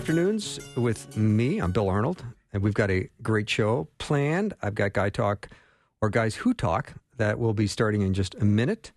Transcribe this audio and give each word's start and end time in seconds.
Afternoons 0.00 0.58
with 0.76 1.14
me. 1.14 1.58
I'm 1.58 1.72
Bill 1.72 1.90
Arnold, 1.90 2.24
and 2.54 2.62
we've 2.62 2.72
got 2.72 2.90
a 2.90 3.10
great 3.22 3.50
show 3.50 3.86
planned. 3.98 4.54
I've 4.62 4.74
got 4.74 4.94
Guy 4.94 5.10
Talk, 5.10 5.50
or 6.00 6.08
Guys 6.08 6.34
Who 6.36 6.54
Talk, 6.54 6.94
that 7.18 7.38
will 7.38 7.52
be 7.52 7.66
starting 7.66 8.00
in 8.00 8.14
just 8.14 8.34
a 8.36 8.44
minute. 8.46 8.92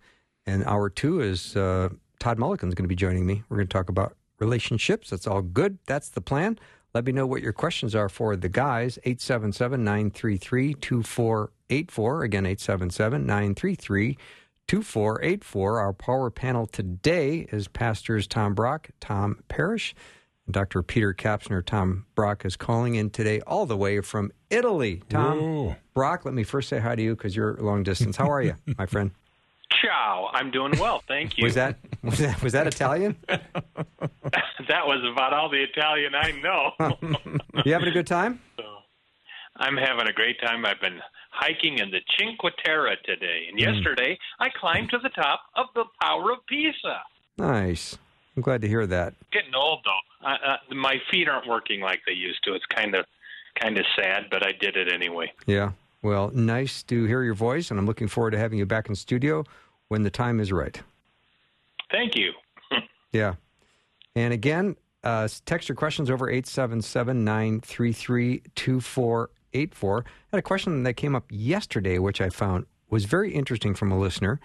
And 0.46 0.64
hour 0.64 0.88
two 0.88 1.20
is 1.20 1.56
uh, 1.56 1.90
Todd 2.20 2.38
Mulligan's 2.38 2.74
going 2.74 2.84
to 2.84 2.88
be 2.88 2.96
joining 2.96 3.26
me. 3.26 3.42
We're 3.50 3.58
going 3.58 3.68
to 3.68 3.72
talk 3.72 3.90
about 3.90 4.16
relationships. 4.38 5.10
That's 5.10 5.26
all 5.26 5.42
good. 5.42 5.76
That's 5.84 6.08
the 6.08 6.22
plan. 6.22 6.58
Let 6.94 7.04
me 7.04 7.12
know 7.12 7.26
what 7.26 7.42
your 7.42 7.52
questions 7.52 7.94
are 7.94 8.08
for 8.08 8.34
the 8.34 8.48
guys. 8.48 8.98
877 9.04 9.84
933 9.84 10.72
2484. 10.72 12.22
Again, 12.24 12.46
877 12.46 13.26
933 13.26 14.16
2484. 14.66 15.80
Our 15.80 15.92
power 15.92 16.30
panel 16.30 16.66
today 16.66 17.46
is 17.52 17.68
Pastors 17.68 18.26
Tom 18.26 18.54
Brock, 18.54 18.88
Tom 19.00 19.42
Parrish, 19.48 19.94
Dr. 20.50 20.82
Peter 20.82 21.14
Kapsner. 21.14 21.64
Tom 21.64 22.06
Brock 22.14 22.44
is 22.44 22.56
calling 22.56 22.94
in 22.94 23.10
today 23.10 23.40
all 23.46 23.66
the 23.66 23.76
way 23.76 24.00
from 24.00 24.30
Italy. 24.50 25.02
Tom 25.08 25.40
Whoa. 25.40 25.76
Brock, 25.94 26.24
let 26.24 26.34
me 26.34 26.44
first 26.44 26.68
say 26.68 26.78
hi 26.78 26.94
to 26.94 27.02
you 27.02 27.16
because 27.16 27.34
you're 27.34 27.54
long 27.54 27.82
distance. 27.82 28.16
How 28.16 28.30
are 28.30 28.42
you, 28.42 28.56
my 28.78 28.86
friend? 28.86 29.10
Ciao. 29.70 30.30
I'm 30.32 30.50
doing 30.50 30.78
well, 30.78 31.02
thank 31.08 31.38
you. 31.38 31.44
Was 31.44 31.54
that 31.54 31.78
was 32.02 32.18
that 32.18 32.42
was 32.42 32.52
that 32.52 32.66
Italian? 32.66 33.16
that 33.28 34.86
was 34.86 35.02
about 35.10 35.32
all 35.32 35.48
the 35.48 35.62
Italian 35.62 36.14
I 36.14 36.32
know. 36.32 37.40
You 37.64 37.72
having 37.72 37.88
a 37.88 37.92
good 37.92 38.06
time? 38.06 38.40
I'm 39.56 39.76
having 39.76 40.08
a 40.08 40.12
great 40.12 40.40
time. 40.40 40.66
I've 40.66 40.80
been 40.80 41.00
hiking 41.30 41.78
in 41.78 41.90
the 41.90 42.00
Cinque 42.18 42.52
Terre 42.64 42.96
today, 43.04 43.46
and 43.48 43.58
mm. 43.58 43.62
yesterday 43.62 44.18
I 44.40 44.48
climbed 44.50 44.90
to 44.90 44.98
the 44.98 45.08
top 45.10 45.40
of 45.56 45.66
the 45.74 45.84
Tower 46.02 46.32
of 46.32 46.38
Pisa. 46.46 47.00
Nice. 47.38 47.96
I'm 48.36 48.42
glad 48.42 48.62
to 48.62 48.68
hear 48.68 48.86
that. 48.86 49.14
Getting 49.32 49.54
old 49.54 49.80
though. 49.84 50.00
I, 50.24 50.34
uh, 50.34 50.74
my 50.74 50.96
feet 51.10 51.28
aren't 51.28 51.46
working 51.46 51.80
like 51.80 52.00
they 52.06 52.14
used 52.14 52.42
to. 52.44 52.54
It's 52.54 52.64
kind 52.66 52.94
of 52.94 53.04
kind 53.60 53.78
of 53.78 53.84
sad, 53.96 54.24
but 54.30 54.44
I 54.44 54.52
did 54.52 54.76
it 54.76 54.92
anyway. 54.92 55.32
Yeah. 55.46 55.72
Well, 56.02 56.30
nice 56.34 56.82
to 56.84 57.04
hear 57.04 57.22
your 57.22 57.34
voice, 57.34 57.70
and 57.70 57.78
I'm 57.78 57.86
looking 57.86 58.08
forward 58.08 58.32
to 58.32 58.38
having 58.38 58.58
you 58.58 58.66
back 58.66 58.88
in 58.88 58.94
studio 58.94 59.44
when 59.88 60.02
the 60.02 60.10
time 60.10 60.40
is 60.40 60.52
right. 60.52 60.80
Thank 61.90 62.16
you. 62.16 62.32
Yeah. 63.12 63.34
And 64.16 64.34
again, 64.34 64.74
uh, 65.04 65.28
text 65.44 65.68
your 65.68 65.76
questions 65.76 66.10
over 66.10 66.28
877 66.28 67.22
933 67.22 68.42
2484. 68.56 69.98
I 69.98 70.10
had 70.32 70.38
a 70.38 70.42
question 70.42 70.82
that 70.82 70.94
came 70.94 71.14
up 71.14 71.24
yesterday, 71.30 72.00
which 72.00 72.20
I 72.20 72.28
found 72.28 72.66
was 72.90 73.04
very 73.04 73.32
interesting 73.32 73.72
from 73.72 73.92
a 73.92 73.98
listener. 73.98 74.40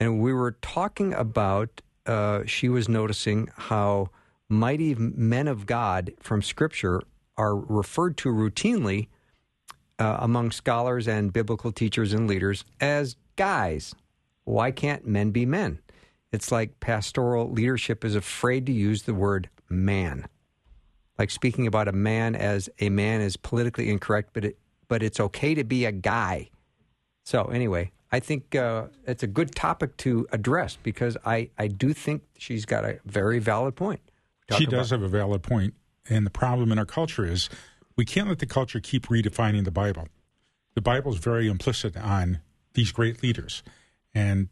And 0.00 0.20
we 0.20 0.32
were 0.32 0.52
talking 0.62 1.12
about, 1.12 1.82
uh, 2.06 2.44
she 2.46 2.70
was 2.70 2.88
noticing 2.88 3.50
how 3.56 4.08
mighty 4.48 4.94
men 4.94 5.48
of 5.48 5.66
God 5.66 6.12
from 6.20 6.42
Scripture 6.42 7.02
are 7.36 7.56
referred 7.56 8.16
to 8.18 8.30
routinely 8.30 9.08
uh, 9.98 10.18
among 10.20 10.50
scholars 10.50 11.06
and 11.08 11.32
biblical 11.32 11.72
teachers 11.72 12.12
and 12.12 12.28
leaders 12.28 12.64
as 12.80 13.16
guys. 13.36 13.94
Why 14.44 14.70
can't 14.70 15.06
men 15.06 15.30
be 15.30 15.44
men? 15.44 15.80
It's 16.32 16.52
like 16.52 16.80
pastoral 16.80 17.50
leadership 17.50 18.04
is 18.04 18.14
afraid 18.14 18.66
to 18.66 18.72
use 18.72 19.02
the 19.02 19.14
word 19.14 19.48
man. 19.68 20.26
Like 21.18 21.30
speaking 21.30 21.66
about 21.66 21.88
a 21.88 21.92
man 21.92 22.34
as 22.34 22.68
a 22.78 22.90
man 22.90 23.20
is 23.20 23.36
politically 23.36 23.90
incorrect, 23.90 24.30
but 24.32 24.44
it, 24.44 24.58
but 24.88 25.02
it's 25.02 25.20
okay 25.20 25.54
to 25.54 25.64
be 25.64 25.84
a 25.84 25.92
guy. 25.92 26.50
So 27.24 27.44
anyway, 27.44 27.92
I 28.10 28.20
think 28.20 28.54
uh, 28.54 28.86
it's 29.06 29.22
a 29.22 29.26
good 29.26 29.54
topic 29.54 29.96
to 29.98 30.26
address 30.32 30.78
because 30.82 31.16
I, 31.26 31.50
I 31.58 31.68
do 31.68 31.92
think 31.92 32.22
she's 32.38 32.64
got 32.64 32.84
a 32.84 33.00
very 33.04 33.38
valid 33.38 33.76
point. 33.76 34.00
Talk 34.48 34.58
She 34.58 34.66
does 34.66 34.90
have 34.90 35.02
a 35.02 35.08
valid 35.08 35.42
point, 35.42 35.74
and 36.08 36.24
the 36.24 36.30
problem 36.30 36.72
in 36.72 36.78
our 36.78 36.86
culture 36.86 37.24
is 37.26 37.48
we 37.96 38.04
can't 38.04 38.28
let 38.28 38.38
the 38.38 38.46
culture 38.46 38.80
keep 38.80 39.06
redefining 39.06 39.64
the 39.64 39.70
Bible. 39.70 40.08
The 40.74 40.80
Bible 40.80 41.12
is 41.12 41.18
very 41.18 41.48
implicit 41.48 41.96
on 41.96 42.40
these 42.74 42.92
great 42.92 43.22
leaders, 43.22 43.62
and 44.14 44.48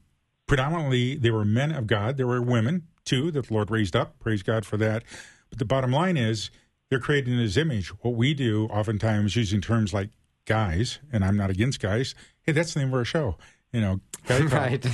predominantly 0.47 1.17
they 1.17 1.31
were 1.31 1.45
men 1.45 1.73
of 1.73 1.87
God. 1.87 2.17
There 2.17 2.27
were 2.27 2.43
women 2.43 2.87
too 3.05 3.31
that 3.31 3.47
the 3.47 3.55
Lord 3.55 3.71
raised 3.71 3.97
up. 3.97 4.19
Praise 4.19 4.43
God 4.43 4.67
for 4.67 4.77
that. 4.77 5.03
But 5.49 5.59
the 5.59 5.65
bottom 5.65 5.93
line 5.93 6.17
is 6.17 6.51
they're 6.91 7.01
created 7.01 7.33
in 7.33 7.39
His 7.39 7.57
image. 7.57 7.89
What 8.03 8.15
we 8.15 8.35
do, 8.35 8.67
oftentimes 8.67 9.37
using 9.37 9.61
terms 9.61 9.95
like 9.95 10.11
guys, 10.45 10.99
and 11.13 11.25
I'm 11.25 11.37
not 11.37 11.51
against 11.51 11.81
guys. 11.81 12.15
Hey, 12.43 12.53
that's 12.53 12.75
the 12.75 12.81
name 12.81 12.89
of 12.89 12.95
our 12.95 13.05
show. 13.05 13.37
You 13.73 13.81
know, 13.81 14.01
right, 14.29 14.85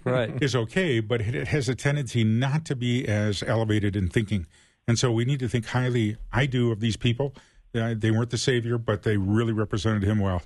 right. 0.04 0.42
is 0.42 0.56
okay, 0.56 1.00
but 1.00 1.20
it 1.20 1.48
has 1.48 1.68
a 1.68 1.74
tendency 1.74 2.24
not 2.24 2.64
to 2.66 2.76
be 2.76 3.06
as 3.06 3.42
elevated 3.42 3.96
in 3.96 4.08
thinking. 4.08 4.46
And 4.88 4.98
so 4.98 5.12
we 5.12 5.24
need 5.24 5.40
to 5.40 5.48
think 5.48 5.66
highly, 5.66 6.16
I 6.32 6.46
do, 6.46 6.72
of 6.72 6.80
these 6.80 6.96
people. 6.96 7.34
Uh, 7.74 7.94
they 7.96 8.10
weren't 8.10 8.30
the 8.30 8.38
savior, 8.38 8.78
but 8.78 9.02
they 9.02 9.16
really 9.16 9.52
represented 9.52 10.02
him 10.02 10.18
well. 10.18 10.42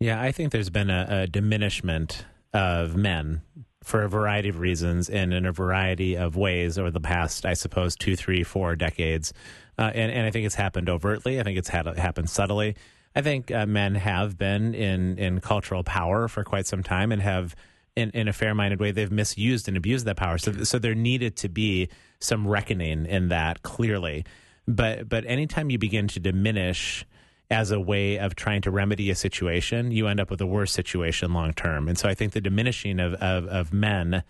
Yeah, 0.00 0.20
I 0.20 0.32
think 0.32 0.52
there's 0.52 0.70
been 0.70 0.90
a, 0.90 1.06
a 1.10 1.26
diminishment 1.26 2.24
of 2.52 2.96
men 2.96 3.42
for 3.82 4.02
a 4.02 4.08
variety 4.08 4.48
of 4.48 4.58
reasons 4.58 5.10
and 5.10 5.34
in 5.34 5.44
a 5.44 5.52
variety 5.52 6.16
of 6.16 6.36
ways 6.36 6.78
over 6.78 6.90
the 6.90 7.00
past, 7.00 7.44
I 7.44 7.52
suppose, 7.52 7.94
two, 7.96 8.16
three, 8.16 8.42
four 8.42 8.76
decades. 8.76 9.34
Uh, 9.78 9.90
and, 9.94 10.10
and 10.10 10.26
I 10.26 10.30
think 10.30 10.46
it's 10.46 10.54
happened 10.54 10.88
overtly. 10.88 11.38
I 11.38 11.42
think 11.42 11.58
it's 11.58 11.68
had 11.68 11.86
happened 11.98 12.30
subtly. 12.30 12.76
I 13.14 13.22
think 13.22 13.50
uh, 13.50 13.66
men 13.66 13.94
have 13.94 14.36
been 14.36 14.74
in, 14.74 15.18
in 15.18 15.40
cultural 15.40 15.84
power 15.84 16.26
for 16.28 16.42
quite 16.42 16.66
some 16.66 16.82
time 16.82 17.12
and 17.12 17.22
have, 17.22 17.54
in, 17.94 18.10
in 18.10 18.26
a 18.26 18.32
fair 18.32 18.54
minded 18.54 18.80
way, 18.80 18.90
they've 18.90 19.10
misused 19.10 19.68
and 19.68 19.76
abused 19.76 20.04
that 20.06 20.16
power. 20.16 20.36
So, 20.38 20.64
so 20.64 20.78
there 20.78 20.94
needed 20.94 21.36
to 21.36 21.48
be 21.48 21.88
some 22.18 22.46
reckoning 22.46 23.06
in 23.06 23.28
that 23.28 23.62
clearly. 23.62 24.24
But, 24.66 25.08
but 25.08 25.24
anytime 25.26 25.70
you 25.70 25.78
begin 25.78 26.08
to 26.08 26.20
diminish 26.20 27.06
as 27.50 27.70
a 27.70 27.78
way 27.78 28.18
of 28.18 28.34
trying 28.34 28.62
to 28.62 28.70
remedy 28.70 29.10
a 29.10 29.14
situation, 29.14 29.92
you 29.92 30.08
end 30.08 30.18
up 30.18 30.30
with 30.30 30.40
a 30.40 30.46
worse 30.46 30.72
situation 30.72 31.32
long 31.32 31.52
term. 31.52 31.88
And 31.88 31.96
so 31.98 32.08
I 32.08 32.14
think 32.14 32.32
the 32.32 32.40
diminishing 32.40 32.98
of, 32.98 33.14
of, 33.14 33.46
of 33.46 33.72
men 33.72 34.24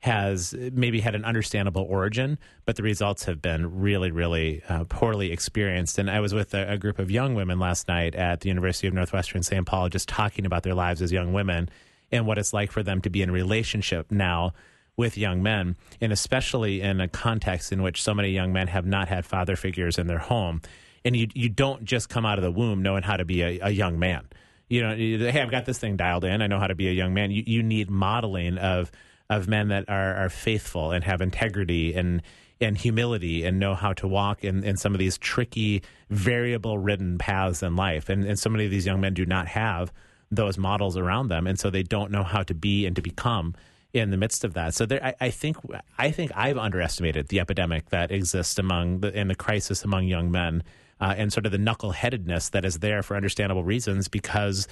has 0.00 0.54
maybe 0.72 1.00
had 1.00 1.16
an 1.16 1.24
understandable 1.24 1.82
origin, 1.82 2.38
but 2.64 2.76
the 2.76 2.82
results 2.82 3.24
have 3.24 3.42
been 3.42 3.80
really, 3.80 4.12
really 4.12 4.62
uh, 4.68 4.84
poorly 4.84 5.32
experienced. 5.32 5.98
And 5.98 6.08
I 6.08 6.20
was 6.20 6.32
with 6.32 6.54
a, 6.54 6.72
a 6.72 6.78
group 6.78 7.00
of 7.00 7.10
young 7.10 7.34
women 7.34 7.58
last 7.58 7.88
night 7.88 8.14
at 8.14 8.40
the 8.40 8.48
University 8.48 8.86
of 8.86 8.94
Northwestern 8.94 9.42
St. 9.42 9.66
Paul, 9.66 9.88
just 9.88 10.08
talking 10.08 10.46
about 10.46 10.62
their 10.62 10.74
lives 10.74 11.02
as 11.02 11.10
young 11.10 11.32
women 11.32 11.68
and 12.12 12.26
what 12.26 12.38
it's 12.38 12.52
like 12.52 12.70
for 12.70 12.82
them 12.82 13.00
to 13.02 13.10
be 13.10 13.22
in 13.22 13.30
a 13.30 13.32
relationship 13.32 14.10
now 14.10 14.52
with 14.96 15.18
young 15.18 15.42
men, 15.42 15.76
and 16.00 16.12
especially 16.12 16.80
in 16.80 17.00
a 17.00 17.08
context 17.08 17.72
in 17.72 17.82
which 17.82 18.02
so 18.02 18.14
many 18.14 18.30
young 18.30 18.52
men 18.52 18.66
have 18.68 18.86
not 18.86 19.08
had 19.08 19.24
father 19.24 19.56
figures 19.56 19.98
in 19.98 20.06
their 20.06 20.18
home. 20.18 20.60
And 21.04 21.16
you 21.16 21.28
you 21.34 21.48
don't 21.48 21.84
just 21.84 22.08
come 22.08 22.26
out 22.26 22.38
of 22.38 22.42
the 22.42 22.50
womb 22.50 22.82
knowing 22.82 23.04
how 23.04 23.16
to 23.16 23.24
be 23.24 23.42
a, 23.42 23.60
a 23.62 23.70
young 23.70 23.98
man. 23.98 24.26
You 24.68 24.82
know, 24.82 24.94
hey, 24.96 25.40
I've 25.40 25.50
got 25.50 25.64
this 25.64 25.78
thing 25.78 25.96
dialed 25.96 26.24
in. 26.24 26.42
I 26.42 26.46
know 26.48 26.58
how 26.58 26.66
to 26.66 26.74
be 26.74 26.88
a 26.88 26.92
young 26.92 27.14
man. 27.14 27.30
You 27.30 27.44
you 27.46 27.62
need 27.62 27.90
modeling 27.90 28.58
of 28.58 28.90
of 29.30 29.48
men 29.48 29.68
that 29.68 29.84
are 29.88 30.14
are 30.14 30.28
faithful 30.28 30.90
and 30.90 31.04
have 31.04 31.20
integrity 31.20 31.94
and 31.94 32.22
and 32.60 32.76
humility 32.76 33.44
and 33.44 33.58
know 33.58 33.74
how 33.74 33.92
to 33.92 34.08
walk 34.08 34.44
in, 34.44 34.64
in 34.64 34.76
some 34.76 34.94
of 34.94 34.98
these 34.98 35.16
tricky, 35.18 35.82
variable 36.10 36.78
ridden 36.78 37.16
paths 37.18 37.62
in 37.62 37.76
life. 37.76 38.08
And, 38.08 38.24
and 38.24 38.38
so 38.38 38.50
many 38.50 38.64
of 38.64 38.70
these 38.70 38.84
young 38.84 39.00
men 39.00 39.14
do 39.14 39.24
not 39.24 39.46
have 39.46 39.92
those 40.30 40.58
models 40.58 40.96
around 40.96 41.28
them. 41.28 41.46
And 41.46 41.58
so 41.58 41.70
they 41.70 41.82
don't 41.82 42.10
know 42.10 42.24
how 42.24 42.42
to 42.42 42.54
be 42.54 42.84
and 42.84 42.96
to 42.96 43.02
become 43.02 43.54
in 43.92 44.10
the 44.10 44.16
midst 44.16 44.44
of 44.44 44.54
that. 44.54 44.74
So 44.74 44.86
there, 44.86 45.02
I, 45.04 45.14
I 45.20 45.30
think 45.30 45.56
I 45.96 46.10
think 46.10 46.30
I've 46.34 46.58
underestimated 46.58 47.28
the 47.28 47.40
epidemic 47.40 47.90
that 47.90 48.10
exists 48.10 48.58
among 48.58 49.00
the, 49.00 49.14
and 49.14 49.30
the 49.30 49.34
crisis 49.34 49.84
among 49.84 50.04
young 50.04 50.30
men 50.30 50.62
uh, 51.00 51.14
and 51.16 51.32
sort 51.32 51.46
of 51.46 51.52
the 51.52 51.58
knuckleheadedness 51.58 52.50
that 52.50 52.64
is 52.64 52.80
there 52.80 53.02
for 53.02 53.16
understandable 53.16 53.64
reasons 53.64 54.08
because 54.08 54.68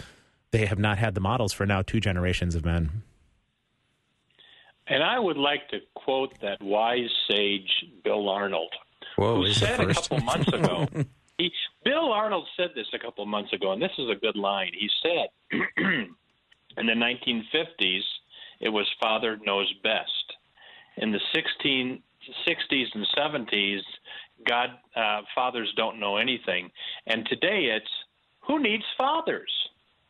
they 0.50 0.66
have 0.66 0.78
not 0.78 0.98
had 0.98 1.14
the 1.14 1.20
models 1.20 1.52
for 1.52 1.66
now 1.66 1.82
two 1.82 2.00
generations 2.00 2.54
of 2.54 2.64
men. 2.64 3.02
And 4.88 5.02
I 5.02 5.18
would 5.18 5.36
like 5.36 5.68
to 5.70 5.80
quote 5.94 6.38
that 6.40 6.62
wise 6.62 7.10
sage 7.30 7.86
Bill 8.04 8.28
Arnold, 8.28 8.72
Whoa, 9.16 9.36
who 9.36 9.52
said 9.52 9.80
a 9.80 9.92
couple 9.92 10.20
months 10.20 10.48
ago. 10.48 10.86
he, 11.38 11.52
Bill 11.84 12.12
Arnold 12.12 12.46
said 12.56 12.70
this 12.74 12.86
a 12.92 12.98
couple 12.98 13.26
months 13.26 13.52
ago, 13.52 13.72
and 13.72 13.82
this 13.82 13.92
is 13.98 14.08
a 14.10 14.14
good 14.14 14.36
line. 14.36 14.70
He 14.78 14.88
said, 15.02 15.28
"In 16.78 16.86
the 16.86 16.92
1950s, 16.92 18.02
it 18.60 18.68
was 18.68 18.86
father 19.00 19.38
knows 19.44 19.72
best." 19.82 20.36
in 20.96 21.12
the 21.12 21.20
16, 21.34 22.02
60s 22.46 22.86
and 22.94 23.06
70s, 23.16 23.80
God 24.46 24.70
uh, 24.94 25.22
fathers 25.34 25.72
don't 25.76 26.00
know 26.00 26.16
anything, 26.16 26.70
and 27.06 27.26
today 27.26 27.70
it's 27.76 27.90
who 28.46 28.62
needs 28.62 28.84
fathers? 28.96 29.50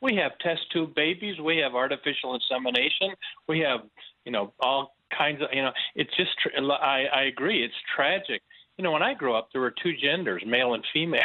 We 0.01 0.17
have 0.17 0.39
test 0.39 0.61
tube 0.73 0.95
babies, 0.95 1.41
we 1.41 1.59
have 1.59 1.75
artificial 1.75 2.35
insemination, 2.35 3.15
we 3.49 3.61
have 3.61 3.81
you 4.25 4.33
know 4.33 4.53
all 4.61 4.97
kinds 5.17 5.41
of 5.43 5.49
you 5.53 5.63
know 5.63 5.73
it's 5.95 6.15
just 6.17 6.31
I, 6.55 7.05
I 7.13 7.23
agree 7.25 7.65
it's 7.65 7.75
tragic. 7.95 8.43
You 8.77 8.85
know 8.85 8.93
when 8.93 9.03
I 9.03 9.15
grew 9.15 9.35
up 9.35 9.49
there 9.53 9.61
were 9.61 9.75
two 9.83 9.95
genders, 9.97 10.43
male 10.47 10.75
and 10.75 10.85
female. 10.93 11.23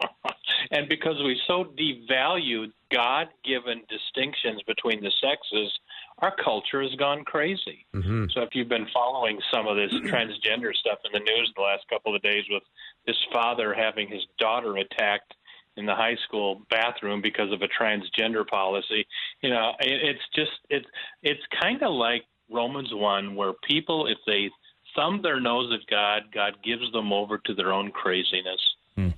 and 0.70 0.88
because 0.88 1.16
we 1.24 1.40
so 1.46 1.64
devalued 1.78 2.72
God 2.92 3.28
given 3.44 3.82
distinctions 3.88 4.62
between 4.66 5.02
the 5.02 5.12
sexes, 5.20 5.72
our 6.18 6.34
culture 6.42 6.82
has 6.82 6.94
gone 6.94 7.24
crazy. 7.24 7.86
Mm-hmm. 7.94 8.26
So 8.32 8.42
if 8.42 8.50
you've 8.52 8.68
been 8.68 8.86
following 8.92 9.38
some 9.52 9.66
of 9.66 9.76
this 9.76 9.92
transgender 10.10 10.74
stuff 10.74 10.98
in 11.04 11.12
the 11.12 11.20
news 11.20 11.52
the 11.56 11.62
last 11.62 11.84
couple 11.88 12.14
of 12.14 12.22
days 12.22 12.44
with 12.50 12.62
this 13.06 13.16
father 13.32 13.74
having 13.74 14.08
his 14.08 14.22
daughter 14.38 14.76
attacked 14.76 15.34
in 15.78 15.86
the 15.86 15.94
high 15.94 16.16
school 16.26 16.62
bathroom 16.70 17.22
because 17.22 17.52
of 17.52 17.62
a 17.62 17.68
transgender 17.68 18.46
policy, 18.46 19.06
you 19.42 19.50
know, 19.50 19.72
it's 19.80 20.20
just 20.34 20.50
it's 20.68 20.86
it's 21.22 21.40
kind 21.62 21.82
of 21.82 21.92
like 21.92 22.22
Romans 22.50 22.90
1 22.92 23.34
where 23.36 23.52
people 23.66 24.06
if 24.06 24.18
they 24.26 24.50
thumb 24.96 25.20
their 25.22 25.40
nose 25.40 25.72
at 25.72 25.88
God, 25.90 26.22
God 26.34 26.54
gives 26.64 26.90
them 26.92 27.12
over 27.12 27.38
to 27.38 27.54
their 27.54 27.72
own 27.72 27.90
craziness. 27.90 28.60
Hmm. 28.96 29.10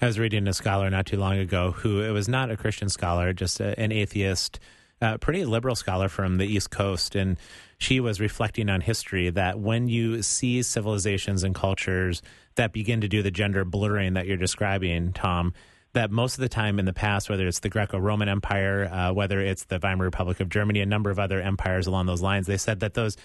I 0.00 0.06
was 0.06 0.18
reading 0.18 0.46
a 0.46 0.52
scholar 0.52 0.88
not 0.90 1.06
too 1.06 1.16
long 1.16 1.38
ago 1.38 1.72
who 1.72 2.02
it 2.02 2.10
was 2.10 2.28
not 2.28 2.50
a 2.50 2.56
Christian 2.56 2.88
scholar, 2.88 3.32
just 3.32 3.58
a, 3.58 3.78
an 3.78 3.90
atheist, 3.90 4.60
uh, 5.00 5.18
pretty 5.18 5.44
liberal 5.44 5.74
scholar 5.74 6.08
from 6.08 6.36
the 6.36 6.46
East 6.46 6.70
Coast, 6.70 7.16
and 7.16 7.36
she 7.78 8.00
was 8.00 8.20
reflecting 8.20 8.70
on 8.70 8.80
history 8.80 9.30
that 9.30 9.58
when 9.58 9.88
you 9.88 10.22
see 10.22 10.62
civilizations 10.62 11.42
and 11.42 11.54
cultures 11.54 12.22
that 12.54 12.72
begin 12.72 13.00
to 13.00 13.08
do 13.08 13.22
the 13.22 13.30
gender 13.30 13.64
blurring 13.64 14.14
that 14.14 14.26
you're 14.26 14.36
describing, 14.36 15.12
Tom, 15.12 15.52
that 15.94 16.10
most 16.10 16.34
of 16.34 16.40
the 16.40 16.48
time 16.48 16.78
in 16.78 16.84
the 16.84 16.92
past, 16.92 17.30
whether 17.30 17.46
it's 17.46 17.60
the 17.60 17.68
Greco-Roman 17.68 18.28
Empire, 18.28 18.84
uh, 18.84 19.12
whether 19.12 19.40
it's 19.40 19.64
the 19.64 19.78
Weimar 19.78 20.04
Republic 20.04 20.40
of 20.40 20.48
Germany, 20.48 20.80
a 20.80 20.86
number 20.86 21.10
of 21.10 21.18
other 21.18 21.40
empires 21.40 21.86
along 21.86 22.06
those 22.06 22.22
lines, 22.22 22.46
they 22.46 22.56
said 22.56 22.80
that 22.80 22.94
those 22.94 23.16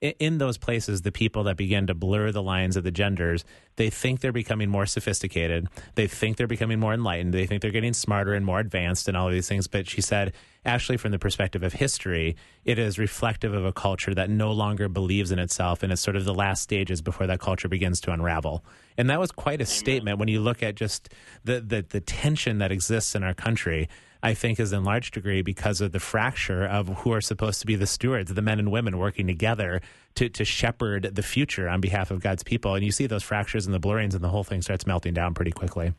in 0.00 0.38
those 0.38 0.58
places, 0.58 1.02
the 1.02 1.12
people 1.12 1.44
that 1.44 1.56
begin 1.56 1.86
to 1.86 1.94
blur 1.94 2.30
the 2.30 2.42
lines 2.42 2.76
of 2.76 2.84
the 2.84 2.90
genders, 2.90 3.44
they 3.76 3.88
think 3.88 4.20
they're 4.20 4.32
becoming 4.32 4.68
more 4.68 4.84
sophisticated. 4.84 5.68
They 5.94 6.06
think 6.06 6.36
they're 6.36 6.46
becoming 6.46 6.78
more 6.78 6.92
enlightened. 6.92 7.32
They 7.32 7.46
think 7.46 7.62
they're 7.62 7.70
getting 7.70 7.94
smarter 7.94 8.34
and 8.34 8.44
more 8.44 8.60
advanced 8.60 9.08
and 9.08 9.16
all 9.16 9.28
of 9.28 9.32
these 9.32 9.48
things. 9.48 9.66
But 9.66 9.88
she 9.88 10.02
said, 10.02 10.34
actually, 10.66 10.98
from 10.98 11.12
the 11.12 11.18
perspective 11.18 11.62
of 11.62 11.72
history, 11.72 12.36
it 12.64 12.78
is 12.78 12.98
reflective 12.98 13.54
of 13.54 13.64
a 13.64 13.72
culture 13.72 14.14
that 14.14 14.28
no 14.28 14.52
longer 14.52 14.88
believes 14.88 15.30
in 15.30 15.38
itself. 15.38 15.82
And 15.82 15.90
it's 15.90 16.02
sort 16.02 16.16
of 16.16 16.26
the 16.26 16.34
last 16.34 16.62
stages 16.62 17.00
before 17.00 17.26
that 17.26 17.40
culture 17.40 17.68
begins 17.68 18.00
to 18.02 18.12
unravel. 18.12 18.64
And 18.98 19.08
that 19.08 19.18
was 19.18 19.32
quite 19.32 19.62
a 19.62 19.66
statement 19.66 20.18
when 20.18 20.28
you 20.28 20.40
look 20.40 20.62
at 20.62 20.74
just 20.74 21.08
the, 21.44 21.60
the, 21.60 21.86
the 21.88 22.00
tension 22.00 22.58
that 22.58 22.70
exists 22.70 23.14
in 23.14 23.22
our 23.22 23.34
country 23.34 23.88
I 24.26 24.34
think 24.34 24.58
is 24.58 24.72
in 24.72 24.82
large 24.82 25.12
degree 25.12 25.42
because 25.42 25.80
of 25.80 25.92
the 25.92 26.00
fracture 26.00 26.66
of 26.66 26.88
who 26.88 27.12
are 27.12 27.20
supposed 27.20 27.60
to 27.60 27.66
be 27.66 27.76
the 27.76 27.86
stewards, 27.86 28.34
the 28.34 28.42
men 28.42 28.58
and 28.58 28.72
women 28.72 28.98
working 28.98 29.28
together 29.28 29.80
to, 30.16 30.28
to 30.30 30.44
shepherd 30.44 31.14
the 31.14 31.22
future 31.22 31.68
on 31.68 31.80
behalf 31.80 32.10
of 32.10 32.18
God's 32.18 32.42
people. 32.42 32.74
And 32.74 32.84
you 32.84 32.90
see 32.90 33.06
those 33.06 33.22
fractures 33.22 33.66
and 33.66 33.74
the 33.74 33.78
blurrings, 33.78 34.14
and 34.14 34.24
the 34.24 34.28
whole 34.28 34.42
thing 34.42 34.62
starts 34.62 34.84
melting 34.84 35.14
down 35.14 35.34
pretty 35.34 35.52
quickly. 35.52 35.94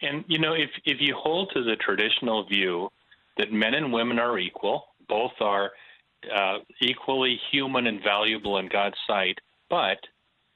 And, 0.00 0.24
you 0.26 0.38
know, 0.38 0.54
if, 0.54 0.70
if 0.86 1.02
you 1.02 1.14
hold 1.22 1.50
to 1.52 1.62
the 1.62 1.76
traditional 1.76 2.46
view 2.46 2.88
that 3.36 3.52
men 3.52 3.74
and 3.74 3.92
women 3.92 4.18
are 4.18 4.38
equal, 4.38 4.86
both 5.06 5.32
are 5.40 5.72
uh, 6.34 6.60
equally 6.80 7.38
human 7.52 7.86
and 7.88 8.02
valuable 8.02 8.56
in 8.56 8.70
God's 8.70 8.96
sight, 9.06 9.36
but 9.68 9.98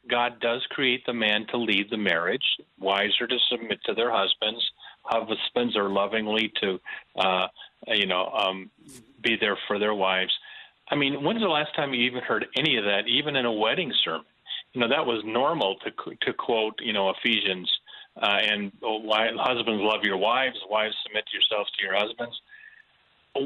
God 0.08 0.40
does 0.40 0.66
create 0.70 1.04
the 1.04 1.12
man 1.12 1.46
to 1.50 1.58
lead 1.58 1.88
the 1.90 1.98
marriage. 1.98 2.46
wiser 2.78 3.26
to 3.26 3.36
submit 3.50 3.80
to 3.84 3.92
their 3.92 4.10
husbands 4.10 4.64
husbands 5.02 5.76
are 5.76 5.88
lovingly 5.88 6.52
to, 6.60 6.80
uh, 7.18 7.46
you 7.88 8.06
know, 8.06 8.26
um, 8.26 8.70
be 9.22 9.36
there 9.40 9.58
for 9.66 9.78
their 9.78 9.94
wives. 9.94 10.32
I 10.90 10.96
mean, 10.96 11.22
when's 11.22 11.40
the 11.40 11.48
last 11.48 11.74
time 11.76 11.94
you 11.94 12.02
even 12.02 12.22
heard 12.22 12.46
any 12.56 12.76
of 12.76 12.84
that, 12.84 13.06
even 13.06 13.36
in 13.36 13.46
a 13.46 13.52
wedding 13.52 13.92
sermon? 14.04 14.26
You 14.72 14.80
know, 14.80 14.88
that 14.88 15.04
was 15.04 15.22
normal 15.24 15.76
to 15.76 15.90
to 16.22 16.32
quote, 16.32 16.80
you 16.80 16.92
know, 16.92 17.10
Ephesians 17.10 17.70
uh, 18.20 18.38
and 18.42 18.72
oh, 18.82 19.00
husbands 19.38 19.82
love 19.82 20.04
your 20.04 20.16
wives, 20.16 20.56
wives 20.68 20.94
submit 21.04 21.24
yourselves 21.32 21.70
to 21.72 21.84
your 21.84 21.96
husbands. 21.96 22.40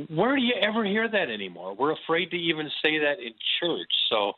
Where 0.08 0.34
do 0.36 0.42
you 0.42 0.54
ever 0.60 0.84
hear 0.84 1.08
that 1.08 1.28
anymore? 1.28 1.74
We're 1.74 1.92
afraid 1.92 2.30
to 2.30 2.36
even 2.36 2.70
say 2.82 2.98
that 2.98 3.20
in 3.20 3.34
church. 3.60 3.92
So 4.08 4.32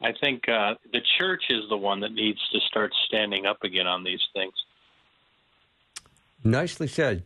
I 0.00 0.12
think 0.20 0.48
uh, 0.48 0.74
the 0.92 1.00
church 1.18 1.44
is 1.50 1.62
the 1.68 1.76
one 1.76 2.00
that 2.00 2.12
needs 2.12 2.38
to 2.52 2.60
start 2.60 2.92
standing 3.06 3.46
up 3.46 3.58
again 3.64 3.86
on 3.86 4.04
these 4.04 4.20
things. 4.32 4.54
Nicely 6.44 6.86
said. 6.86 7.24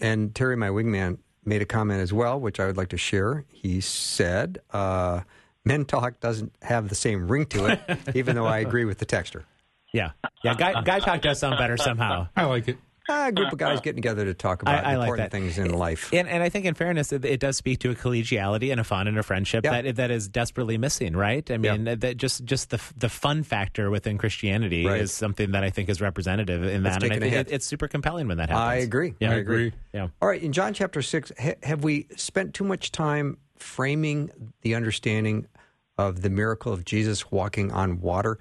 And 0.00 0.34
Terry, 0.34 0.56
my 0.56 0.68
wingman, 0.68 1.18
made 1.44 1.62
a 1.62 1.66
comment 1.66 2.00
as 2.00 2.12
well, 2.12 2.38
which 2.40 2.58
I 2.58 2.66
would 2.66 2.76
like 2.76 2.88
to 2.88 2.96
share. 2.96 3.44
He 3.52 3.80
said, 3.80 4.58
uh, 4.72 5.20
Men 5.64 5.84
Talk 5.84 6.20
doesn't 6.20 6.54
have 6.62 6.88
the 6.88 6.94
same 6.94 7.28
ring 7.28 7.46
to 7.46 7.66
it, 7.66 7.80
even 8.14 8.34
though 8.34 8.46
I 8.46 8.58
agree 8.58 8.84
with 8.84 8.98
the 8.98 9.06
texture. 9.06 9.44
Yeah. 9.92 10.10
Yeah. 10.42 10.54
Guy, 10.54 10.82
guy 10.82 11.00
Talk 11.00 11.22
does 11.22 11.38
sound 11.38 11.56
better 11.58 11.76
somehow. 11.76 12.28
I 12.36 12.44
like 12.44 12.68
it 12.68 12.78
Ah, 13.08 13.26
a 13.26 13.32
group 13.32 13.52
of 13.52 13.58
guys 13.58 13.78
uh, 13.78 13.80
getting 13.82 14.00
together 14.00 14.24
to 14.24 14.32
talk 14.32 14.62
about 14.62 14.82
I, 14.82 14.92
I 14.92 14.94
important 14.94 15.26
like 15.26 15.30
things 15.30 15.58
in 15.58 15.74
life. 15.74 16.10
And, 16.12 16.26
and, 16.26 16.42
I 16.42 16.48
think, 16.48 16.64
in 16.64 16.72
fairness, 16.72 17.12
it, 17.12 17.24
it, 17.24 17.38
does 17.38 17.56
speak 17.56 17.80
to 17.80 17.90
a 17.90 17.94
collegiality 17.94 18.70
and 18.70 18.80
a 18.80 18.84
fun 18.84 19.08
and 19.08 19.18
a 19.18 19.22
friendship 19.22 19.64
yeah. 19.64 19.82
that 19.82 19.96
that 19.96 20.10
is 20.10 20.26
desperately 20.26 20.78
missing. 20.78 21.14
Right? 21.14 21.48
I 21.50 21.58
mean, 21.58 21.84
that 21.84 22.16
just 22.16 22.44
just 22.44 22.70
the 22.70 22.80
the 22.96 23.10
fun 23.10 23.42
factor 23.42 23.90
within 23.90 24.16
Christianity 24.16 24.86
right. 24.86 25.02
is 25.02 25.12
something 25.12 25.50
that 25.50 25.62
I 25.62 25.70
think 25.70 25.90
is 25.90 26.00
representative 26.00 26.64
in 26.64 26.82
that, 26.84 27.02
and 27.02 27.12
I 27.12 27.18
think 27.18 27.34
it, 27.34 27.48
it's 27.50 27.66
super 27.66 27.88
compelling 27.88 28.26
when 28.28 28.38
that 28.38 28.48
happens. 28.48 28.64
I 28.64 28.76
agree. 28.76 29.14
Yeah. 29.20 29.32
I 29.32 29.34
agree. 29.34 29.72
Yeah. 29.92 30.08
All 30.22 30.28
right. 30.28 30.42
In 30.42 30.52
John 30.52 30.72
chapter 30.72 31.02
six, 31.02 31.30
ha- 31.38 31.54
have 31.62 31.84
we 31.84 32.06
spent 32.16 32.54
too 32.54 32.64
much 32.64 32.90
time 32.90 33.36
framing 33.56 34.30
the 34.62 34.74
understanding 34.74 35.46
of 35.98 36.22
the 36.22 36.30
miracle 36.30 36.72
of 36.72 36.84
Jesus 36.84 37.30
walking 37.30 37.70
on 37.70 38.00
water? 38.00 38.38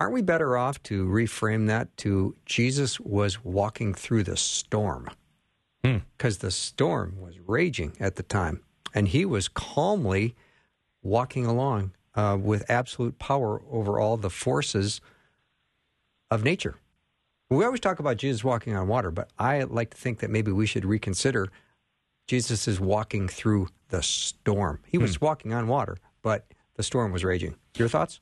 Aren't 0.00 0.12
we 0.12 0.22
better 0.22 0.56
off 0.56 0.82
to 0.84 1.06
reframe 1.06 1.66
that 1.68 1.96
to 1.98 2.36
Jesus 2.44 2.98
was 2.98 3.44
walking 3.44 3.94
through 3.94 4.24
the 4.24 4.36
storm? 4.36 5.08
Because 5.82 6.36
hmm. 6.36 6.46
the 6.46 6.50
storm 6.50 7.20
was 7.20 7.38
raging 7.46 7.96
at 8.00 8.16
the 8.16 8.22
time, 8.22 8.62
and 8.94 9.08
he 9.08 9.24
was 9.24 9.48
calmly 9.48 10.34
walking 11.02 11.46
along 11.46 11.92
uh, 12.14 12.36
with 12.40 12.68
absolute 12.68 13.18
power 13.18 13.62
over 13.70 14.00
all 14.00 14.16
the 14.16 14.30
forces 14.30 15.00
of 16.30 16.42
nature. 16.42 16.76
We 17.50 17.64
always 17.64 17.80
talk 17.80 17.98
about 17.98 18.16
Jesus 18.16 18.42
walking 18.42 18.74
on 18.74 18.88
water, 18.88 19.10
but 19.10 19.30
I 19.38 19.62
like 19.62 19.90
to 19.90 19.96
think 19.96 20.18
that 20.20 20.30
maybe 20.30 20.50
we 20.50 20.66
should 20.66 20.84
reconsider 20.84 21.48
Jesus 22.26 22.66
is 22.66 22.80
walking 22.80 23.28
through 23.28 23.68
the 23.90 24.02
storm. 24.02 24.80
He 24.86 24.98
was 24.98 25.16
hmm. 25.16 25.24
walking 25.24 25.52
on 25.52 25.68
water, 25.68 25.98
but 26.22 26.46
the 26.74 26.82
storm 26.82 27.12
was 27.12 27.22
raging. 27.22 27.54
Your 27.76 27.88
thoughts? 27.88 28.20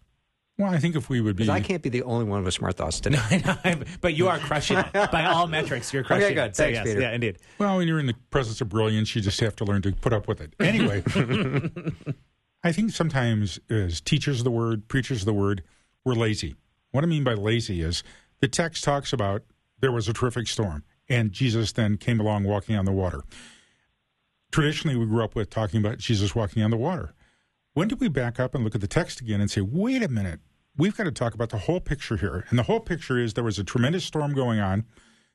Well, 0.59 0.73
I 0.73 0.78
think 0.78 0.97
if 0.97 1.09
we 1.09 1.21
would 1.21 1.35
be, 1.35 1.49
I 1.49 1.61
can't 1.61 1.82
be 1.82 1.88
the 1.88 2.02
only 2.02 2.25
one 2.25 2.44
with 2.44 2.52
smart 2.52 2.76
thoughts 2.76 3.00
today. 3.00 3.42
but 4.00 4.14
you 4.14 4.28
are 4.28 4.38
crushing 4.38 4.78
it 4.78 4.92
by 5.11 5.25
all 5.25 5.47
metrics. 5.47 5.92
You're 5.92 6.04
crushing. 6.04 6.26
Okay, 6.26 6.35
good. 6.35 6.50
It. 6.50 6.56
Thanks, 6.56 6.76
yes, 6.76 6.85
Peter. 6.85 7.00
Yeah, 7.00 7.12
indeed. 7.12 7.38
Well, 7.59 7.78
when 7.78 7.88
you're 7.88 7.99
in 7.99 8.06
the 8.06 8.14
presence 8.30 8.61
of 8.61 8.68
brilliance, 8.68 9.14
you 9.16 9.23
just 9.23 9.40
have 9.40 9.56
to 9.56 9.64
learn 9.64 9.80
to 9.82 9.92
put 9.92 10.12
up 10.12 10.28
with 10.28 10.40
it. 10.40 10.54
Anyway, 10.61 11.02
I 12.64 12.71
think 12.71 12.90
sometimes 12.90 13.59
as 13.71 14.00
teachers 14.00 14.40
of 14.40 14.44
the 14.44 14.50
word, 14.50 14.88
preachers 14.88 15.23
of 15.23 15.26
the 15.26 15.32
word, 15.32 15.62
we're 16.04 16.14
lazy. 16.14 16.56
What 16.90 17.02
I 17.02 17.06
mean 17.06 17.25
by 17.25 17.35
lazy 17.35 17.80
is 17.80 18.04
the 18.40 18.49
text 18.49 18.85
talks 18.85 19.12
about 19.12 19.42
there 19.80 19.92
was 19.92 20.06
a 20.06 20.12
terrific 20.12 20.49
storm, 20.49 20.85
and 21.09 21.32
Jesus 21.32 21.73
then 21.73 21.97
came 21.97 22.21
along 22.21 22.44
walking 22.44 22.76
on 22.76 22.85
the 22.85 22.92
water. 22.92 23.23
Traditionally, 24.52 24.97
we 24.97 25.06
grew 25.06 25.25
up 25.25 25.35
with 25.35 25.49
talking 25.49 25.80
about 25.80 25.97
Jesus 25.97 26.35
walking 26.35 26.62
on 26.62 26.71
the 26.71 26.76
water. 26.76 27.14
When 27.75 27.88
do 27.88 27.97
we 27.97 28.09
back 28.09 28.38
up 28.38 28.55
and 28.55 28.64
look 28.64 28.75
at 28.75 28.81
the 28.81 28.87
text 28.87 29.21
again 29.21 29.41
and 29.41 29.50
say, 29.50 29.62
wait 29.62 30.02
a 30.02 30.09
minute, 30.09 30.41
we've 30.76 30.97
got 30.97 31.05
to 31.05 31.12
talk 31.12 31.35
about 31.35 31.49
the 31.49 31.59
whole 31.59 31.81
picture 31.81 32.17
here. 32.17 32.45
And 32.50 32.59
the 32.59 32.64
whole 32.64 32.81
picture 32.81 33.19
is 33.19 33.35
there 33.35 33.45
was 33.45 33.59
a 33.59 33.64
tremendous 33.64 34.05
storm 34.05 34.35
going 34.35 34.61
on, 34.61 34.85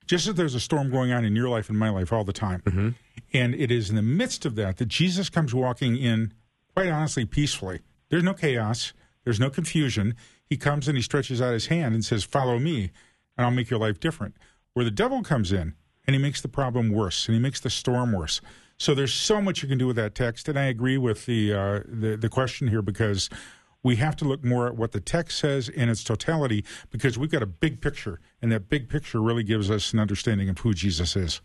just 0.05 0.27
as 0.27 0.35
there's 0.35 0.55
a 0.55 0.59
storm 0.59 0.91
going 0.91 1.11
on 1.11 1.25
in 1.25 1.35
your 1.35 1.49
life 1.49 1.69
and 1.69 1.77
my 1.77 1.89
life 1.89 2.13
all 2.13 2.23
the 2.23 2.33
time. 2.33 2.61
Mm-hmm. 2.61 2.89
And 3.33 3.55
it 3.55 3.71
is 3.71 3.89
in 3.89 3.95
the 3.95 4.01
midst 4.01 4.45
of 4.45 4.55
that 4.55 4.77
that 4.77 4.87
Jesus 4.87 5.29
comes 5.29 5.53
walking 5.53 5.97
in, 5.97 6.33
quite 6.75 6.89
honestly, 6.89 7.25
peacefully. 7.25 7.79
There's 8.09 8.23
no 8.23 8.33
chaos, 8.33 8.93
there's 9.23 9.39
no 9.39 9.49
confusion. 9.49 10.15
He 10.45 10.57
comes 10.57 10.87
and 10.87 10.95
he 10.95 11.01
stretches 11.01 11.41
out 11.41 11.53
his 11.53 11.67
hand 11.67 11.93
and 11.93 12.05
says, 12.05 12.23
Follow 12.23 12.59
me, 12.59 12.91
and 13.35 13.45
I'll 13.45 13.51
make 13.51 13.69
your 13.69 13.79
life 13.79 13.99
different. 13.99 14.35
Where 14.73 14.85
the 14.85 14.91
devil 14.91 15.23
comes 15.23 15.51
in 15.51 15.73
and 16.05 16.15
he 16.15 16.21
makes 16.21 16.39
the 16.39 16.47
problem 16.47 16.89
worse 16.89 17.27
and 17.27 17.35
he 17.35 17.41
makes 17.41 17.59
the 17.59 17.69
storm 17.69 18.13
worse. 18.13 18.41
So 18.77 18.93
there's 18.93 19.13
so 19.13 19.41
much 19.41 19.63
you 19.63 19.69
can 19.69 19.77
do 19.77 19.87
with 19.87 19.95
that 19.95 20.13
text, 20.13 20.47
and 20.47 20.57
I 20.57 20.65
agree 20.65 20.97
with 20.97 21.25
the 21.25 21.53
uh, 21.53 21.79
the, 21.85 22.15
the 22.15 22.29
question 22.29 22.67
here 22.67 22.81
because 22.81 23.29
we 23.83 23.95
have 23.95 24.15
to 24.17 24.25
look 24.25 24.43
more 24.43 24.67
at 24.67 24.75
what 24.75 24.91
the 24.91 24.99
text 24.99 25.39
says 25.39 25.69
in 25.69 25.89
its 25.89 26.03
totality 26.03 26.63
because 26.91 27.17
we've 27.17 27.31
got 27.31 27.41
a 27.41 27.47
big 27.47 27.81
picture, 27.81 28.19
and 28.41 28.51
that 28.51 28.69
big 28.69 28.87
picture 28.87 29.21
really 29.21 29.43
gives 29.43 29.71
us 29.71 29.93
an 29.93 29.99
understanding 29.99 30.49
of 30.49 30.59
who 30.59 30.73
Jesus 30.73 31.15
is. 31.15 31.41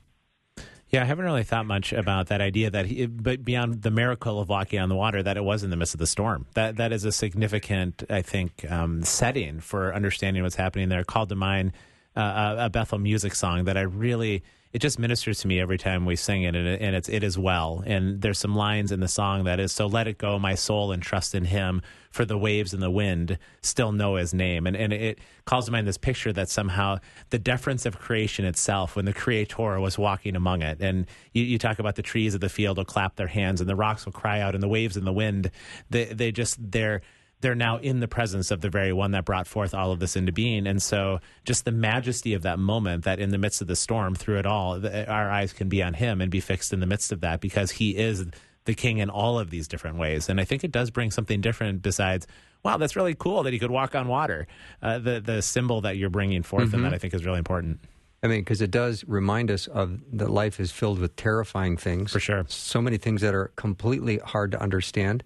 Yeah, 0.89 1.01
I 1.01 1.05
haven't 1.07 1.25
really 1.25 1.43
thought 1.43 1.65
much 1.65 1.95
about 1.95 2.27
that 2.27 2.43
idea 2.43 2.69
that 2.69 2.85
he, 2.85 3.07
but 3.07 3.43
beyond 3.43 3.81
the 3.81 3.91
miracle 3.91 4.39
of 4.39 4.51
walking 4.51 4.79
on 4.79 4.91
the 4.91 4.95
water, 4.95 5.23
that 5.23 5.39
it 5.39 5.45
was 5.45 5.63
in 5.63 5.71
the 5.71 5.77
midst 5.77 5.95
of 5.95 6.01
the 6.01 6.07
storm. 6.07 6.47
That 6.53 6.77
that 6.77 6.93
is 6.93 7.07
a 7.07 7.13
significant, 7.13 8.05
I 8.11 8.21
think, 8.21 8.71
um, 8.71 9.03
setting 9.03 9.61
for 9.61 9.95
understanding 9.95 10.43
what's 10.43 10.57
happening 10.57 10.91
there. 10.91 11.03
Called 11.03 11.31
to 11.31 11.35
mind 11.35 11.73
uh, 12.15 12.57
a 12.59 12.69
Bethel 12.69 12.99
music 12.99 13.35
song 13.35 13.65
that 13.65 13.79
I 13.79 13.83
really 13.83 14.43
it 14.73 14.81
just 14.81 14.99
ministers 14.99 15.41
to 15.41 15.49
me 15.49 15.61
every 15.61 15.77
time 15.77 16.07
we 16.07 16.17
sing 16.17 16.45
it, 16.45 16.57
and, 16.57 16.67
it, 16.67 16.81
and 16.81 16.97
it's 16.97 17.09
it 17.09 17.23
is 17.23 17.37
well. 17.39 17.83
And 17.87 18.23
there's 18.23 18.39
some 18.39 18.55
lines 18.55 18.91
in 18.91 19.01
the 19.01 19.09
song 19.09 19.45
that 19.45 19.61
is, 19.61 19.71
"So 19.73 19.87
let 19.87 20.07
it 20.09 20.17
go, 20.17 20.39
my 20.39 20.55
soul, 20.55 20.93
and 20.93 21.03
trust 21.03 21.35
in 21.35 21.45
Him, 21.45 21.83
for 22.11 22.25
the 22.25 22.39
waves 22.39 22.73
and 22.73 22.83
the 22.83 22.91
wind 22.91 23.39
still 23.61 23.93
know 23.93 24.17
His 24.17 24.33
name." 24.33 24.67
And 24.67 24.75
and 24.75 24.93
it 24.93 25.19
calls 25.45 25.67
to 25.67 25.73
mind 25.73 25.87
this 25.87 25.99
picture 25.99 26.33
that 26.33 26.49
somehow 26.49 26.99
the 27.29 27.39
deference 27.39 27.85
of 27.85 27.99
creation 27.99 28.47
itself, 28.47 28.97
when 28.97 29.05
the 29.05 29.13
Creator 29.13 29.79
was 29.79 29.99
walking 29.99 30.37
among 30.37 30.63
it, 30.63 30.81
and 30.81 31.07
you, 31.35 31.43
you 31.43 31.59
talk 31.59 31.79
about 31.79 31.97
the 31.97 32.03
trees 32.03 32.35
of 32.35 32.41
the 32.41 32.49
field 32.49 32.79
will 32.79 32.85
clap 32.87 33.17
their 33.17 33.27
hands, 33.27 33.61
and 33.61 33.69
the 33.69 33.77
rocks 33.77 34.07
will 34.07 34.13
cry 34.13 34.41
out, 34.41 34.55
and 34.55 34.63
the 34.63 34.69
waves 34.69 34.97
and 34.97 35.07
the 35.07 35.13
wind, 35.13 35.51
they 35.91 36.07
they 36.07 36.33
just 36.33 36.57
they're 36.73 37.03
they're 37.43 37.55
now 37.55 37.77
in 37.79 38.01
the 38.01 38.09
presence 38.09 38.51
of 38.51 38.61
the 38.61 38.71
very 38.71 38.93
one 38.93 39.11
that 39.11 39.25
brought 39.25 39.47
forth 39.47 39.75
all 39.75 39.93
of 39.93 39.99
this 39.99 40.17
into 40.17 40.33
being. 40.33 40.67
And 40.67 40.83
so, 40.83 41.21
just 41.45 41.65
the 41.65 41.73
majesty 41.73 42.33
of 42.35 42.43
that 42.43 42.59
moment, 42.59 43.05
that 43.05 43.19
in 43.19 43.31
the 43.31 43.39
midst 43.39 43.61
of 43.61 43.69
the 43.69 43.77
storm, 43.77 44.15
through 44.15 44.39
it 44.39 44.47
all, 44.47 44.81
the, 44.81 45.09
our 45.11 45.31
eyes 45.31 45.53
can 45.53 45.69
be 45.69 45.83
on 45.83 45.95
Him 45.95 46.21
and 46.21 46.31
be 46.31 46.41
fixed 46.41 46.73
in 46.73 46.81
the 46.81 46.87
midst 46.87 47.13
of 47.13 47.21
that 47.21 47.41
because 47.41 47.73
He 47.73 47.97
is 47.97 48.25
the 48.65 48.75
King 48.75 48.99
in 48.99 49.11
all 49.11 49.39
of 49.39 49.51
these 49.51 49.69
different 49.69 49.99
ways. 49.99 50.29
And 50.29 50.41
I 50.41 50.45
think 50.45 50.65
it 50.65 50.73
does 50.73 50.91
bring 50.91 51.11
something 51.11 51.41
different 51.41 51.83
besides. 51.83 52.27
Wow, 52.65 52.77
that's 52.77 52.95
really 52.95 53.17
cool 53.17 53.43
that 53.43 53.53
he 53.53 53.59
could 53.59 53.73
walk 53.73 53.97
on 53.97 54.07
water. 54.07 54.47
Uh, 54.81 55.01
the 55.01 55.21
the 55.21 55.43
symbol 55.43 55.81
that 55.81 55.97
you're 55.97 56.11
bringing 56.11 56.45
forth, 56.45 56.67
mm-hmm. 56.67 56.77
and 56.77 56.85
that 56.85 56.95
I 56.95 56.99
think 56.99 57.13
is 57.13 57.27
really 57.27 57.39
important. 57.39 57.81
I 58.23 58.29
mean, 58.29 58.41
because 58.41 58.61
it 58.61 58.71
does 58.71 59.05
remind 59.09 59.51
us 59.51 59.67
of 59.67 59.99
that 60.13 60.31
life 60.31 60.61
is 60.61 60.71
filled 60.71 61.01
with 61.01 61.17
terrifying 61.17 61.77
things. 61.77 62.13
For 62.13 62.21
sure. 62.21 62.45
So 62.47 62.81
many 62.81 62.99
things 62.99 63.21
that 63.23 63.35
are 63.35 63.51
completely 63.57 64.19
hard 64.19 64.53
to 64.53 64.63
understand. 64.63 65.25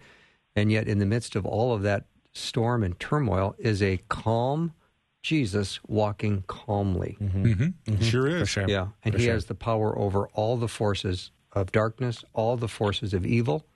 And 0.56 0.72
yet, 0.72 0.88
in 0.88 0.98
the 0.98 1.06
midst 1.06 1.36
of 1.36 1.46
all 1.46 1.72
of 1.72 1.82
that 1.82 2.06
storm 2.32 2.82
and 2.82 2.98
turmoil, 2.98 3.54
is 3.58 3.82
a 3.82 4.00
calm 4.08 4.72
Jesus 5.22 5.80
walking 5.86 6.44
calmly. 6.46 7.18
Mm-hmm. 7.20 7.44
Mm-hmm. 7.44 7.62
mm-hmm. 7.62 8.02
Sure 8.02 8.26
is. 8.26 8.48
Sure. 8.48 8.68
Yeah. 8.68 8.88
And 9.04 9.14
For 9.14 9.18
he 9.18 9.26
sure. 9.26 9.34
has 9.34 9.46
the 9.46 9.54
power 9.54 9.96
over 9.98 10.28
all 10.28 10.56
the 10.56 10.68
forces 10.68 11.30
of 11.52 11.72
darkness, 11.72 12.24
all 12.32 12.56
the 12.56 12.68
forces 12.68 13.12
of 13.12 13.26
evil. 13.26 13.66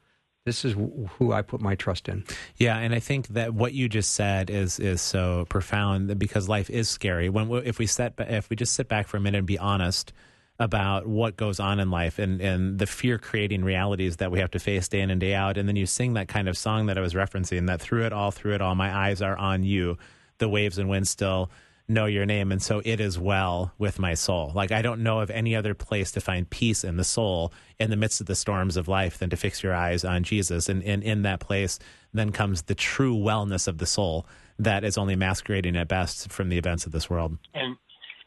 This 0.47 0.65
is 0.65 0.75
who 1.19 1.33
I 1.33 1.43
put 1.43 1.61
my 1.61 1.75
trust 1.75 2.09
in. 2.09 2.25
Yeah, 2.57 2.79
and 2.79 2.95
I 2.95 2.99
think 2.99 3.29
that 3.29 3.53
what 3.53 3.75
you 3.75 3.89
just 3.91 4.15
said 4.15 4.49
is 4.49 4.79
is 4.79 5.03
so 5.03 5.45
profound 5.51 6.19
because 6.19 6.49
life 6.49 6.71
is 6.71 6.89
scary. 6.89 7.29
When 7.29 7.51
if 7.67 7.79
we 7.79 7.87
set 7.87 8.15
if 8.19 8.49
we 8.49 8.57
just 8.57 8.73
sit 8.73 8.89
back 8.89 9.07
for 9.07 9.19
a 9.19 9.21
minute 9.21 9.39
and 9.39 9.47
be 9.47 9.59
honest, 9.59 10.15
about 10.61 11.07
what 11.07 11.39
goes 11.39 11.59
on 11.59 11.81
in 11.81 11.91
life 11.91 12.19
and, 12.19 12.41
and 12.41 12.79
the 12.79 12.87
fear 12.87 13.17
creating 13.19 13.65
realities 13.65 14.19
that 14.19 14.31
we 14.31 14.39
have 14.39 14.51
to 14.51 14.59
face 14.59 14.89
day 14.89 15.01
in 15.01 15.11
and 15.11 15.19
day 15.19 15.35
out. 15.35 15.57
And 15.57 15.67
then 15.67 15.75
you 15.75 15.87
sing 15.87 16.13
that 16.13 16.29
kind 16.29 16.49
of 16.49 16.57
song 16.57 16.87
that 16.87 16.99
I 16.99 17.01
was 17.01 17.15
referencing 17.15 17.67
that 17.67 17.81
through 17.81 18.05
it 18.05 18.13
all, 18.13 18.31
through 18.31 18.55
it 18.55 18.61
all, 18.61 18.75
my 18.75 18.95
eyes 18.95 19.23
are 19.23 19.37
on 19.39 19.65
you. 19.65 19.97
The 20.37 20.51
waves 20.51 20.77
and 20.77 20.91
winds 20.91 21.09
still 21.09 21.51
know 21.89 22.05
your 22.05 22.27
name. 22.27 22.53
And 22.53 22.63
so 22.63 22.83
it 22.85 23.01
is 23.01 23.19
well 23.19 23.73
with 23.79 23.99
my 23.99 24.13
soul. 24.13 24.53
Like 24.55 24.71
I 24.71 24.83
don't 24.83 25.03
know 25.03 25.21
of 25.21 25.31
any 25.31 25.57
other 25.57 25.73
place 25.75 26.13
to 26.13 26.21
find 26.21 26.49
peace 26.49 26.85
in 26.85 26.99
the 26.99 27.05
soul 27.05 27.55
in 27.79 27.89
the 27.89 27.97
midst 27.97 28.21
of 28.21 28.27
the 28.27 28.37
storms 28.37 28.77
of 28.77 28.87
life 28.87 29.19
than 29.19 29.31
to 29.31 29.37
fix 29.37 29.63
your 29.63 29.75
eyes 29.75 30.05
on 30.05 30.23
Jesus. 30.25 30.69
And, 30.69 30.85
and 30.85 31.03
in 31.03 31.23
that 31.23 31.41
place, 31.41 31.79
then 32.13 32.33
comes 32.33 32.63
the 32.63 32.75
true 32.75 33.17
wellness 33.17 33.67
of 33.67 33.79
the 33.79 33.87
soul 33.87 34.27
that 34.59 34.85
is 34.85 34.99
only 34.99 35.17
masquerading 35.17 35.77
at 35.77 35.89
best 35.89 36.31
from 36.31 36.51
the 36.51 36.59
events 36.59 36.85
of 36.85 36.93
this 36.93 37.09
world. 37.09 37.39
And 37.55 37.77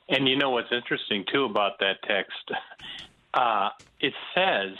and 0.09 0.27
you 0.27 0.37
know 0.37 0.51
what's 0.51 0.71
interesting 0.71 1.25
too 1.31 1.45
about 1.45 1.79
that 1.79 2.01
text? 2.07 2.51
Uh, 3.35 3.69
it 3.99 4.13
says, 4.35 4.77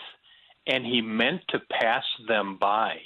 "And 0.68 0.86
he 0.86 1.02
meant 1.02 1.42
to 1.50 1.60
pass 1.72 2.04
them 2.28 2.56
by." 2.58 2.98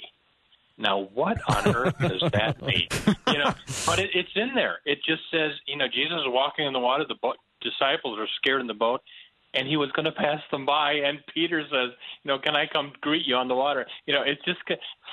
Now, 0.76 1.08
what 1.12 1.38
on 1.48 1.74
earth 1.74 1.98
does 1.98 2.22
that 2.32 2.62
mean? 2.66 2.86
You 3.26 3.38
know, 3.38 3.54
but 3.84 3.98
it, 3.98 4.10
it's 4.14 4.30
in 4.36 4.54
there. 4.54 4.80
It 4.84 4.98
just 5.04 5.22
says, 5.30 5.52
you 5.66 5.76
know, 5.76 5.86
Jesus 5.88 6.18
is 6.18 6.26
walking 6.26 6.66
in 6.66 6.72
the 6.72 6.78
water. 6.78 7.04
The 7.08 7.16
boat, 7.20 7.36
disciples 7.60 8.18
are 8.18 8.28
scared 8.36 8.60
in 8.60 8.68
the 8.68 8.74
boat, 8.74 9.00
and 9.54 9.66
he 9.66 9.76
was 9.76 9.90
going 9.92 10.04
to 10.04 10.12
pass 10.12 10.40
them 10.52 10.64
by. 10.64 10.92
And 10.92 11.18
Peter 11.34 11.62
says, 11.62 11.90
you 12.22 12.28
know, 12.28 12.38
can 12.38 12.54
I 12.54 12.66
come 12.66 12.92
greet 13.00 13.26
you 13.26 13.34
on 13.34 13.48
the 13.48 13.54
water? 13.54 13.86
You 14.06 14.14
know, 14.14 14.22
it's 14.22 14.44
just 14.44 14.60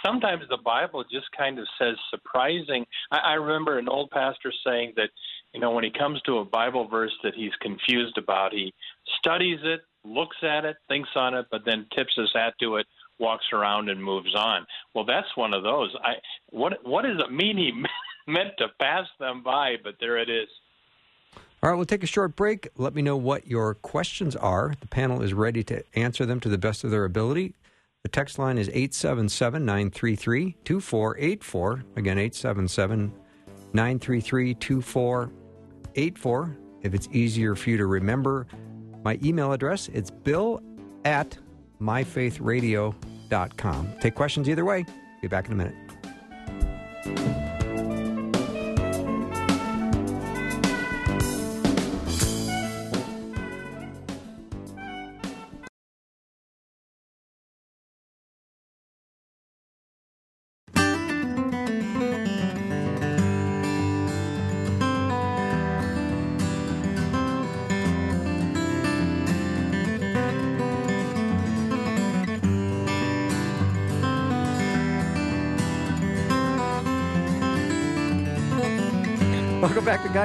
sometimes 0.06 0.44
the 0.50 0.58
Bible 0.58 1.04
just 1.12 1.26
kind 1.36 1.58
of 1.58 1.68
says 1.80 1.96
surprising. 2.12 2.86
I, 3.12 3.18
I 3.18 3.34
remember 3.34 3.80
an 3.80 3.90
old 3.90 4.12
pastor 4.12 4.54
saying 4.66 4.94
that 4.98 5.10
you 5.56 5.62
know, 5.62 5.72
when 5.72 5.86
he 5.86 5.90
comes 5.90 6.22
to 6.24 6.40
a 6.40 6.46
Bible 6.46 6.86
verse 6.86 7.14
that 7.24 7.34
he's 7.34 7.56
confused 7.62 8.18
about, 8.18 8.52
he 8.52 8.74
studies 9.20 9.60
it, 9.64 9.80
looks 10.04 10.36
at 10.44 10.66
it, 10.66 10.76
thinks 10.90 11.08
on 11.16 11.34
it, 11.34 11.46
but 11.50 11.62
then 11.66 11.86
tips 11.96 12.14
his 12.18 12.30
hat 12.36 12.56
to 12.60 12.76
it, 12.76 12.86
walks 13.20 13.46
around 13.54 13.88
and 13.88 14.04
moves 14.04 14.36
on. 14.36 14.68
Well, 14.94 15.06
that's 15.06 15.30
one 15.36 15.54
of 15.54 15.64
those. 15.64 15.96
I 16.04 16.16
what 16.50 16.86
what 16.86 17.04
does 17.04 17.22
it 17.26 17.32
mean 17.32 17.56
he 17.56 17.72
meant 18.30 18.58
to 18.58 18.68
pass 18.82 19.08
them 19.18 19.44
by, 19.44 19.76
but 19.82 19.96
there 20.02 20.18
it 20.18 20.30
is. 20.30 20.50
All 21.64 21.70
right, 21.70 21.76
we'll 21.78 21.86
take 21.86 22.04
a 22.04 22.08
short 22.08 22.36
break. 22.36 22.68
Let 22.76 22.94
me 22.94 23.02
know 23.02 23.16
what 23.16 23.48
your 23.48 23.76
questions 23.76 24.36
are. 24.36 24.74
The 24.82 24.88
panel 24.88 25.22
is 25.22 25.34
ready 25.34 25.64
to 25.64 25.86
answer 25.98 26.26
them 26.26 26.42
to 26.42 26.50
the 26.50 26.58
best 26.58 26.84
of 26.84 26.92
their 26.92 27.06
ability. 27.06 27.56
The 28.04 28.10
text 28.10 28.38
line 28.38 28.58
is 28.58 28.68
877 28.68 29.64
933 29.64 30.58
2484. 30.66 31.84
Again, 31.96 32.18
877 32.18 33.14
933 33.74 34.54
2484. 34.56 35.45
84. 35.96 36.58
If 36.82 36.94
it's 36.94 37.08
easier 37.12 37.56
for 37.56 37.70
you 37.70 37.78
to 37.78 37.86
remember 37.86 38.48
my 39.04 39.20
email 39.24 39.52
address, 39.52 39.90
it's 39.90 40.12
bill 40.12 40.62
at 41.04 41.38
myfaithradio.com. 41.82 43.94
Take 44.00 44.16
questions 44.16 44.50
either 44.50 44.66
way. 44.66 44.86
Be 45.22 45.28
back 45.28 45.48
in 45.48 45.54
a 45.54 45.56
minute. 45.56 45.76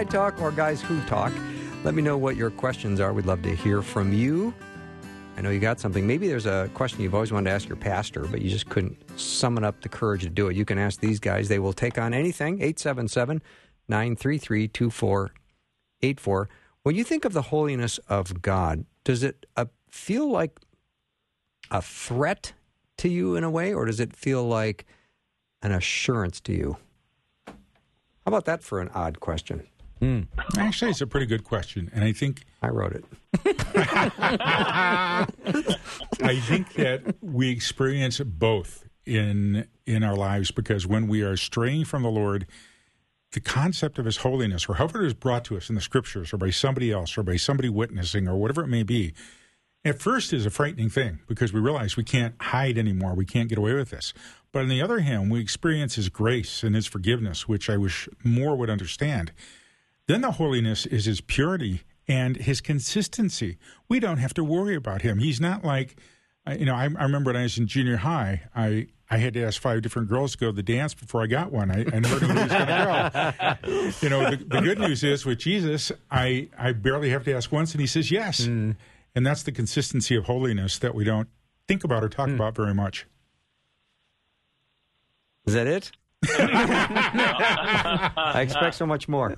Guy 0.00 0.04
Talk 0.04 0.40
or 0.40 0.50
Guys 0.50 0.80
Who 0.80 0.98
Talk. 1.02 1.30
Let 1.84 1.92
me 1.92 2.00
know 2.00 2.16
what 2.16 2.34
your 2.34 2.50
questions 2.50 3.00
are. 3.00 3.12
We'd 3.12 3.26
love 3.26 3.42
to 3.42 3.54
hear 3.54 3.82
from 3.82 4.14
you. 4.14 4.54
I 5.36 5.42
know 5.42 5.50
you 5.50 5.60
got 5.60 5.78
something. 5.78 6.06
Maybe 6.06 6.26
there's 6.26 6.46
a 6.46 6.70
question 6.72 7.02
you've 7.02 7.14
always 7.14 7.32
wanted 7.32 7.50
to 7.50 7.54
ask 7.54 7.68
your 7.68 7.76
pastor, 7.76 8.24
but 8.24 8.40
you 8.40 8.48
just 8.48 8.70
couldn't 8.70 8.96
summon 9.20 9.62
up 9.62 9.82
the 9.82 9.90
courage 9.90 10.22
to 10.22 10.30
do 10.30 10.48
it. 10.48 10.56
You 10.56 10.64
can 10.64 10.78
ask 10.78 11.00
these 11.00 11.20
guys. 11.20 11.48
They 11.48 11.58
will 11.58 11.74
take 11.74 11.98
on 11.98 12.14
anything. 12.14 12.62
877 12.62 13.42
933 13.88 14.68
2484. 14.68 16.48
When 16.82 16.94
you 16.94 17.04
think 17.04 17.26
of 17.26 17.34
the 17.34 17.42
holiness 17.42 17.98
of 18.08 18.40
God, 18.40 18.86
does 19.04 19.22
it 19.22 19.44
uh, 19.58 19.66
feel 19.90 20.30
like 20.30 20.60
a 21.70 21.82
threat 21.82 22.54
to 22.96 23.10
you 23.10 23.36
in 23.36 23.44
a 23.44 23.50
way, 23.50 23.74
or 23.74 23.84
does 23.84 24.00
it 24.00 24.16
feel 24.16 24.48
like 24.48 24.86
an 25.60 25.72
assurance 25.72 26.40
to 26.40 26.54
you? 26.54 26.78
How 27.46 27.54
about 28.24 28.46
that 28.46 28.62
for 28.62 28.80
an 28.80 28.88
odd 28.94 29.20
question? 29.20 29.66
Mm. 30.00 30.26
Actually, 30.56 30.90
it's 30.92 31.00
a 31.00 31.06
pretty 31.06 31.26
good 31.26 31.44
question, 31.44 31.90
and 31.92 32.04
I 32.04 32.12
think 32.12 32.44
I 32.62 32.68
wrote 32.68 32.92
it. 32.92 33.04
I 36.22 36.40
think 36.40 36.72
that 36.74 37.16
we 37.20 37.50
experience 37.50 38.18
both 38.20 38.88
in 39.04 39.66
in 39.86 40.02
our 40.02 40.16
lives 40.16 40.50
because 40.50 40.86
when 40.86 41.06
we 41.06 41.22
are 41.22 41.36
straying 41.36 41.84
from 41.84 42.02
the 42.02 42.10
Lord, 42.10 42.46
the 43.32 43.40
concept 43.40 43.98
of 43.98 44.06
His 44.06 44.18
holiness, 44.18 44.68
or 44.68 44.74
however 44.74 45.02
it 45.02 45.06
is 45.06 45.14
brought 45.14 45.44
to 45.46 45.56
us 45.56 45.68
in 45.68 45.74
the 45.74 45.80
Scriptures, 45.82 46.32
or 46.32 46.38
by 46.38 46.50
somebody 46.50 46.90
else, 46.90 47.18
or 47.18 47.22
by 47.22 47.36
somebody 47.36 47.68
witnessing, 47.68 48.26
or 48.26 48.36
whatever 48.36 48.62
it 48.62 48.68
may 48.68 48.82
be, 48.82 49.12
at 49.84 50.00
first 50.00 50.32
is 50.32 50.46
a 50.46 50.50
frightening 50.50 50.88
thing 50.90 51.20
because 51.26 51.52
we 51.52 51.60
realize 51.60 51.96
we 51.96 52.04
can't 52.04 52.34
hide 52.40 52.78
anymore. 52.78 53.14
We 53.14 53.26
can't 53.26 53.48
get 53.48 53.58
away 53.58 53.74
with 53.74 53.90
this. 53.90 54.12
But 54.52 54.62
on 54.62 54.68
the 54.68 54.82
other 54.82 55.00
hand, 55.00 55.30
we 55.30 55.40
experience 55.40 55.94
His 55.94 56.08
grace 56.08 56.62
and 56.62 56.74
His 56.74 56.86
forgiveness, 56.86 57.48
which 57.48 57.70
I 57.70 57.76
wish 57.76 58.08
more 58.24 58.56
would 58.56 58.70
understand. 58.70 59.32
Then 60.10 60.22
the 60.22 60.32
holiness 60.32 60.86
is 60.86 61.04
His 61.04 61.20
purity 61.20 61.82
and 62.08 62.36
His 62.36 62.60
consistency. 62.60 63.58
We 63.88 64.00
don't 64.00 64.16
have 64.16 64.34
to 64.34 64.42
worry 64.42 64.74
about 64.74 65.02
Him. 65.02 65.20
He's 65.20 65.40
not 65.40 65.64
like, 65.64 65.94
uh, 66.48 66.56
you 66.58 66.64
know, 66.64 66.74
I, 66.74 66.82
I 66.82 67.04
remember 67.04 67.28
when 67.28 67.36
I 67.36 67.44
was 67.44 67.56
in 67.58 67.68
junior 67.68 67.98
high, 67.98 68.42
I, 68.52 68.88
I 69.08 69.18
had 69.18 69.34
to 69.34 69.44
ask 69.44 69.62
five 69.62 69.82
different 69.82 70.08
girls 70.08 70.32
to 70.32 70.38
go 70.38 70.46
to 70.46 70.52
the 70.52 70.64
dance 70.64 70.94
before 70.94 71.22
I 71.22 71.28
got 71.28 71.52
one. 71.52 71.70
I, 71.70 71.82
I 71.92 72.00
never 72.00 72.26
knew 72.26 72.32
who 72.32 72.40
was 72.40 72.50
going 72.50 72.66
to 72.66 73.58
go. 73.62 73.92
You 74.02 74.08
know, 74.08 74.30
the, 74.30 74.36
the, 74.36 74.60
good 74.60 74.80
news 74.80 75.04
is 75.04 75.24
with 75.24 75.38
Jesus, 75.38 75.92
I, 76.10 76.48
I 76.58 76.72
barely 76.72 77.10
have 77.10 77.22
to 77.26 77.32
ask 77.32 77.52
once, 77.52 77.70
and 77.70 77.80
He 77.80 77.86
says 77.86 78.10
yes. 78.10 78.40
Mm. 78.40 78.74
And 79.14 79.24
that's 79.24 79.44
the 79.44 79.52
consistency 79.52 80.16
of 80.16 80.24
holiness 80.24 80.76
that 80.80 80.92
we 80.92 81.04
don't 81.04 81.28
think 81.68 81.84
about 81.84 82.02
or 82.02 82.08
talk 82.08 82.28
Hmm. 82.28 82.34
about 82.34 82.56
very 82.56 82.74
much. 82.74 83.06
Is 85.46 85.54
that 85.54 85.68
it? 85.68 85.92
I 88.16 88.40
expect 88.42 88.74
so 88.74 88.86
much 88.86 89.08
more. 89.08 89.36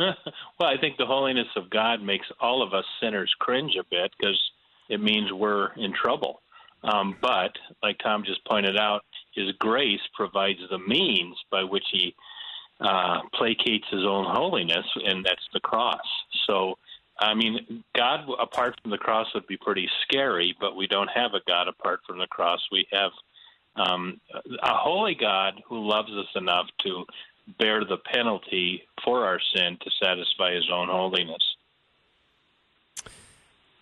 well, 0.58 0.68
I 0.68 0.76
think 0.80 0.96
the 0.96 1.06
holiness 1.06 1.48
of 1.56 1.70
God 1.70 2.02
makes 2.02 2.26
all 2.40 2.62
of 2.62 2.74
us 2.74 2.84
sinners 3.00 3.32
cringe 3.38 3.76
a 3.78 3.84
bit 3.84 4.12
because 4.18 4.40
it 4.88 5.00
means 5.00 5.32
we're 5.32 5.72
in 5.74 5.92
trouble. 5.92 6.40
Um, 6.82 7.16
but, 7.20 7.52
like 7.82 7.98
Tom 7.98 8.24
just 8.24 8.44
pointed 8.46 8.76
out, 8.76 9.04
His 9.34 9.52
grace 9.58 10.00
provides 10.14 10.60
the 10.70 10.78
means 10.78 11.36
by 11.50 11.62
which 11.62 11.84
He 11.92 12.14
uh, 12.80 13.20
placates 13.34 13.88
His 13.90 14.04
own 14.04 14.24
holiness, 14.34 14.86
and 15.04 15.24
that's 15.24 15.46
the 15.52 15.60
cross. 15.60 16.00
So, 16.46 16.78
I 17.18 17.34
mean, 17.34 17.84
God 17.94 18.20
apart 18.40 18.80
from 18.80 18.90
the 18.90 18.98
cross 18.98 19.26
would 19.34 19.46
be 19.46 19.58
pretty 19.58 19.88
scary, 20.02 20.56
but 20.58 20.74
we 20.74 20.86
don't 20.86 21.10
have 21.14 21.34
a 21.34 21.40
God 21.46 21.68
apart 21.68 22.00
from 22.06 22.18
the 22.18 22.26
cross. 22.26 22.60
We 22.72 22.86
have 22.92 23.10
um, 23.76 24.20
a 24.62 24.74
holy 24.74 25.14
God 25.14 25.60
who 25.68 25.86
loves 25.86 26.10
us 26.10 26.26
enough 26.34 26.66
to 26.84 27.04
bear 27.58 27.84
the 27.84 27.98
penalty 28.12 28.82
for 29.04 29.26
our 29.26 29.40
sin 29.54 29.78
to 29.80 29.90
satisfy 30.02 30.54
his 30.54 30.68
own 30.72 30.88
holiness. 30.88 31.42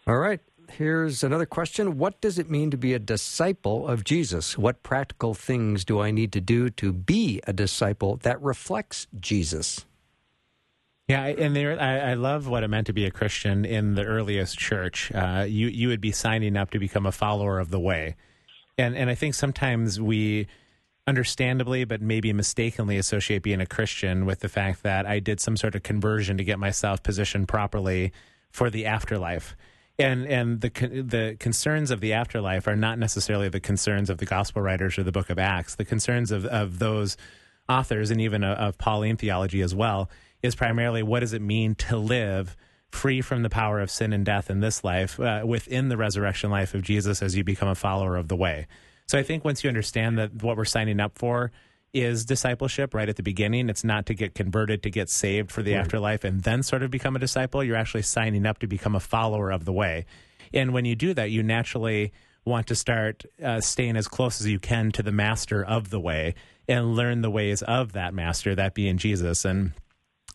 All 0.06 0.18
right. 0.18 0.40
Here's 0.70 1.22
another 1.22 1.46
question. 1.46 1.98
What 1.98 2.20
does 2.20 2.38
it 2.38 2.50
mean 2.50 2.70
to 2.70 2.76
be 2.76 2.92
a 2.92 2.98
disciple 2.98 3.88
of 3.88 4.04
Jesus? 4.04 4.58
What 4.58 4.82
practical 4.82 5.34
things 5.34 5.84
do 5.84 6.00
I 6.00 6.10
need 6.10 6.32
to 6.32 6.40
do 6.40 6.70
to 6.70 6.92
be 6.92 7.40
a 7.46 7.52
disciple 7.52 8.16
that 8.22 8.40
reflects 8.42 9.06
Jesus? 9.18 9.86
Yeah, 11.08 11.24
and 11.24 11.56
there, 11.56 11.80
I, 11.80 12.10
I 12.10 12.14
love 12.14 12.48
what 12.48 12.62
it 12.62 12.68
meant 12.68 12.86
to 12.88 12.92
be 12.92 13.06
a 13.06 13.10
Christian 13.10 13.64
in 13.64 13.94
the 13.94 14.04
earliest 14.04 14.58
church. 14.58 15.10
Uh, 15.14 15.46
you 15.48 15.68
you 15.68 15.88
would 15.88 16.02
be 16.02 16.12
signing 16.12 16.54
up 16.54 16.70
to 16.72 16.78
become 16.78 17.06
a 17.06 17.12
follower 17.12 17.58
of 17.58 17.70
the 17.70 17.80
way, 17.80 18.14
and 18.76 18.94
and 18.94 19.08
I 19.08 19.14
think 19.14 19.32
sometimes 19.32 19.98
we, 19.98 20.48
understandably, 21.08 21.84
but 21.84 22.02
maybe 22.02 22.32
mistakenly, 22.34 22.98
associate 22.98 23.42
being 23.42 23.62
a 23.62 23.66
Christian 23.66 24.26
with 24.26 24.40
the 24.40 24.48
fact 24.48 24.82
that 24.82 25.06
I 25.06 25.20
did 25.20 25.40
some 25.40 25.56
sort 25.56 25.74
of 25.74 25.82
conversion 25.82 26.36
to 26.36 26.44
get 26.44 26.58
myself 26.58 27.02
positioned 27.02 27.48
properly 27.48 28.12
for 28.50 28.68
the 28.68 28.84
afterlife. 28.84 29.56
And 29.98 30.26
and 30.26 30.60
the 30.60 30.68
the 30.68 31.36
concerns 31.40 31.90
of 31.90 32.00
the 32.00 32.12
afterlife 32.12 32.68
are 32.68 32.76
not 32.76 32.98
necessarily 32.98 33.48
the 33.48 33.58
concerns 33.58 34.10
of 34.10 34.18
the 34.18 34.26
gospel 34.26 34.60
writers 34.60 34.98
or 34.98 35.02
the 35.02 35.10
Book 35.10 35.30
of 35.30 35.38
Acts. 35.38 35.74
The 35.76 35.84
concerns 35.86 36.30
of 36.30 36.44
of 36.44 36.78
those 36.78 37.16
authors 37.68 38.10
and 38.10 38.20
even 38.20 38.44
of, 38.44 38.58
of 38.58 38.78
Pauline 38.78 39.16
theology 39.16 39.62
as 39.62 39.74
well 39.74 40.10
is 40.42 40.54
primarily 40.54 41.02
what 41.02 41.20
does 41.20 41.32
it 41.32 41.42
mean 41.42 41.74
to 41.74 41.96
live 41.96 42.54
free 42.90 43.20
from 43.20 43.42
the 43.42 43.50
power 43.50 43.80
of 43.80 43.90
sin 43.90 44.12
and 44.12 44.24
death 44.24 44.50
in 44.50 44.60
this 44.60 44.84
life 44.84 45.18
uh, 45.20 45.42
within 45.44 45.88
the 45.88 45.96
resurrection 45.96 46.50
life 46.50 46.74
of 46.74 46.82
Jesus 46.82 47.22
as 47.22 47.36
you 47.36 47.44
become 47.44 47.68
a 47.68 47.74
follower 47.74 48.16
of 48.16 48.28
the 48.28 48.36
way. 48.36 48.66
So 49.08 49.18
I 49.18 49.22
think 49.22 49.44
once 49.44 49.64
you 49.64 49.68
understand 49.68 50.18
that 50.18 50.42
what 50.42 50.56
we're 50.56 50.66
signing 50.66 51.00
up 51.00 51.18
for 51.18 51.50
is 51.94 52.26
discipleship 52.26 52.92
right 52.92 53.08
at 53.08 53.16
the 53.16 53.22
beginning, 53.22 53.70
it's 53.70 53.82
not 53.82 54.04
to 54.06 54.14
get 54.14 54.34
converted, 54.34 54.82
to 54.82 54.90
get 54.90 55.08
saved 55.08 55.50
for 55.50 55.62
the 55.62 55.74
afterlife 55.74 56.24
and 56.24 56.42
then 56.42 56.62
sort 56.62 56.82
of 56.82 56.90
become 56.90 57.16
a 57.16 57.18
disciple. 57.18 57.64
You're 57.64 57.76
actually 57.76 58.02
signing 58.02 58.44
up 58.44 58.58
to 58.58 58.66
become 58.66 58.94
a 58.94 59.00
follower 59.00 59.50
of 59.50 59.64
the 59.64 59.72
way. 59.72 60.04
And 60.52 60.74
when 60.74 60.84
you 60.84 60.94
do 60.94 61.14
that, 61.14 61.30
you 61.30 61.42
naturally 61.42 62.12
want 62.44 62.66
to 62.66 62.74
start 62.74 63.24
uh, 63.42 63.60
staying 63.62 63.96
as 63.96 64.08
close 64.08 64.40
as 64.40 64.46
you 64.46 64.58
can 64.58 64.92
to 64.92 65.02
the 65.02 65.12
master 65.12 65.64
of 65.64 65.88
the 65.88 66.00
way 66.00 66.34
and 66.68 66.94
learn 66.94 67.22
the 67.22 67.30
ways 67.30 67.62
of 67.62 67.92
that 67.92 68.12
master, 68.12 68.54
that 68.54 68.74
being 68.74 68.98
Jesus. 68.98 69.46
And 69.46 69.72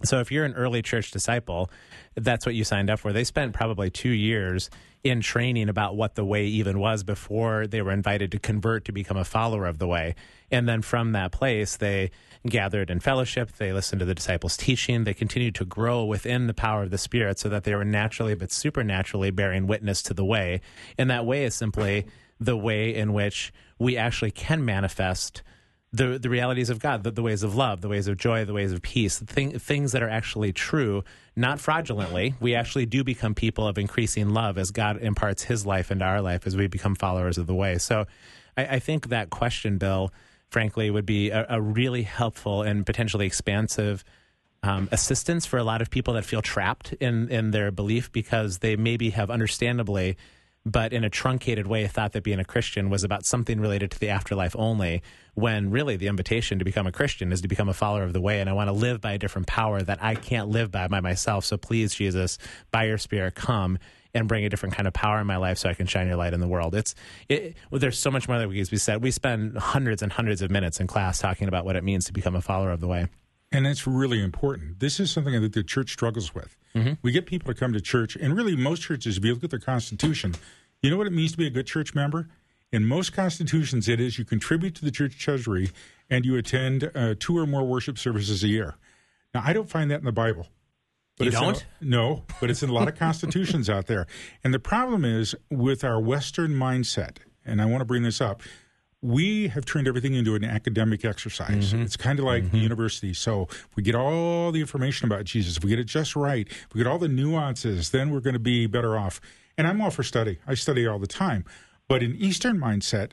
so 0.04 0.20
if 0.20 0.32
you're 0.32 0.46
an 0.46 0.54
early 0.54 0.82
church 0.82 1.12
disciple, 1.12 1.70
that's 2.16 2.46
what 2.46 2.56
you 2.56 2.64
signed 2.64 2.90
up 2.90 3.00
for. 3.00 3.14
They 3.14 3.24
spent 3.24 3.54
probably 3.54 3.90
two 3.90 4.10
years 4.10 4.70
in 5.04 5.22
training 5.22 5.68
about 5.68 5.96
what 5.96 6.16
the 6.16 6.24
way 6.24 6.46
even 6.46 6.80
was 6.80 7.04
before 7.04 7.68
they 7.68 7.82
were 7.82 7.92
invited 7.92 8.32
to 8.32 8.40
convert 8.40 8.86
to 8.86 8.92
become 8.92 9.18
a 9.18 9.26
follower 9.26 9.66
of 9.66 9.78
the 9.78 9.88
way. 9.88 10.16
And 10.50 10.68
then 10.68 10.82
from 10.82 11.12
that 11.12 11.32
place, 11.32 11.76
they 11.76 12.12
gathered 12.48 12.90
in 12.90 13.00
fellowship, 13.00 13.52
they 13.54 13.74
listened 13.74 14.00
to 14.00 14.06
the 14.06 14.16
disciples' 14.16 14.56
teaching, 14.56 15.04
they 15.04 15.14
continued 15.14 15.56
to 15.56 15.66
grow 15.66 16.06
within 16.06 16.48
the 16.48 16.54
power 16.54 16.84
of 16.84 16.92
the 16.92 16.98
Spirit 16.98 17.40
so 17.40 17.50
that 17.50 17.64
they 17.64 17.76
were 17.76 17.86
naturally 17.86 18.36
but 18.36 18.52
supernaturally 18.52 19.32
bearing 19.32 19.68
witness 19.68 20.02
to 20.04 20.14
the 20.14 20.26
way. 20.26 20.62
And 20.98 21.10
that 21.10 21.26
way 21.26 21.44
is 21.44 21.56
simply 21.56 22.06
the 22.40 22.58
way 22.58 22.94
in 22.94 23.14
which 23.14 23.54
we 23.80 23.98
actually 23.98 24.32
can 24.32 24.64
manifest 24.64 25.42
the 25.94 26.18
the 26.18 26.30
realities 26.30 26.70
of 26.70 26.80
God, 26.80 27.04
the, 27.04 27.12
the 27.12 27.22
ways 27.22 27.44
of 27.44 27.56
love, 27.56 27.82
the 27.82 27.88
ways 27.88 28.08
of 28.08 28.18
joy, 28.18 28.44
the 28.46 28.54
ways 28.54 28.72
of 28.72 28.82
peace, 28.82 29.20
thing, 29.20 29.58
things 29.60 29.92
that 29.92 30.02
are 30.02 30.10
actually 30.10 30.52
true, 30.52 31.04
not 31.36 31.60
fraudulently. 31.60 32.34
We 32.40 32.56
actually 32.56 32.88
do 32.88 33.04
become 33.04 33.36
people 33.36 33.68
of 33.68 33.78
increasing 33.78 34.32
love 34.32 34.58
as 34.58 34.72
God 34.72 35.02
imparts 35.02 35.44
His 35.44 35.66
life 35.66 35.92
into 35.92 36.04
our 36.04 36.22
life 36.22 36.48
as 36.48 36.58
we 36.58 36.68
become 36.68 36.96
followers 36.96 37.38
of 37.38 37.46
the 37.46 37.54
way. 37.54 37.78
So, 37.78 38.06
I, 38.58 38.66
I 38.66 38.80
think 38.80 39.10
that 39.10 39.30
question, 39.30 39.78
Bill, 39.78 40.12
frankly, 40.50 40.90
would 40.90 41.06
be 41.06 41.30
a, 41.30 41.46
a 41.48 41.62
really 41.62 42.04
helpful 42.04 42.64
and 42.64 42.86
potentially 42.86 43.28
expansive. 43.28 44.04
Um, 44.66 44.88
assistance 44.94 45.46
for 45.46 45.58
a 45.58 45.64
lot 45.64 45.82
of 45.82 45.90
people 45.90 46.14
that 46.14 46.24
feel 46.24 46.42
trapped 46.42 46.94
in, 46.94 47.28
in 47.28 47.52
their 47.52 47.70
belief 47.70 48.10
because 48.14 48.60
they 48.60 48.78
maybe 48.78 49.10
have 49.10 49.30
understandably 49.30 50.16
but 50.66 50.94
in 50.94 51.04
a 51.04 51.10
truncated 51.10 51.68
way 51.68 51.86
thought 51.88 52.14
that 52.14 52.24
being 52.24 52.40
a 52.40 52.46
Christian 52.46 52.90
was 52.90 53.04
about 53.04 53.26
something 53.26 53.60
related 53.60 53.92
to 53.92 54.00
the 54.00 54.10
afterlife 54.10 54.56
only, 54.58 55.04
when 55.34 55.72
really 55.72 55.98
the 55.98 56.08
invitation 56.08 56.60
to 56.60 56.66
become 56.66 56.88
a 56.88 56.92
Christian 56.92 57.32
is 57.32 57.42
to 57.42 57.48
become 57.48 57.68
a 57.68 57.74
follower 57.74 58.04
of 58.04 58.14
the 58.14 58.22
way. 58.22 58.40
And 58.40 58.50
I 58.50 58.54
want 58.54 58.70
to 58.70 58.74
live 58.74 59.02
by 59.02 59.14
a 59.14 59.18
different 59.18 59.48
power 59.48 59.82
that 59.82 60.02
I 60.02 60.16
can't 60.16 60.50
live 60.50 60.72
by 60.72 60.88
by 60.88 61.02
myself. 61.02 61.44
So 61.44 61.58
please, 61.58 61.94
Jesus, 61.94 62.38
by 62.72 62.86
your 62.86 62.98
Spirit, 62.98 63.36
come 63.36 63.78
and 64.14 64.28
bring 64.28 64.46
a 64.46 64.50
different 64.50 64.76
kind 64.76 64.88
of 64.88 64.94
power 64.94 65.20
in 65.20 65.28
my 65.28 65.38
life 65.38 65.58
so 65.58 65.70
I 65.70 65.74
can 65.74 65.88
shine 65.88 66.08
your 66.08 66.16
light 66.16 66.34
in 66.34 66.40
the 66.40 66.48
world. 66.48 66.76
It's 66.76 66.96
it, 67.28 67.56
well, 67.72 67.80
there's 67.80 68.00
so 68.00 68.12
much 68.12 68.28
more 68.28 68.38
that 68.38 68.48
we 68.48 68.64
be 68.64 68.78
said. 68.78 69.02
We 69.02 69.12
spend 69.12 69.58
hundreds 69.58 70.02
and 70.02 70.12
hundreds 70.12 70.42
of 70.42 70.52
minutes 70.52 70.80
in 70.80 70.88
class 70.88 71.20
talking 71.20 71.48
about 71.48 71.66
what 71.66 71.76
it 71.76 71.84
means 71.84 72.06
to 72.06 72.14
become 72.14 72.36
a 72.36 72.42
follower 72.42 72.72
of 72.72 72.80
the 72.80 72.88
way. 72.88 73.08
And 73.54 73.66
that's 73.68 73.86
really 73.88 74.22
important. 74.22 74.80
This 74.80 75.00
is 75.00 75.12
something 75.12 75.40
that 75.40 75.54
the 75.54 75.64
church 75.64 75.92
struggles 75.92 76.34
with. 76.36 76.58
We 77.04 77.12
get 77.12 77.28
people 77.28 77.54
to 77.54 77.60
come 77.60 77.72
to 77.74 77.80
church, 77.80 78.16
and 78.16 78.36
really, 78.36 78.56
most 78.56 78.82
churches, 78.82 79.18
if 79.18 79.24
you 79.24 79.36
look 79.36 79.44
at 79.44 79.52
their 79.52 79.60
constitution, 79.60 80.34
you 80.82 80.90
know 80.90 80.98
what 80.98 81.06
it 81.06 81.14
means 81.14 81.32
to 81.34 81.38
be 81.38 81.46
a 81.46 81.52
good 81.52 81.68
church 81.68 81.94
member? 81.94 82.30
In 82.72 82.84
most 82.84 83.14
constitutions, 83.14 83.88
it 83.88 84.00
is 84.02 84.18
you 84.18 84.26
contribute 84.26 84.74
to 84.76 84.84
the 84.84 84.90
church 84.90 85.20
treasury 85.20 85.70
and 86.10 86.26
you 86.26 86.36
attend 86.36 86.90
uh, 86.96 87.14
two 87.20 87.38
or 87.38 87.46
more 87.46 87.64
worship 87.64 88.00
services 88.00 88.44
a 88.44 88.48
year. 88.48 88.74
Now, 89.36 89.44
I 89.46 89.54
don't 89.54 89.70
find 89.70 89.92
that 89.92 90.00
in 90.00 90.06
the 90.06 90.12
Bible. 90.12 90.48
You 91.20 91.28
it's 91.28 91.36
in 91.38 91.44
a- 91.44 91.46
don't? 91.46 91.66
no, 91.80 92.24
but 92.42 92.50
it's 92.50 92.64
in 92.64 92.70
a 92.72 92.74
lot 92.74 92.88
of 92.88 92.96
constitutions 92.98 93.70
out 93.70 93.86
there. 93.86 94.08
And 94.44 94.52
the 94.52 94.60
problem 94.60 95.06
is 95.06 95.36
with 95.52 95.84
our 95.84 96.02
Western 96.02 96.54
mindset, 96.56 97.18
and 97.46 97.62
I 97.62 97.66
want 97.66 97.82
to 97.82 97.86
bring 97.86 98.02
this 98.02 98.20
up, 98.20 98.42
we 99.04 99.50
have 99.50 99.66
turned 99.66 99.88
everything 99.88 100.14
into 100.14 100.34
an 100.34 100.46
academic 100.46 101.04
exercise. 101.04 101.74
Mm-hmm. 101.74 101.84
It's 101.84 101.98
kind 101.98 102.20
of 102.20 102.26
like 102.26 102.44
the 102.44 102.50
mm-hmm. 102.50 102.58
university. 102.58 103.14
So 103.14 103.48
if 103.50 103.76
we 103.76 103.84
get 103.84 103.96
all 103.96 104.52
the 104.52 104.62
information 104.62 105.06
about 105.08 105.26
Jesus, 105.26 105.58
if 105.58 105.64
we 105.64 105.70
get 105.70 105.80
it 105.80 105.86
just 105.86 106.16
right, 106.16 106.48
if 106.48 106.74
we 106.74 106.80
get 106.80 106.88
all 106.88 106.98
the 106.98 107.10
nuances, 107.10 107.92
then 107.92 108.12
we're 108.12 108.22
going 108.22 108.34
to 108.34 108.40
be 108.40 108.66
better 108.66 108.98
off. 108.98 109.20
And 109.58 109.68
I'm 109.68 109.82
all 109.82 109.92
for 109.92 110.04
study. 110.04 110.40
I 110.48 110.54
study 110.54 110.88
all 110.88 111.00
the 111.00 111.08
time. 111.08 111.44
But 111.90 112.02
in 112.02 112.16
Eastern 112.16 112.58
mindset, 112.58 113.12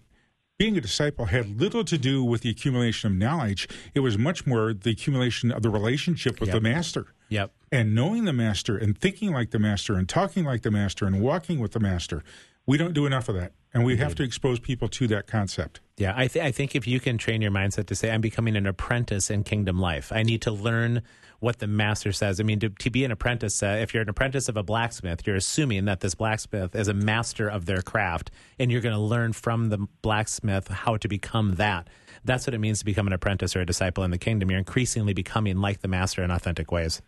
being 0.59 0.76
a 0.76 0.81
disciple 0.81 1.24
had 1.24 1.59
little 1.61 1.85
to 1.85 1.98
do 1.98 2.22
with 2.22 2.42
the 2.42 2.50
accumulation 2.50 3.11
of 3.11 3.16
knowledge. 3.16 3.66
It 3.94 4.00
was 4.00 4.16
much 4.16 4.46
more 4.46 4.72
the 4.72 4.90
accumulation 4.90 5.50
of 5.50 5.62
the 5.62 5.70
relationship 5.70 6.38
with 6.38 6.50
Yep. 6.50 6.55
the 6.55 6.61
master 6.61 7.07
Yep. 7.31 7.53
and 7.72 7.94
knowing 7.94 8.26
the 8.26 8.33
master 8.33 8.76
and 8.76 8.96
thinking 8.96 9.33
like 9.33 9.50
the 9.50 9.59
master 9.59 9.94
and 9.94 10.09
talking 10.09 10.44
like 10.44 10.62
the 10.62 10.70
master 10.70 11.07
and 11.07 11.20
walking 11.20 11.59
with 11.59 11.72
the 11.72 11.81
master. 11.81 12.22
We 12.66 12.76
don't 12.76 12.92
do 12.92 13.07
enough 13.07 13.29
of 13.29 13.35
that. 13.37 13.55
And 13.72 13.85
we 13.85 13.96
have 13.98 14.16
to 14.16 14.24
expose 14.24 14.59
people 14.59 14.88
to 14.88 15.06
that 15.09 15.28
concept. 15.28 15.80
Yeah, 15.96 16.12
I, 16.16 16.26
th- 16.26 16.44
I 16.44 16.50
think 16.50 16.74
if 16.74 16.88
you 16.88 16.98
can 16.98 17.18
train 17.18 17.40
your 17.40 17.52
mindset 17.52 17.87
to 17.87 17.94
say, 17.94 18.11
I'm 18.11 18.20
becoming 18.20 18.56
an 18.56 18.66
apprentice 18.66 19.30
in 19.30 19.44
kingdom 19.44 19.78
life, 19.78 20.11
I 20.11 20.22
need 20.22 20.42
to 20.42 20.50
learn 20.50 21.02
what 21.38 21.59
the 21.59 21.66
master 21.66 22.12
says. 22.12 22.40
I 22.40 22.42
mean, 22.42 22.59
to, 22.61 22.70
to 22.70 22.90
be 22.90 23.04
an 23.04 23.12
apprentice, 23.12 23.62
uh, 23.62 23.78
if 23.80 23.94
you're 23.94 24.02
an 24.02 24.09
apprentice 24.09 24.48
of 24.48 24.56
a 24.56 24.62
blacksmith, 24.62 25.26
you're 25.26 25.37
assuming 25.37 25.85
that 25.85 26.00
this 26.00 26.14
blacksmith 26.14 26.74
is 26.74 26.88
a 26.88 26.94
master 26.94 27.48
of 27.48 27.66
their 27.66 27.80
craft, 27.80 28.30
and 28.59 28.72
you're 28.72 28.80
going 28.80 28.94
to 28.94 29.00
learn 29.00 29.33
from 29.33 29.68
the 29.68 29.78
blacksmith 30.02 30.68
how 30.68 30.96
to 30.96 31.06
become 31.06 31.54
that. 31.54 31.88
That's 32.24 32.46
what 32.46 32.54
it 32.54 32.59
means 32.59 32.80
to 32.80 32.85
become 32.85 33.06
an 33.06 33.12
apprentice 33.12 33.54
or 33.54 33.61
a 33.61 33.66
disciple 33.66 34.02
in 34.02 34.11
the 34.11 34.18
kingdom. 34.18 34.50
You're 34.50 34.59
increasingly 34.59 35.14
becoming 35.14 35.59
like 35.59 35.80
the 35.80 35.88
master 35.88 36.22
in 36.22 36.30
authentic 36.30 36.72
ways. 36.72 37.00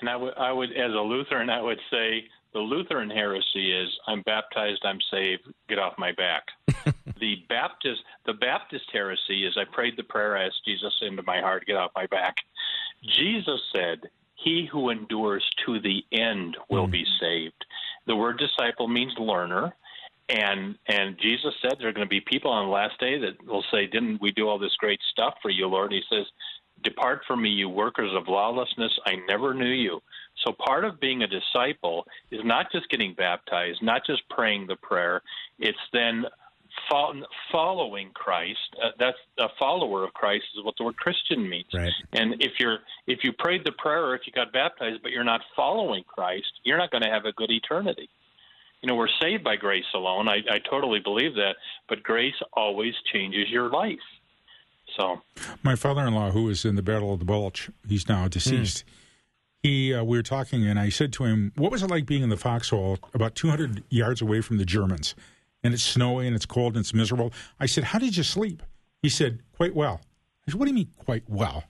And 0.00 0.08
I 0.08 0.16
would, 0.16 0.34
I 0.38 0.52
would, 0.52 0.70
as 0.70 0.92
a 0.92 1.00
Lutheran, 1.00 1.50
I 1.50 1.60
would 1.60 1.80
say 1.90 2.24
the 2.56 2.62
Lutheran 2.62 3.10
heresy 3.10 3.70
is 3.70 3.90
I'm 4.06 4.22
baptized, 4.22 4.80
I'm 4.82 4.98
saved, 5.10 5.42
get 5.68 5.78
off 5.78 5.92
my 5.98 6.12
back. 6.12 6.44
the 7.20 7.44
Baptist, 7.50 8.00
the 8.24 8.32
Baptist 8.32 8.86
heresy 8.90 9.44
is 9.46 9.58
I 9.58 9.64
prayed 9.70 9.98
the 9.98 10.04
prayer, 10.04 10.38
I 10.38 10.46
asked 10.46 10.64
Jesus 10.64 10.94
into 11.02 11.22
my 11.24 11.42
heart, 11.42 11.66
get 11.66 11.76
off 11.76 11.90
my 11.94 12.06
back. 12.06 12.36
Jesus 13.06 13.60
said, 13.74 14.08
"He 14.36 14.66
who 14.72 14.88
endures 14.88 15.44
to 15.66 15.80
the 15.80 16.02
end 16.12 16.56
will 16.70 16.86
be 16.86 17.04
hmm. 17.04 17.24
saved." 17.24 17.66
The 18.06 18.16
word 18.16 18.38
disciple 18.38 18.88
means 18.88 19.12
learner. 19.18 19.76
And 20.30 20.78
and 20.88 21.18
Jesus 21.20 21.54
said 21.60 21.74
there 21.78 21.88
are 21.88 21.92
going 21.92 22.06
to 22.06 22.08
be 22.08 22.22
people 22.22 22.50
on 22.50 22.66
the 22.66 22.72
last 22.72 22.98
day 22.98 23.18
that 23.18 23.46
will 23.46 23.64
say, 23.70 23.86
"Didn't 23.86 24.22
we 24.22 24.32
do 24.32 24.48
all 24.48 24.58
this 24.58 24.74
great 24.76 25.00
stuff 25.12 25.34
for 25.42 25.50
you, 25.50 25.66
Lord?" 25.66 25.92
He 25.92 26.02
says, 26.10 26.24
Depart 26.82 27.22
from 27.26 27.42
me, 27.42 27.48
you 27.48 27.68
workers 27.68 28.12
of 28.14 28.28
lawlessness. 28.28 28.92
I 29.06 29.16
never 29.28 29.54
knew 29.54 29.64
you. 29.64 30.02
So 30.44 30.52
part 30.52 30.84
of 30.84 31.00
being 31.00 31.22
a 31.22 31.26
disciple 31.26 32.06
is 32.30 32.40
not 32.44 32.70
just 32.70 32.88
getting 32.88 33.14
baptized, 33.14 33.82
not 33.82 34.02
just 34.06 34.28
praying 34.28 34.66
the 34.66 34.76
prayer. 34.76 35.22
It's 35.58 35.78
then 35.92 36.24
following 37.52 38.10
Christ. 38.14 38.58
Uh, 38.82 38.90
that's 38.98 39.16
a 39.38 39.48
follower 39.58 40.04
of 40.04 40.12
Christ 40.12 40.44
is 40.56 40.64
what 40.64 40.74
the 40.76 40.84
word 40.84 40.96
Christian 40.96 41.48
means. 41.48 41.66
Right. 41.72 41.92
And 42.12 42.34
if 42.40 42.52
you're 42.58 42.78
if 43.06 43.20
you 43.22 43.32
prayed 43.32 43.62
the 43.64 43.72
prayer 43.72 44.04
or 44.04 44.14
if 44.14 44.22
you 44.26 44.32
got 44.32 44.52
baptized 44.52 45.02
but 45.02 45.10
you're 45.10 45.24
not 45.24 45.40
following 45.54 46.04
Christ, 46.06 46.52
you're 46.64 46.78
not 46.78 46.90
going 46.90 47.02
to 47.02 47.10
have 47.10 47.24
a 47.24 47.32
good 47.32 47.50
eternity. 47.50 48.08
You 48.82 48.88
know, 48.88 48.94
we're 48.94 49.08
saved 49.20 49.42
by 49.42 49.56
grace 49.56 49.86
alone. 49.94 50.28
I, 50.28 50.36
I 50.50 50.58
totally 50.70 51.00
believe 51.00 51.34
that, 51.34 51.54
but 51.88 52.02
grace 52.02 52.34
always 52.52 52.94
changes 53.12 53.48
your 53.48 53.70
life. 53.70 53.98
So, 54.96 55.22
my 55.62 55.74
father-in-law, 55.74 56.30
who 56.30 56.44
was 56.44 56.64
in 56.64 56.76
the 56.76 56.82
Battle 56.82 57.12
of 57.12 57.18
the 57.18 57.24
Bulge, 57.24 57.70
he's 57.88 58.08
now 58.08 58.28
deceased. 58.28 58.84
Mm. 58.86 58.90
He, 59.62 59.92
uh, 59.92 60.04
we 60.04 60.16
were 60.16 60.22
talking, 60.22 60.66
and 60.66 60.78
I 60.78 60.90
said 60.90 61.12
to 61.14 61.24
him, 61.24 61.52
"What 61.56 61.72
was 61.72 61.82
it 61.82 61.90
like 61.90 62.06
being 62.06 62.22
in 62.22 62.28
the 62.28 62.36
foxhole, 62.36 62.98
about 63.14 63.34
200 63.34 63.82
yards 63.90 64.22
away 64.22 64.40
from 64.40 64.58
the 64.58 64.64
Germans?" 64.64 65.14
and 65.66 65.74
it's 65.74 65.82
snowy 65.82 66.26
and 66.26 66.36
it's 66.36 66.46
cold 66.46 66.74
and 66.76 66.82
it's 66.82 66.94
miserable. 66.94 67.32
I 67.58 67.66
said, 67.66 67.84
How 67.84 67.98
did 67.98 68.16
you 68.16 68.22
sleep? 68.22 68.62
He 69.02 69.08
said, 69.08 69.40
Quite 69.52 69.74
well. 69.74 70.00
I 70.46 70.52
said, 70.52 70.60
What 70.60 70.66
do 70.66 70.70
you 70.70 70.76
mean, 70.76 70.90
quite 70.96 71.24
well? 71.28 71.64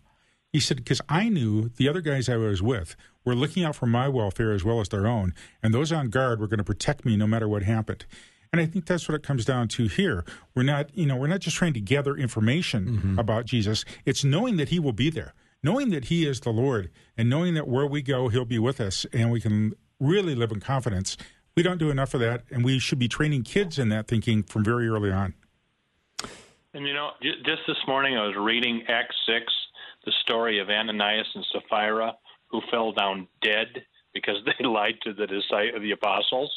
He 0.53 0.61
said, 0.61 0.77
Because 0.77 1.01
I 1.09 1.29
knew 1.29 1.71
the 1.77 1.89
other 1.89 2.03
guys 2.03 2.29
I 2.29 2.37
was 2.37 2.63
with 2.63 2.95
were 3.25 3.35
looking 3.35 3.65
out 3.65 3.75
for 3.75 3.87
my 3.87 4.09
welfare 4.09 4.53
as 4.53 4.63
well 4.63 4.81
as 4.81 4.91
their 4.91 5.07
own, 5.07 5.35
and 5.63 5.73
those 5.73 5.93
on 5.93 6.11
guard 6.11 6.41
were 6.41 6.47
going 6.47 6.59
to 6.59 6.65
protect 6.65 7.05
me 7.05 7.17
no 7.17 7.27
matter 7.27 7.49
what 7.49 7.63
happened. 7.63 8.05
And 8.53 8.61
I 8.61 8.67
think 8.67 8.87
that's 8.87 9.09
what 9.09 9.15
it 9.15 9.23
comes 9.23 9.45
down 9.45 9.69
to 9.69 9.89
here. 9.89 10.25
We're 10.55 10.63
not, 10.63 10.97
you 10.97 11.07
know, 11.07 11.17
we're 11.17 11.27
not 11.27 11.41
just 11.41 11.57
trying 11.57 11.73
to 11.75 11.81
gather 11.81 12.17
information 12.17 12.87
mm-hmm. 12.87 13.19
about 13.19 13.45
Jesus. 13.45 13.85
It's 14.05 14.25
knowing 14.25 14.57
that 14.59 14.69
He 14.69 14.79
will 14.79 14.93
be 14.93 15.11
there, 15.11 15.35
knowing 15.67 15.91
that 15.91 16.07
He 16.07 16.27
is 16.27 16.41
the 16.41 16.51
Lord, 16.51 16.91
and 17.19 17.29
knowing 17.29 17.53
that 17.55 17.69
where 17.69 17.87
we 17.87 18.01
go, 18.01 18.29
He'll 18.29 18.47
be 18.47 18.59
with 18.59 18.81
us, 18.81 19.05
and 19.13 19.31
we 19.31 19.41
can 19.41 19.75
really 20.01 20.35
live 20.35 20.51
in 20.53 20.61
confidence 20.61 21.17
we 21.57 21.63
don't 21.63 21.79
do 21.79 21.91
enough 21.91 22.13
of 22.13 22.21
that, 22.21 22.45
and 22.51 22.65
we 22.65 22.79
should 22.79 22.99
be 22.99 23.09
training 23.09 23.43
kids 23.43 23.79
in 23.79 23.89
that 23.89 24.07
thinking 24.09 24.43
from 24.43 24.63
very 24.63 24.89
early 24.89 25.11
on. 25.11 25.35
And 26.75 26.87
you 26.87 26.93
know, 26.93 27.13
just 27.23 27.63
this 27.67 27.79
morning 27.89 28.17
I 28.17 28.27
was 28.27 28.37
reading 28.39 28.83
Acts 28.89 29.17
6, 29.27 29.45
the 30.05 30.13
story 30.21 30.59
of 30.59 30.69
Ananias 30.69 31.27
and 31.35 31.45
Sapphira 31.53 32.15
who 32.49 32.61
fell 32.71 32.93
down 32.93 33.27
dead 33.43 33.69
because 34.13 34.37
they 34.45 34.67
lied 34.67 34.97
to 35.05 35.15
the 35.15 35.27
disciples, 35.27 35.77
of 35.77 35.83
the 35.83 35.93
apostles. 35.93 36.53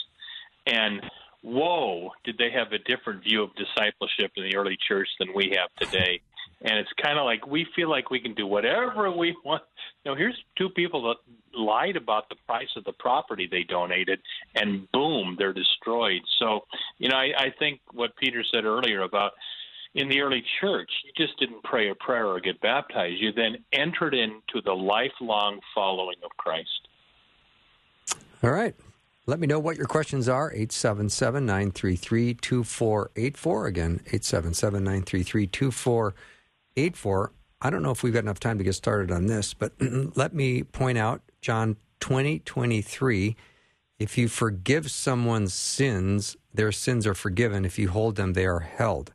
And 0.67 1.01
whoa, 1.41 2.11
did 2.25 2.37
they 2.37 2.51
have 2.51 2.73
a 2.73 2.79
different 2.79 3.23
view 3.23 3.41
of 3.41 3.51
discipleship 3.55 4.31
in 4.35 4.49
the 4.49 4.57
early 4.57 4.77
church 4.85 5.07
than 5.17 5.29
we 5.33 5.55
have 5.55 5.69
today? 5.79 6.19
And 6.61 6.77
it's 6.77 6.89
kind 7.01 7.17
of 7.17 7.25
like 7.25 7.47
we 7.47 7.65
feel 7.75 7.89
like 7.89 8.09
we 8.09 8.19
can 8.19 8.33
do 8.33 8.45
whatever 8.45 9.11
we 9.11 9.35
want. 9.45 9.63
Know, 10.05 10.15
here's 10.15 10.37
two 10.57 10.69
people 10.69 11.03
that 11.03 11.17
lied 11.57 11.95
about 11.95 12.29
the 12.29 12.35
price 12.47 12.69
of 12.75 12.83
the 12.83 12.93
property 12.93 13.47
they 13.49 13.63
donated, 13.63 14.19
and 14.55 14.89
boom, 14.91 15.35
they're 15.37 15.53
destroyed. 15.53 16.21
So, 16.39 16.61
you 16.97 17.09
know, 17.09 17.15
I, 17.15 17.31
I 17.37 17.53
think 17.57 17.81
what 17.93 18.15
Peter 18.17 18.43
said 18.51 18.65
earlier 18.65 19.03
about 19.03 19.33
in 19.95 20.07
the 20.07 20.21
early 20.21 20.43
church, 20.61 20.89
you 21.05 21.11
just 21.25 21.39
didn't 21.39 21.63
pray 21.63 21.89
a 21.89 21.95
prayer 21.95 22.27
or 22.27 22.39
get 22.39 22.61
baptized. 22.61 23.19
You 23.19 23.31
then 23.31 23.57
entered 23.71 24.13
into 24.13 24.61
the 24.63 24.73
lifelong 24.73 25.59
following 25.73 26.17
of 26.23 26.31
Christ. 26.37 26.87
All 28.43 28.51
right. 28.51 28.75
Let 29.25 29.39
me 29.39 29.47
know 29.47 29.59
what 29.59 29.77
your 29.77 29.85
questions 29.85 30.27
are. 30.27 30.51
877 30.51 31.45
933 31.45 32.33
2484. 32.35 33.67
Again, 33.67 33.91
877 34.07 34.83
933 34.83 35.47
2484. 35.47 36.15
I 37.61 37.69
don't 37.69 37.83
know 37.83 37.91
if 37.91 38.03
we've 38.03 38.13
got 38.13 38.23
enough 38.23 38.39
time 38.39 38.57
to 38.57 38.63
get 38.63 38.73
started 38.73 39.11
on 39.11 39.25
this, 39.25 39.53
but 39.53 39.73
let 40.15 40.33
me 40.33 40.63
point 40.63 40.97
out 40.97 41.21
John 41.41 41.77
20, 41.99 42.39
23. 42.39 43.35
If 43.99 44.17
you 44.17 44.29
forgive 44.29 44.89
someone's 44.89 45.53
sins, 45.53 46.37
their 46.53 46.71
sins 46.71 47.05
are 47.05 47.13
forgiven. 47.13 47.65
If 47.65 47.77
you 47.77 47.89
hold 47.89 48.15
them, 48.15 48.33
they 48.33 48.45
are 48.45 48.61
held. 48.61 49.11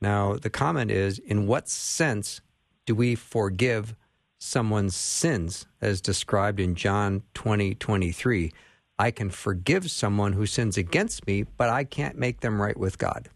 Now, 0.00 0.34
the 0.34 0.50
comment 0.50 0.90
is 0.90 1.18
in 1.20 1.46
what 1.46 1.68
sense 1.68 2.40
do 2.86 2.94
we 2.94 3.14
forgive 3.14 3.94
someone's 4.38 4.96
sins 4.96 5.66
as 5.80 6.00
described 6.00 6.58
in 6.58 6.74
John 6.74 7.22
20, 7.34 7.76
23? 7.76 8.52
I 8.98 9.10
can 9.10 9.30
forgive 9.30 9.90
someone 9.90 10.32
who 10.32 10.46
sins 10.46 10.76
against 10.76 11.26
me, 11.26 11.44
but 11.56 11.68
I 11.68 11.84
can't 11.84 12.18
make 12.18 12.40
them 12.40 12.60
right 12.60 12.76
with 12.76 12.98
God. 12.98 13.28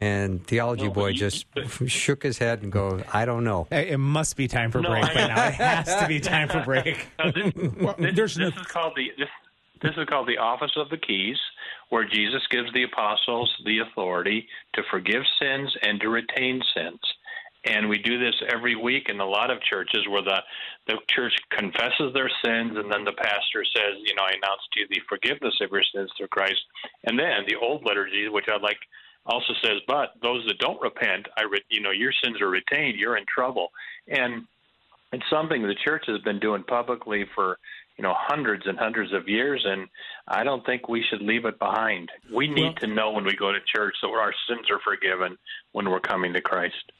And 0.00 0.46
Theology 0.46 0.84
no, 0.84 0.90
Boy 0.90 1.08
you, 1.08 1.14
just 1.14 1.46
shook 1.86 2.22
his 2.22 2.38
head 2.38 2.62
and 2.62 2.70
go, 2.70 3.02
I 3.12 3.24
don't 3.24 3.44
know. 3.44 3.66
It 3.70 3.98
must 3.98 4.36
be 4.36 4.46
time 4.46 4.70
for 4.70 4.80
no, 4.80 4.90
break 4.90 5.04
by 5.04 5.26
now. 5.26 5.46
It 5.46 5.54
has 5.54 5.96
to 5.96 6.06
be 6.06 6.20
time 6.20 6.48
for 6.48 6.62
break. 6.62 7.06
No, 7.18 7.32
this, 7.32 7.52
well, 7.80 7.94
this, 7.98 8.14
this 8.14 8.36
no... 8.36 8.48
is 8.48 8.54
called 8.66 8.92
the 8.96 9.10
this, 9.16 9.28
this 9.82 9.92
is 9.96 10.06
called 10.08 10.28
the 10.28 10.38
office 10.38 10.72
of 10.76 10.90
the 10.90 10.96
keys, 10.98 11.38
where 11.88 12.04
Jesus 12.04 12.42
gives 12.50 12.72
the 12.72 12.82
apostles 12.82 13.54
the 13.64 13.78
authority 13.80 14.46
to 14.74 14.82
forgive 14.90 15.22
sins 15.40 15.74
and 15.82 16.00
to 16.00 16.08
retain 16.08 16.60
sins. 16.74 17.00
And 17.66 17.88
we 17.88 17.98
do 17.98 18.18
this 18.18 18.34
every 18.54 18.76
week 18.76 19.08
in 19.08 19.18
a 19.18 19.26
lot 19.26 19.50
of 19.50 19.60
churches 19.62 20.06
where 20.08 20.22
the, 20.22 20.38
the 20.86 20.98
church 21.10 21.34
confesses 21.50 22.14
their 22.14 22.30
sins 22.44 22.76
and 22.76 22.92
then 22.92 23.04
the 23.04 23.12
pastor 23.18 23.64
says, 23.74 23.98
you 24.04 24.14
know, 24.14 24.22
I 24.22 24.38
announce 24.38 24.62
to 24.72 24.80
you 24.80 24.86
the 24.88 25.02
forgiveness 25.08 25.54
of 25.60 25.70
your 25.72 25.82
sins 25.92 26.10
through 26.16 26.28
Christ. 26.28 26.60
And 27.04 27.18
then 27.18 27.42
the 27.48 27.56
old 27.56 27.84
liturgy, 27.84 28.28
which 28.28 28.46
I'd 28.48 28.62
like 28.62 28.78
also 29.26 29.52
says, 29.62 29.80
but 29.86 30.14
those 30.22 30.44
that 30.46 30.58
don't 30.58 30.80
repent, 30.80 31.26
I, 31.36 31.42
re- 31.42 31.64
you 31.68 31.80
know, 31.80 31.90
your 31.90 32.12
sins 32.22 32.40
are 32.40 32.48
retained. 32.48 32.98
You're 32.98 33.16
in 33.16 33.24
trouble, 33.32 33.70
and 34.08 34.44
it's 35.12 35.24
something 35.30 35.62
the 35.62 35.74
church 35.84 36.04
has 36.06 36.20
been 36.22 36.38
doing 36.38 36.62
publicly 36.62 37.24
for 37.34 37.58
you 37.96 38.02
know 38.02 38.14
hundreds 38.16 38.66
and 38.66 38.78
hundreds 38.78 39.12
of 39.12 39.28
years, 39.28 39.64
and 39.66 39.88
I 40.28 40.44
don't 40.44 40.64
think 40.66 40.88
we 40.88 41.02
should 41.08 41.22
leave 41.22 41.44
it 41.44 41.58
behind. 41.58 42.10
We 42.32 42.46
need 42.48 42.62
well, 42.62 42.74
to 42.80 42.86
know 42.86 43.10
when 43.12 43.24
we 43.24 43.34
go 43.34 43.52
to 43.52 43.58
church 43.74 43.94
that 44.02 44.08
our 44.08 44.34
sins 44.48 44.70
are 44.70 44.80
forgiven 44.84 45.38
when 45.72 45.90
we're 45.90 46.00
coming 46.00 46.32
to 46.34 46.40
Christ. 46.40 46.92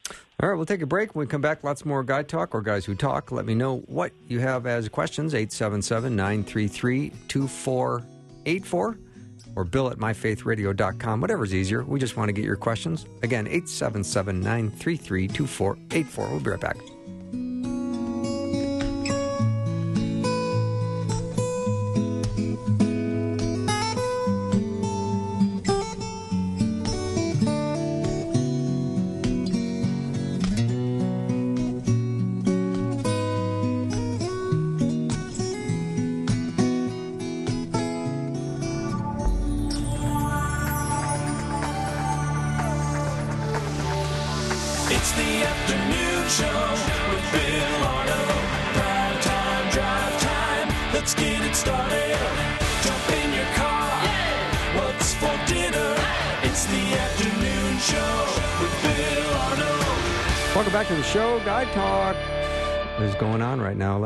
All 0.43 0.49
right, 0.49 0.55
we'll 0.55 0.67
take 0.67 0.83
a 0.83 0.87
break. 0.87 1.15
When 1.15 1.27
we 1.27 1.31
come 1.31 1.41
back, 1.41 1.65
lots 1.65 1.85
more 1.85 2.03
Guy 2.03 2.23
Talk 2.23 2.55
or 2.55 2.63
Guys 2.63 2.85
Who 2.85 2.95
Talk. 2.95 3.33
Let 3.33 3.47
me 3.47 3.55
know 3.55 3.79
what 3.87 4.13
you 4.29 4.41
have 4.41 4.67
as 4.67 4.89
questions. 4.89 5.35
877 5.35 6.15
933 6.17 7.13
2484 7.29 8.99
or 9.57 9.65
bill 9.65 9.91
at 9.91 9.99
myfaithradio.com, 9.99 11.21
whatever's 11.21 11.55
easier. 11.55 11.83
We 11.83 11.99
just 11.99 12.17
want 12.17 12.29
to 12.29 12.33
get 12.33 12.45
your 12.45 12.57
questions. 12.57 13.07
Again, 13.23 13.47
877 13.47 14.41
933 14.41 15.29
2484. 15.29 16.29
We'll 16.29 16.41
be 16.41 16.51
right 16.51 16.61
back. 16.61 16.96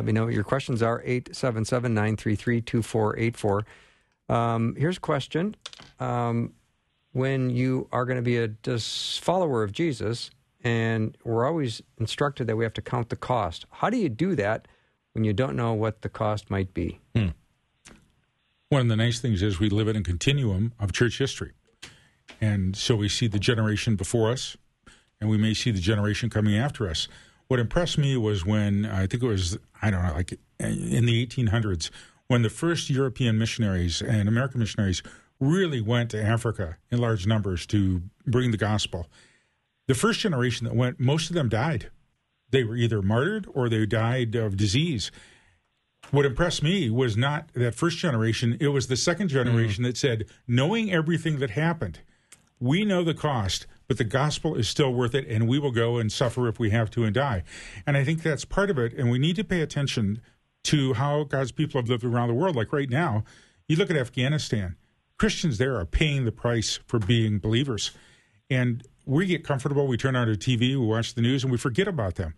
Me 0.04 0.12
know 0.12 0.24
what 0.24 0.34
your 0.34 0.44
questions 0.44 0.84
are 0.84 1.02
877 1.04 1.92
933 1.92 2.60
2484. 2.60 3.66
Um, 4.28 4.76
here's 4.78 4.98
a 4.98 5.00
question. 5.00 5.56
Um, 5.98 6.52
when 7.10 7.50
you 7.50 7.88
are 7.90 8.04
going 8.04 8.18
to 8.18 8.22
be 8.22 8.36
a 8.36 8.46
dis- 8.46 9.18
follower 9.18 9.64
of 9.64 9.72
Jesus, 9.72 10.30
and 10.62 11.18
we're 11.24 11.44
always 11.44 11.82
instructed 11.98 12.46
that 12.46 12.54
we 12.54 12.62
have 12.62 12.74
to 12.74 12.82
count 12.82 13.08
the 13.08 13.16
cost, 13.16 13.66
how 13.72 13.90
do 13.90 13.96
you 13.96 14.08
do 14.08 14.36
that 14.36 14.68
when 15.14 15.24
you 15.24 15.32
don't 15.32 15.56
know 15.56 15.72
what 15.72 16.02
the 16.02 16.08
cost 16.08 16.50
might 16.50 16.72
be? 16.72 17.00
Hmm. 17.16 17.30
One 18.68 18.82
of 18.82 18.86
the 18.86 18.94
nice 18.94 19.18
things 19.18 19.42
is 19.42 19.58
we 19.58 19.70
live 19.70 19.88
in 19.88 19.96
a 19.96 20.02
continuum 20.02 20.72
of 20.78 20.92
church 20.92 21.18
history. 21.18 21.50
And 22.40 22.76
so 22.76 22.94
we 22.94 23.08
see 23.08 23.26
the 23.26 23.40
generation 23.40 23.96
before 23.96 24.30
us, 24.30 24.56
and 25.20 25.30
we 25.30 25.36
may 25.36 25.54
see 25.54 25.70
the 25.70 25.80
generation 25.80 26.30
coming 26.30 26.56
after 26.56 26.88
us. 26.88 27.08
What 27.48 27.60
impressed 27.60 27.98
me 27.98 28.16
was 28.16 28.44
when 28.46 28.86
I 28.86 29.06
think 29.06 29.22
it 29.22 29.26
was 29.26 29.58
I 29.82 29.90
don't 29.90 30.02
know 30.02 30.14
like 30.14 30.38
in 30.58 31.06
the 31.06 31.26
1800s 31.26 31.90
when 32.28 32.42
the 32.42 32.50
first 32.50 32.90
European 32.90 33.38
missionaries 33.38 34.00
and 34.00 34.28
American 34.28 34.60
missionaries 34.60 35.02
really 35.40 35.80
went 35.80 36.10
to 36.10 36.22
Africa 36.22 36.76
in 36.90 36.98
large 36.98 37.26
numbers 37.26 37.66
to 37.66 38.02
bring 38.26 38.50
the 38.50 38.56
gospel. 38.56 39.08
The 39.88 39.94
first 39.94 40.20
generation 40.20 40.66
that 40.66 40.76
went, 40.76 41.00
most 41.00 41.30
of 41.30 41.34
them 41.34 41.48
died 41.48 41.90
they 42.50 42.64
were 42.64 42.76
either 42.76 43.02
martyred 43.02 43.46
or 43.54 43.68
they 43.68 43.86
died 43.86 44.34
of 44.34 44.56
disease. 44.56 45.10
What 46.10 46.26
impressed 46.26 46.62
me 46.62 46.90
was 46.90 47.16
not 47.16 47.52
that 47.54 47.74
first 47.74 47.98
generation, 47.98 48.56
it 48.60 48.68
was 48.68 48.88
the 48.88 48.96
second 48.96 49.28
generation 49.28 49.84
mm. 49.84 49.88
that 49.88 49.96
said, 49.96 50.26
knowing 50.48 50.92
everything 50.92 51.38
that 51.38 51.50
happened, 51.50 52.00
we 52.58 52.84
know 52.84 53.04
the 53.04 53.14
cost, 53.14 53.66
but 53.90 53.98
the 53.98 54.04
gospel 54.04 54.54
is 54.54 54.68
still 54.68 54.94
worth 54.94 55.16
it, 55.16 55.26
and 55.26 55.48
we 55.48 55.58
will 55.58 55.72
go 55.72 55.96
and 55.98 56.12
suffer 56.12 56.46
if 56.46 56.60
we 56.60 56.70
have 56.70 56.92
to 56.92 57.02
and 57.02 57.12
die. 57.12 57.42
And 57.84 57.96
I 57.96 58.04
think 58.04 58.22
that's 58.22 58.44
part 58.44 58.70
of 58.70 58.78
it, 58.78 58.92
and 58.92 59.10
we 59.10 59.18
need 59.18 59.34
to 59.34 59.42
pay 59.42 59.62
attention 59.62 60.22
to 60.62 60.94
how 60.94 61.24
God's 61.24 61.50
people 61.50 61.80
have 61.80 61.90
lived 61.90 62.04
around 62.04 62.28
the 62.28 62.34
world. 62.34 62.54
Like 62.54 62.72
right 62.72 62.88
now, 62.88 63.24
you 63.66 63.74
look 63.74 63.90
at 63.90 63.96
Afghanistan, 63.96 64.76
Christians 65.18 65.58
there 65.58 65.74
are 65.74 65.84
paying 65.84 66.24
the 66.24 66.30
price 66.30 66.78
for 66.86 67.00
being 67.00 67.40
believers. 67.40 67.90
And 68.48 68.86
we 69.06 69.26
get 69.26 69.42
comfortable, 69.42 69.88
we 69.88 69.96
turn 69.96 70.14
on 70.14 70.28
our 70.28 70.36
TV, 70.36 70.60
we 70.60 70.76
watch 70.76 71.14
the 71.14 71.20
news, 71.20 71.42
and 71.42 71.50
we 71.50 71.58
forget 71.58 71.88
about 71.88 72.14
them. 72.14 72.34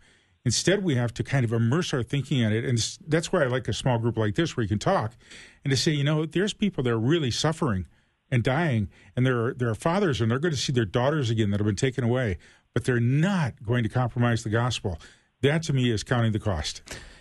Instead, 0.47 0.83
we 0.83 0.95
have 0.95 1.13
to 1.13 1.23
kind 1.23 1.45
of 1.45 1.53
immerse 1.53 1.93
our 1.93 2.03
thinking 2.03 2.39
in 2.39 2.51
it. 2.51 2.65
And 2.65 2.79
that's 3.07 3.31
why 3.31 3.43
I 3.43 3.49
like 3.49 3.69
a 3.69 3.75
small 3.75 3.99
group 3.99 4.17
like 4.17 4.37
this 4.37 4.57
where 4.57 4.63
you 4.63 4.71
can 4.71 4.79
talk 4.79 5.13
and 5.67 5.71
to 5.71 5.77
say, 5.77 5.93
you 5.93 6.03
know, 6.03 6.25
there's 6.25 6.55
people 6.55 6.83
that 6.85 6.91
are 6.91 6.99
really 6.99 7.31
suffering 7.31 7.85
and 8.33 8.43
dying, 8.43 8.89
and 9.15 9.25
there 9.25 9.45
are, 9.45 9.55
there 9.55 9.69
are 9.69 9.75
fathers, 9.75 10.21
and 10.21 10.31
they're 10.31 10.41
going 10.41 10.55
to 10.55 10.61
see 10.61 10.73
their 10.73 10.87
daughters 10.87 11.31
again 11.31 11.51
that 11.51 11.61
have 11.61 11.67
been 11.67 11.77
taken 11.77 12.03
away, 12.03 12.39
but 12.73 12.85
they're 12.85 12.99
not 12.99 13.63
going 13.65 13.85
to 13.85 13.89
compromise 13.89 14.43
the 14.43 14.51
gospel. 14.51 14.99
That 15.43 15.63
to 15.65 15.73
me 15.73 15.91
is 15.91 16.03
counting 16.03 16.33
the 16.33 16.41
cost. 16.41 16.81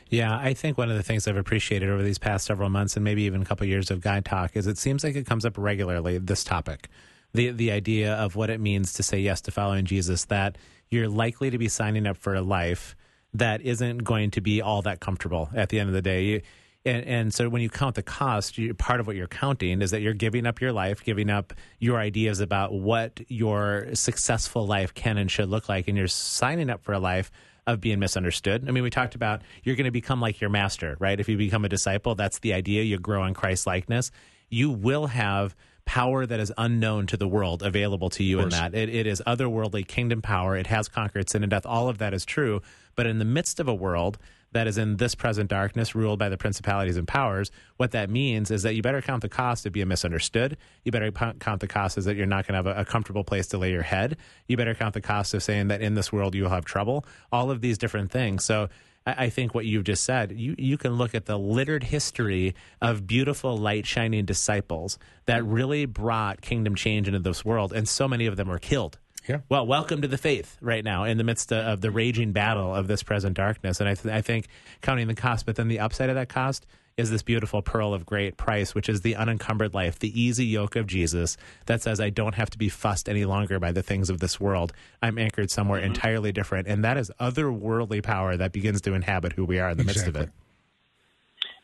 Yeah, 0.10 0.36
I 0.36 0.54
think 0.54 0.78
one 0.78 0.89
of 0.89 0.95
the 0.95 1.04
things 1.04 1.28
I've 1.28 1.38
appreciated 1.38 1.89
over 1.89 2.02
these 2.02 2.17
past 2.17 2.45
several 2.45 2.69
months 2.69 2.95
and 2.95 3.04
maybe 3.04 3.24
even 3.24 3.41
a 3.41 3.45
couple 3.45 3.65
of 3.65 3.69
years 3.69 3.91
of 3.91 4.02
Guy 4.02 4.21
Talk 4.21 4.56
is 4.56 4.67
it 4.67 4.78
seems 4.78 5.04
like 5.04 5.15
it 5.15 5.26
comes 5.26 5.45
up 5.45 5.58
regularly, 5.58 6.17
this 6.17 6.43
topic. 6.43 6.88
The 7.34 7.52
the 7.52 7.71
idea 7.71 8.13
of 8.13 8.36
what 8.36 8.50
it 8.50 8.60
means 8.60 8.91
to 8.93 9.04
say 9.04 9.19
yes 9.19 9.39
to 9.41 9.52
following 9.52 9.86
Jesus, 9.86 10.26
that 10.26 10.58
you're 10.89 11.08
likely 11.08 11.50
to 11.50 11.58
be 11.58 11.69
signing 11.69 12.06
up 12.06 12.17
for 12.17 12.36
a 12.36 12.41
life 12.41 12.95
that 13.34 13.62
isn't 13.62 14.00
going 14.00 14.32
to 14.32 14.41
be 14.41 14.62
all 14.62 14.82
that 14.82 15.00
comfortable 15.00 15.50
at 15.56 15.69
the 15.69 15.80
end 15.80 15.88
of 15.88 15.93
the 15.93 16.02
day. 16.02 16.24
You, 16.24 16.41
and, 16.84 17.06
and, 17.06 17.34
so 17.34 17.48
when 17.48 17.62
you 17.62 17.70
count 17.70 17.96
the 17.96 18.04
cost, 18.04 18.58
you, 18.58 18.74
part 18.74 19.00
of 19.00 19.08
what 19.08 19.15
you're 19.15 19.28
counting 19.28 19.82
is 19.82 19.91
that 19.91 20.02
you're 20.02 20.13
giving 20.13 20.48
up 20.48 20.60
your 20.62 20.72
life, 20.72 21.04
giving 21.04 21.30
up 21.30 21.54
your 21.80 22.00
ideas 22.00 22.39
about 22.39 22.74
what 22.74 23.20
your 23.28 23.94
successful 23.94 24.65
life 24.65 24.94
can 24.94 25.17
and 25.17 25.30
should 25.30 25.50
look 25.50 25.70
like, 25.70 25.88
and 25.88 25.98
you're 25.98 26.08
signing 26.08 26.70
up 26.70 26.84
for 26.84 26.94
a 26.94 27.00
life 27.00 27.32
of 27.67 27.82
being 27.82 28.00
misunderstood. 28.00 28.65
I 28.67 28.72
mean, 28.72 28.84
we 28.84 28.89
talked 28.89 29.13
about 29.13 29.44
you're 29.63 29.76
going 29.76 29.86
to 29.86 29.91
become 29.91 30.20
like 30.20 30.41
your 30.41 30.50
master, 30.50 30.98
right? 31.00 31.20
If 31.20 31.30
you 31.30 31.38
become 31.38 31.65
a 31.65 31.70
disciple, 31.70 32.15
that's 32.15 32.39
the 32.39 32.54
idea. 32.54 32.84
You 32.84 32.98
grow 32.98 33.26
in 33.26 33.34
Christ 33.34 33.67
likeness. 33.67 34.12
You 34.50 34.72
will 34.72 35.08
have 35.08 35.56
power 35.86 36.26
that 36.26 36.39
is 36.39 36.52
unknown 36.58 37.08
to 37.08 37.17
the 37.17 37.28
world 37.28 37.63
available 37.63 38.10
to 38.12 38.24
you 38.24 38.39
in 38.39 38.50
that. 38.50 38.74
It, 38.74 38.89
it 38.89 39.08
is 39.08 39.22
otherworldly 39.26 39.88
kingdom 39.88 40.22
power. 40.22 40.56
It 40.56 40.67
has 40.67 40.88
conquered 40.88 41.30
sin 41.30 41.44
and 41.44 41.50
death. 41.50 41.65
All 41.65 41.89
of 41.89 41.98
that 42.00 42.13
is 42.13 42.26
true. 42.26 42.62
But 42.96 43.08
in 43.08 43.20
the 43.20 43.26
midst 43.26 43.60
of 43.60 43.67
a 43.67 43.74
world 43.74 44.17
that 44.53 44.67
is 44.67 44.77
in 44.77 44.97
this 44.97 45.15
present 45.15 45.49
darkness, 45.49 45.95
ruled 45.95 46.19
by 46.19 46.29
the 46.29 46.37
principalities 46.37 46.97
and 46.97 47.07
powers, 47.07 47.51
what 47.77 47.91
that 47.91 48.09
means 48.09 48.51
is 48.51 48.63
that 48.63 48.75
you 48.75 48.81
better 48.81 49.01
count 49.01 49.21
the 49.21 49.29
cost 49.29 49.65
of 49.65 49.73
being 49.73 49.87
misunderstood. 49.87 50.57
You 50.83 50.91
better 50.91 51.11
count 51.11 51.61
the 51.61 51.67
cost 51.67 51.97
is 51.97 52.05
that 52.05 52.15
you're 52.15 52.25
not 52.25 52.47
going 52.47 52.61
to 52.61 52.69
have 52.69 52.77
a, 52.77 52.81
a, 52.81 52.85
comfortable 52.85 53.23
place 53.23 53.47
to 53.47 53.57
lay 53.57 53.71
your 53.71 53.81
head. 53.81 54.17
You 54.47 54.57
better 54.57 54.75
count 54.75 54.93
the 54.93 55.01
cost 55.01 55.33
of 55.33 55.41
saying 55.41 55.69
that 55.69 55.81
in 55.81 55.95
this 55.95 56.11
world 56.11 56.35
you'll 56.35 56.49
have 56.49 56.65
trouble. 56.65 57.05
All 57.31 57.49
of 57.49 57.61
these 57.61 57.77
different 57.77 58.11
things. 58.11 58.43
So 58.43 58.67
I, 59.05 59.25
I 59.25 59.29
think 59.29 59.55
what 59.55 59.65
you've 59.65 59.85
just 59.85 60.03
said, 60.03 60.31
you, 60.33 60.55
you 60.57 60.77
can 60.77 60.93
look 60.93 61.15
at 61.15 61.25
the 61.25 61.39
littered 61.39 61.83
history 61.83 62.53
of 62.81 63.07
beautiful, 63.07 63.57
light 63.57 63.85
shining 63.85 64.25
disciples 64.25 64.99
that 65.25 65.45
really 65.45 65.85
brought 65.85 66.41
kingdom 66.41 66.75
change 66.75 67.07
into 67.07 67.19
this 67.19 67.45
world, 67.45 67.71
and 67.71 67.87
so 67.87 68.07
many 68.07 68.25
of 68.25 68.35
them 68.35 68.49
were 68.49 68.59
killed 68.59 68.97
yeah. 69.27 69.39
Well, 69.49 69.65
welcome 69.65 70.01
to 70.01 70.07
the 70.07 70.17
faith 70.17 70.57
right 70.62 70.84
now 70.84 71.03
in 71.03 71.17
the 71.17 71.23
midst 71.23 71.51
of 71.53 71.81
the 71.81 71.91
raging 71.91 72.31
battle 72.31 72.73
of 72.73 72.88
this 72.88 73.03
present 73.03 73.36
darkness. 73.36 73.79
And 73.79 73.88
I, 73.88 73.95
th- 73.95 74.13
I 74.13 74.21
think 74.21 74.47
counting 74.81 75.07
the 75.07 75.15
cost, 75.15 75.45
but 75.45 75.55
then 75.55 75.67
the 75.67 75.79
upside 75.79 76.10
of 76.10 76.15
that 76.15 76.29
cost 76.29 76.65
is 76.97 77.10
this 77.10 77.23
beautiful 77.23 77.62
pearl 77.62 77.93
of 77.93 78.05
great 78.05 78.38
price, 78.38 78.75
which 78.75 78.89
is 78.89 79.01
the 79.01 79.15
unencumbered 79.15 79.73
life, 79.73 79.99
the 79.99 80.19
easy 80.19 80.45
yoke 80.45 80.75
of 80.75 80.88
Jesus 80.88 81.38
that 81.65 81.81
says, 81.81 81.99
I 81.99 82.10
don't 82.10 82.36
have 82.36 82.49
to 82.51 82.57
be 82.57 82.69
fussed 82.69 83.07
any 83.07 83.25
longer 83.25 83.60
by 83.60 83.71
the 83.71 83.81
things 83.81 84.10
of 84.10 84.19
this 84.19 84.39
world. 84.39 84.73
I'm 85.01 85.17
anchored 85.17 85.49
somewhere 85.51 85.79
mm-hmm. 85.79 85.93
entirely 85.93 86.31
different. 86.31 86.67
And 86.67 86.84
that 86.84 86.97
is 86.97 87.12
otherworldly 87.19 88.03
power 88.03 88.38
that 88.38 88.51
begins 88.51 88.81
to 88.81 88.93
inhabit 88.93 89.34
who 89.34 89.45
we 89.45 89.60
are 89.60 89.69
in 89.69 89.77
the 89.77 89.84
exactly. 89.84 90.12
midst 90.12 90.19
of 90.19 90.27
it. 90.27 90.34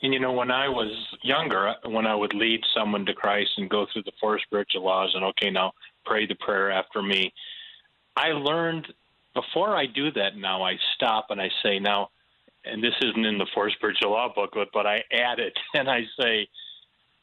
And 0.01 0.13
you 0.13 0.19
know, 0.19 0.31
when 0.31 0.51
I 0.51 0.69
was 0.69 0.91
younger, 1.23 1.73
when 1.85 2.05
I 2.05 2.13
would 2.13 2.33
lead 2.33 2.61
someone 2.75 3.05
to 3.07 3.13
Christ 3.13 3.49
and 3.57 3.67
go 3.69 3.87
through 3.91 4.03
the 4.03 4.11
four 4.21 4.39
spiritual 4.39 4.85
laws, 4.85 5.11
and 5.15 5.25
okay, 5.25 5.49
now 5.49 5.73
pray 6.07 6.25
the 6.25 6.35
prayer 6.35 6.71
after 6.71 7.01
me. 7.01 7.33
I 8.15 8.29
learned 8.29 8.87
before 9.33 9.75
I 9.75 9.85
do 9.85 10.11
that 10.13 10.35
now, 10.35 10.63
I 10.63 10.77
stop 10.95 11.27
and 11.29 11.39
I 11.39 11.49
say, 11.63 11.79
now, 11.79 12.09
and 12.65 12.83
this 12.83 12.95
isn't 13.01 13.25
in 13.25 13.37
the 13.37 13.45
Four 13.53 13.69
Spiritual 13.69 14.11
Law 14.11 14.31
booklet, 14.33 14.69
but 14.73 14.87
I 14.87 15.03
add 15.11 15.39
it 15.39 15.53
and 15.73 15.89
I 15.89 16.01
say, 16.19 16.47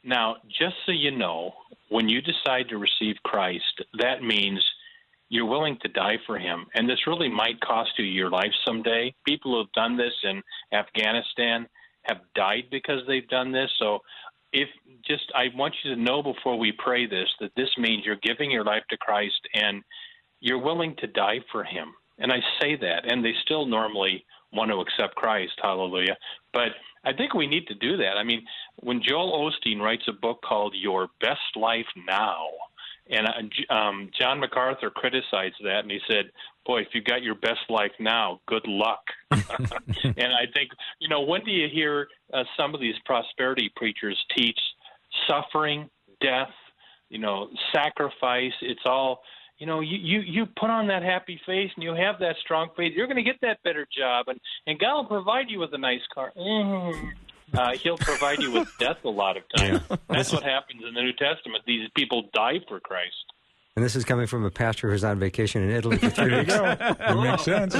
now, 0.03 0.37
just 0.47 0.75
so 0.85 0.91
you 0.91 1.11
know, 1.11 1.53
when 1.89 2.07
you 2.07 2.21
decide 2.21 2.69
to 2.69 2.77
receive 2.77 3.15
Christ, 3.23 3.83
that 3.99 4.21
means 4.21 4.63
you're 5.29 5.45
willing 5.45 5.77
to 5.81 5.87
die 5.89 6.17
for 6.25 6.37
him. 6.37 6.67
And 6.75 6.87
this 6.87 7.07
really 7.07 7.29
might 7.29 7.59
cost 7.59 7.91
you 7.97 8.05
your 8.05 8.29
life 8.29 8.51
someday. 8.65 9.13
People 9.25 9.51
who 9.51 9.57
have 9.59 9.71
done 9.73 9.97
this 9.97 10.13
in 10.23 10.41
Afghanistan 10.71 11.67
have 12.03 12.17
died 12.35 12.65
because 12.69 13.01
they've 13.07 13.27
done 13.27 13.51
this. 13.51 13.71
So 13.79 13.99
if 14.55 14.69
just 15.05 15.31
I 15.35 15.47
want 15.53 15.75
you 15.83 15.93
to 15.93 16.01
know 16.01 16.23
before 16.23 16.57
we 16.57 16.71
pray 16.71 17.05
this 17.05 17.27
that 17.41 17.51
this 17.57 17.69
means 17.77 18.05
you're 18.05 18.15
giving 18.23 18.49
your 18.49 18.63
life 18.63 18.83
to 18.89 18.97
Christ 18.97 19.39
and 19.53 19.83
you're 20.39 20.63
willing 20.63 20.95
to 20.99 21.07
die 21.07 21.39
for 21.51 21.63
him. 21.63 21.93
And 22.17 22.31
I 22.31 22.39
say 22.61 22.77
that 22.77 23.11
and 23.11 23.23
they 23.23 23.33
still 23.43 23.65
normally 23.65 24.25
want 24.53 24.71
to 24.71 24.79
accept 24.79 25.15
Christ, 25.15 25.53
hallelujah. 25.61 26.15
But 26.53 26.69
I 27.03 27.11
think 27.11 27.33
we 27.33 27.47
need 27.47 27.67
to 27.67 27.75
do 27.75 27.97
that. 27.97 28.17
I 28.17 28.23
mean, 28.23 28.43
when 28.77 29.01
Joel 29.03 29.51
Osteen 29.51 29.81
writes 29.81 30.03
a 30.07 30.13
book 30.13 30.39
called 30.47 30.73
Your 30.75 31.09
Best 31.19 31.55
Life 31.57 31.85
Now, 32.07 32.47
and 33.09 33.27
uh, 33.69 33.73
um, 33.73 34.09
John 34.19 34.39
MacArthur 34.39 34.89
criticized 34.89 35.55
that, 35.63 35.79
and 35.79 35.91
he 35.91 35.99
said, 36.09 36.31
"Boy, 36.65 36.81
if 36.81 36.87
you 36.93 37.01
got 37.01 37.21
your 37.21 37.35
best 37.35 37.61
life 37.69 37.91
now, 37.99 38.41
good 38.47 38.65
luck." 38.67 39.01
and 39.31 39.39
I 40.17 40.45
think, 40.53 40.71
you 40.99 41.07
know, 41.07 41.21
when 41.21 41.43
do 41.43 41.51
you 41.51 41.67
hear 41.71 42.07
uh, 42.33 42.43
some 42.57 42.73
of 42.73 42.81
these 42.81 42.95
prosperity 43.05 43.71
preachers 43.75 44.17
teach 44.35 44.59
suffering, 45.27 45.89
death, 46.19 46.49
you 47.09 47.19
know, 47.19 47.49
sacrifice? 47.73 48.53
It's 48.61 48.85
all, 48.85 49.21
you 49.59 49.67
know, 49.67 49.81
you 49.81 49.97
you 49.97 50.19
you 50.21 50.45
put 50.59 50.71
on 50.71 50.87
that 50.87 51.03
happy 51.03 51.39
face 51.45 51.69
and 51.75 51.83
you 51.83 51.93
have 51.93 52.19
that 52.19 52.35
strong 52.43 52.69
faith. 52.75 52.93
You're 52.95 53.07
going 53.07 53.23
to 53.23 53.23
get 53.23 53.39
that 53.41 53.61
better 53.63 53.87
job, 53.95 54.27
and 54.29 54.39
and 54.65 54.79
God 54.79 54.95
will 54.95 55.05
provide 55.05 55.49
you 55.49 55.59
with 55.59 55.73
a 55.73 55.79
nice 55.79 56.01
car. 56.13 56.31
Mm-hmm 56.35 57.09
uh, 57.53 57.75
he'll 57.77 57.97
provide 57.97 58.41
you 58.41 58.51
with 58.51 58.67
death 58.79 58.97
a 59.03 59.09
lot 59.09 59.37
of 59.37 59.43
times. 59.55 59.81
Yeah. 59.89 59.97
That's 60.09 60.31
what 60.31 60.43
happens 60.43 60.81
in 60.87 60.93
the 60.93 61.01
New 61.01 61.13
Testament. 61.13 61.63
These 61.65 61.89
people 61.95 62.29
die 62.33 62.59
for 62.67 62.79
Christ. 62.79 63.33
And 63.77 63.83
this 63.83 63.97
is 63.97 64.05
coming 64.05 64.25
from 64.25 64.45
a 64.45 64.49
pastor 64.49 64.89
who's 64.89 65.03
on 65.03 65.19
vacation 65.19 65.61
in 65.61 65.69
Italy 65.69 65.97
for 65.97 66.09
three 66.09 66.33
weeks. 66.33 66.53
That 66.53 67.17
makes 67.17 67.43
sense. 67.43 67.73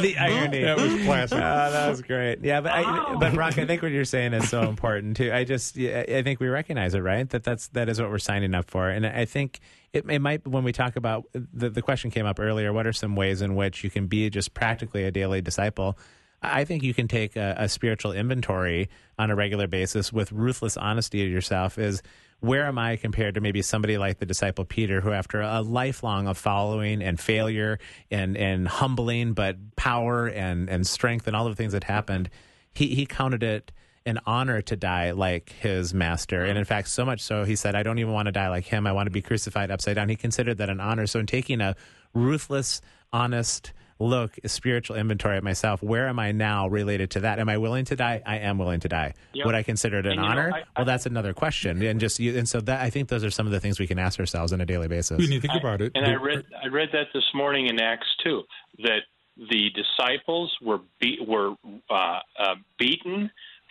The 0.00 0.16
irony. 0.18 0.62
That 0.62 0.78
was 0.78 1.02
classic. 1.04 1.36
Oh, 1.36 1.70
that 1.70 1.90
was 1.90 2.00
great. 2.00 2.42
Yeah, 2.42 2.62
but 2.62 2.72
I, 2.72 3.14
but 3.20 3.34
Brock, 3.34 3.58
I 3.58 3.66
think 3.66 3.82
what 3.82 3.92
you're 3.92 4.06
saying 4.06 4.32
is 4.32 4.48
so 4.48 4.62
important 4.62 5.18
too. 5.18 5.30
I 5.30 5.44
just 5.44 5.76
I 5.78 6.22
think 6.22 6.40
we 6.40 6.48
recognize 6.48 6.94
it, 6.94 7.00
right? 7.00 7.28
That 7.28 7.44
that's 7.44 7.68
that 7.68 7.90
is 7.90 8.00
what 8.00 8.08
we're 8.08 8.18
signing 8.18 8.54
up 8.54 8.70
for, 8.70 8.88
and 8.88 9.06
I 9.06 9.26
think 9.26 9.60
it, 9.92 10.08
it 10.08 10.20
might 10.20 10.46
when 10.48 10.64
we 10.64 10.72
talk 10.72 10.96
about 10.96 11.26
the 11.34 11.68
the 11.68 11.82
question 11.82 12.10
came 12.10 12.24
up 12.24 12.40
earlier. 12.40 12.72
What 12.72 12.86
are 12.86 12.94
some 12.94 13.16
ways 13.16 13.42
in 13.42 13.54
which 13.54 13.84
you 13.84 13.90
can 13.90 14.06
be 14.06 14.30
just 14.30 14.54
practically 14.54 15.04
a 15.04 15.10
daily 15.10 15.42
disciple? 15.42 15.98
I 16.42 16.64
think 16.64 16.82
you 16.82 16.94
can 16.94 17.06
take 17.06 17.36
a, 17.36 17.54
a, 17.58 17.68
spiritual 17.68 18.12
inventory 18.12 18.88
on 19.18 19.30
a 19.30 19.36
regular 19.36 19.66
basis 19.66 20.10
with 20.10 20.32
ruthless 20.32 20.78
honesty 20.78 21.22
of 21.22 21.30
yourself. 21.30 21.76
Is 21.76 22.02
where 22.40 22.66
am 22.66 22.78
I 22.78 22.96
compared 22.96 23.34
to 23.34 23.40
maybe 23.40 23.62
somebody 23.62 23.98
like 23.98 24.18
the 24.18 24.26
disciple 24.26 24.64
Peter, 24.64 25.00
who 25.00 25.12
after 25.12 25.40
a 25.40 25.60
lifelong 25.60 26.26
of 26.26 26.38
following 26.38 27.02
and 27.02 27.20
failure 27.20 27.78
and 28.10 28.36
and 28.36 28.66
humbling, 28.66 29.32
but 29.34 29.56
power 29.76 30.26
and 30.26 30.68
and 30.68 30.86
strength 30.86 31.26
and 31.26 31.36
all 31.36 31.48
the 31.48 31.54
things 31.54 31.72
that 31.72 31.84
happened, 31.84 32.30
he 32.72 32.94
he 32.94 33.06
counted 33.06 33.42
it 33.42 33.72
an 34.06 34.18
honor 34.26 34.62
to 34.62 34.76
die 34.76 35.10
like 35.10 35.50
his 35.60 35.92
master. 35.92 36.44
And 36.44 36.58
in 36.58 36.64
fact, 36.64 36.88
so 36.88 37.04
much 37.04 37.20
so, 37.20 37.44
he 37.44 37.54
said, 37.54 37.74
I 37.74 37.82
don't 37.82 37.98
even 37.98 38.12
want 38.12 38.26
to 38.26 38.32
die 38.32 38.48
like 38.48 38.64
him. 38.64 38.86
I 38.86 38.92
want 38.92 39.06
to 39.06 39.10
be 39.10 39.20
crucified 39.20 39.70
upside 39.70 39.96
down. 39.96 40.08
He 40.08 40.16
considered 40.16 40.58
that 40.58 40.70
an 40.70 40.80
honor. 40.80 41.06
So, 41.06 41.18
in 41.18 41.26
taking 41.26 41.60
a 41.60 41.76
ruthless, 42.14 42.80
honest, 43.12 43.72
look, 44.00 44.36
spiritual 44.46 44.96
inventory 44.96 45.36
at 45.36 45.44
myself. 45.44 45.82
Where 45.82 46.08
am 46.08 46.18
I 46.18 46.32
now 46.32 46.66
related 46.68 47.12
to 47.12 47.20
that? 47.20 47.38
Am 47.38 47.48
I 47.48 47.58
willing 47.58 47.84
to 47.84 47.96
die? 47.96 48.22
I 48.26 48.38
am 48.38 48.58
willing 48.58 48.80
to 48.80 48.88
die. 48.88 49.14
Yep. 49.34 49.46
Would 49.46 49.54
I 49.54 49.62
consider 49.62 49.98
it 49.98 50.06
an 50.06 50.12
and, 50.12 50.20
honor? 50.20 50.50
Know, 50.50 50.56
I, 50.56 50.62
well, 50.78 50.86
that's 50.86 51.06
another 51.06 51.34
question. 51.34 51.82
And 51.82 52.00
just 52.00 52.18
and 52.18 52.48
so 52.48 52.60
that 52.62 52.80
I 52.80 52.90
think 52.90 53.08
those 53.08 53.22
are 53.22 53.30
some 53.30 53.46
of 53.46 53.52
the 53.52 53.60
things 53.60 53.78
we 53.78 53.86
can 53.86 53.98
ask 53.98 54.18
ourselves 54.18 54.52
on 54.52 54.60
a 54.60 54.66
daily 54.66 54.88
basis. 54.88 55.18
When 55.18 55.30
you 55.30 55.40
think 55.40 55.54
about 55.54 55.82
it, 55.82 55.92
and 55.94 56.06
I 56.06 56.14
read 56.14 56.44
I 56.64 56.68
read 56.68 56.88
that 56.92 57.08
this 57.14 57.24
morning 57.34 57.66
in 57.66 57.78
Acts 57.80 58.08
two 58.24 58.42
that 58.78 59.00
the 59.36 59.70
disciples 59.70 60.54
were 60.62 60.80
be, 60.98 61.18
were 61.26 61.54
uh, 61.88 62.18
uh, 62.38 62.54
beaten 62.78 63.30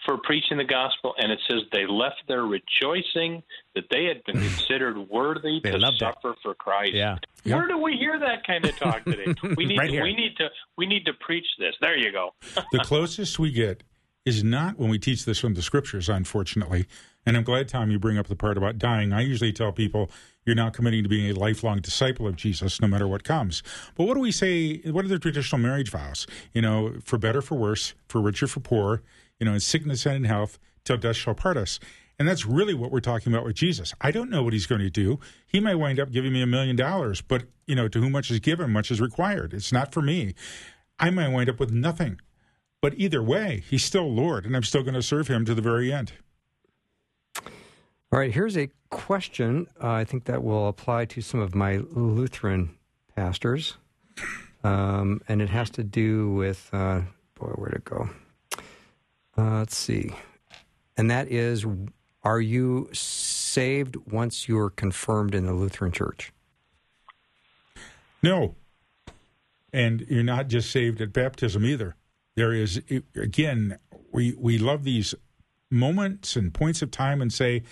for 0.10 0.18
preaching 0.18 0.58
the 0.58 0.64
gospel, 0.64 1.14
and 1.20 1.32
it 1.32 1.40
says 1.48 1.60
they 1.72 1.86
left 1.86 2.24
there 2.28 2.42
rejoicing 2.42 3.44
that 3.76 3.84
they 3.92 4.06
had 4.06 4.24
been 4.26 4.42
considered 4.50 4.98
worthy 5.08 5.62
to 5.62 5.80
suffer 6.00 6.34
for 6.42 6.56
Christ. 6.56 6.94
Yeah. 6.96 7.18
Where 7.44 7.68
do 7.68 7.78
we 7.78 7.96
hear 7.96 8.18
that 8.18 8.46
kind 8.46 8.66
of 8.66 8.76
talk 8.76 9.06
today? 9.06 9.36
We 9.56 9.66
need 9.66 9.78
Right 9.78 9.92
to, 9.92 10.02
we 10.02 10.16
need 10.16 10.36
to 10.38 10.50
we 10.78 10.88
need 10.88 11.06
to 11.06 11.14
preach 11.14 11.46
this. 11.60 11.76
There 11.80 11.98
you 11.98 12.12
go. 12.12 12.34
the 12.72 12.80
closest 12.80 13.38
we 13.38 13.52
get 13.52 13.84
is 14.26 14.44
not 14.44 14.80
when 14.80 14.90
we 14.90 14.98
teach 14.98 15.26
this 15.26 15.40
from 15.40 15.54
the 15.54 15.62
scriptures, 15.62 16.10
unfortunately. 16.10 16.88
And 17.26 17.38
I'm 17.38 17.44
glad, 17.44 17.68
Tom, 17.68 17.92
you 17.92 18.00
bring 18.00 18.18
up 18.18 18.28
the 18.28 18.36
part 18.36 18.58
about 18.58 18.78
dying. 18.80 19.14
I 19.14 19.22
usually 19.22 19.54
tell 19.54 19.72
people 19.72 20.10
you're 20.46 20.56
now 20.56 20.70
committing 20.70 21.04
to 21.04 21.10
being 21.10 21.30
a 21.30 21.40
lifelong 21.40 21.80
disciple 21.82 22.28
of 22.28 22.36
Jesus, 22.36 22.82
no 22.82 22.88
matter 22.88 23.08
what 23.08 23.24
comes. 23.24 23.62
But 23.96 24.08
what 24.08 24.16
do 24.16 24.20
we 24.20 24.32
say? 24.32 24.78
What 24.86 25.06
are 25.06 25.10
the 25.10 25.20
traditional 25.20 25.60
marriage 25.60 25.92
vows? 25.92 26.26
You 26.54 26.62
know, 26.62 26.96
for 27.04 27.18
better, 27.18 27.42
for 27.42 27.56
worse, 27.56 27.94
for 28.08 28.22
richer, 28.22 28.48
for 28.48 28.60
poor, 28.60 29.04
you 29.40 29.46
know, 29.46 29.54
in 29.54 29.60
sickness 29.60 30.06
and 30.06 30.18
in 30.18 30.24
health, 30.26 30.60
till 30.84 30.98
death 30.98 31.16
shall 31.16 31.34
part 31.34 31.58
us. 31.58 31.80
And 32.18 32.28
that's 32.28 32.46
really 32.46 32.74
what 32.74 32.92
we're 32.92 33.00
talking 33.00 33.32
about 33.32 33.46
with 33.46 33.56
Jesus. 33.56 33.94
I 34.02 34.12
don't 34.12 34.30
know 34.30 34.44
what 34.44 34.52
he's 34.52 34.68
going 34.68 34.82
to 34.82 34.90
do. 34.90 35.20
He 35.48 35.62
may 35.62 35.74
wind 35.74 36.00
up 36.00 36.12
giving 36.12 36.34
me 36.34 36.42
a 36.42 36.48
million 36.48 36.76
dollars, 36.76 37.22
but, 37.22 37.44
you 37.66 37.76
know, 37.76 37.88
to 37.88 38.00
whom 38.00 38.12
much 38.12 38.30
is 38.30 38.40
given, 38.42 38.72
much 38.72 38.92
is 38.92 39.00
required. 39.00 39.54
It's 39.54 39.72
not 39.72 39.94
for 39.94 40.02
me. 40.02 40.34
I 41.00 41.12
might 41.12 41.30
wind 41.30 41.50
up 41.50 41.60
with 41.60 41.72
nothing. 41.72 42.20
But 42.82 42.94
either 42.98 43.24
way, 43.24 43.64
he's 43.70 43.84
still 43.84 44.14
Lord, 44.14 44.46
and 44.46 44.56
I'm 44.56 44.64
still 44.64 44.84
going 44.84 44.96
to 44.96 45.02
serve 45.02 45.28
him 45.28 45.46
to 45.46 45.56
the 45.56 45.62
very 45.62 45.94
end. 45.94 46.14
All 48.12 48.20
right, 48.20 48.34
here's 48.34 48.58
a 48.58 48.70
question. 48.90 49.68
Uh, 49.82 49.92
I 49.92 50.04
think 50.04 50.26
that 50.26 50.44
will 50.44 50.68
apply 50.68 51.06
to 51.06 51.22
some 51.22 51.40
of 51.40 51.56
my 51.56 51.78
Lutheran 51.78 52.76
pastors. 53.16 53.78
Um, 54.64 55.22
and 55.28 55.42
it 55.42 55.50
has 55.50 55.70
to 55.72 55.84
do 55.84 56.32
with, 56.32 56.70
uh, 56.74 57.02
boy, 57.36 57.48
where'd 57.50 57.76
it 57.76 57.86
go? 57.86 58.10
Uh, 59.40 59.60
let's 59.60 59.78
see. 59.78 60.12
And 60.98 61.10
that 61.10 61.32
is 61.32 61.66
Are 62.24 62.42
you 62.42 62.90
saved 62.92 63.96
once 64.12 64.50
you're 64.50 64.70
confirmed 64.70 65.34
in 65.34 65.46
the 65.46 65.54
Lutheran 65.54 65.94
Church? 65.94 66.34
No. 68.22 68.56
And 69.72 70.02
you're 70.10 70.24
not 70.24 70.50
just 70.50 70.70
saved 70.70 71.00
at 71.00 71.14
baptism 71.14 71.64
either. 71.64 71.96
There 72.36 72.52
is, 72.52 72.82
again, 73.16 73.80
we, 74.12 74.34
we 74.38 74.58
love 74.58 74.84
these 74.84 75.16
moments 75.72 76.36
and 76.36 76.54
points 76.54 76.82
of 76.82 76.92
time 76.92 77.22
and 77.22 77.32
say, 77.32 77.64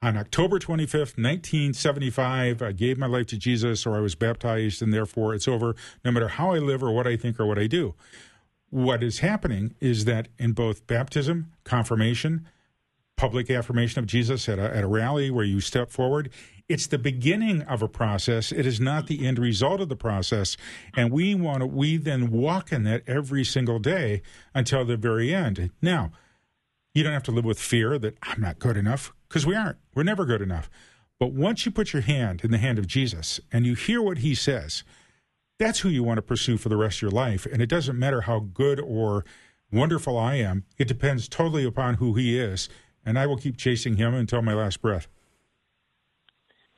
on 0.00 0.16
October 0.16 0.60
25th, 0.60 1.16
1975, 1.16 2.62
I 2.62 2.72
gave 2.72 2.98
my 2.98 3.06
life 3.06 3.26
to 3.28 3.38
Jesus 3.38 3.84
or 3.86 3.96
I 3.96 4.00
was 4.00 4.14
baptized, 4.14 4.82
and 4.82 4.92
therefore 4.92 5.34
it's 5.34 5.48
over, 5.48 5.74
no 6.04 6.12
matter 6.12 6.28
how 6.28 6.52
I 6.52 6.58
live 6.58 6.84
or 6.84 6.92
what 6.92 7.06
I 7.06 7.16
think 7.16 7.40
or 7.40 7.46
what 7.46 7.58
I 7.58 7.66
do. 7.66 7.94
What 8.74 9.04
is 9.04 9.20
happening 9.20 9.76
is 9.78 10.04
that 10.06 10.26
in 10.36 10.50
both 10.50 10.88
baptism, 10.88 11.52
confirmation, 11.62 12.48
public 13.16 13.48
affirmation 13.48 14.00
of 14.00 14.06
Jesus 14.06 14.48
at 14.48 14.58
a, 14.58 14.76
at 14.76 14.82
a 14.82 14.88
rally 14.88 15.30
where 15.30 15.44
you 15.44 15.60
step 15.60 15.92
forward, 15.92 16.28
it's 16.68 16.88
the 16.88 16.98
beginning 16.98 17.62
of 17.62 17.82
a 17.82 17.88
process. 17.88 18.50
It 18.50 18.66
is 18.66 18.80
not 18.80 19.06
the 19.06 19.24
end 19.28 19.38
result 19.38 19.80
of 19.80 19.88
the 19.88 19.94
process. 19.94 20.56
And 20.96 21.12
we 21.12 21.36
want 21.36 21.60
to, 21.60 21.68
we 21.68 21.98
then 21.98 22.32
walk 22.32 22.72
in 22.72 22.82
that 22.82 23.04
every 23.06 23.44
single 23.44 23.78
day 23.78 24.22
until 24.56 24.84
the 24.84 24.96
very 24.96 25.32
end. 25.32 25.70
Now, 25.80 26.10
you 26.94 27.04
don't 27.04 27.12
have 27.12 27.22
to 27.22 27.30
live 27.30 27.44
with 27.44 27.60
fear 27.60 27.96
that 28.00 28.18
I'm 28.24 28.40
not 28.40 28.58
good 28.58 28.76
enough 28.76 29.12
because 29.28 29.46
we 29.46 29.54
aren't. 29.54 29.78
We're 29.94 30.02
never 30.02 30.24
good 30.24 30.42
enough. 30.42 30.68
But 31.20 31.30
once 31.30 31.64
you 31.64 31.70
put 31.70 31.92
your 31.92 32.02
hand 32.02 32.42
in 32.42 32.50
the 32.50 32.58
hand 32.58 32.80
of 32.80 32.88
Jesus 32.88 33.38
and 33.52 33.66
you 33.66 33.74
hear 33.74 34.02
what 34.02 34.18
he 34.18 34.34
says, 34.34 34.82
that's 35.58 35.80
who 35.80 35.88
you 35.88 36.02
want 36.02 36.18
to 36.18 36.22
pursue 36.22 36.56
for 36.56 36.68
the 36.68 36.76
rest 36.76 36.98
of 36.98 37.02
your 37.02 37.10
life. 37.10 37.46
And 37.46 37.62
it 37.62 37.68
doesn't 37.68 37.98
matter 37.98 38.22
how 38.22 38.40
good 38.40 38.80
or 38.80 39.24
wonderful 39.72 40.16
I 40.16 40.36
am, 40.36 40.64
it 40.78 40.88
depends 40.88 41.28
totally 41.28 41.64
upon 41.64 41.94
who 41.94 42.14
he 42.14 42.38
is. 42.38 42.68
And 43.06 43.18
I 43.18 43.26
will 43.26 43.36
keep 43.36 43.56
chasing 43.56 43.96
him 43.96 44.14
until 44.14 44.40
my 44.40 44.54
last 44.54 44.80
breath. 44.80 45.08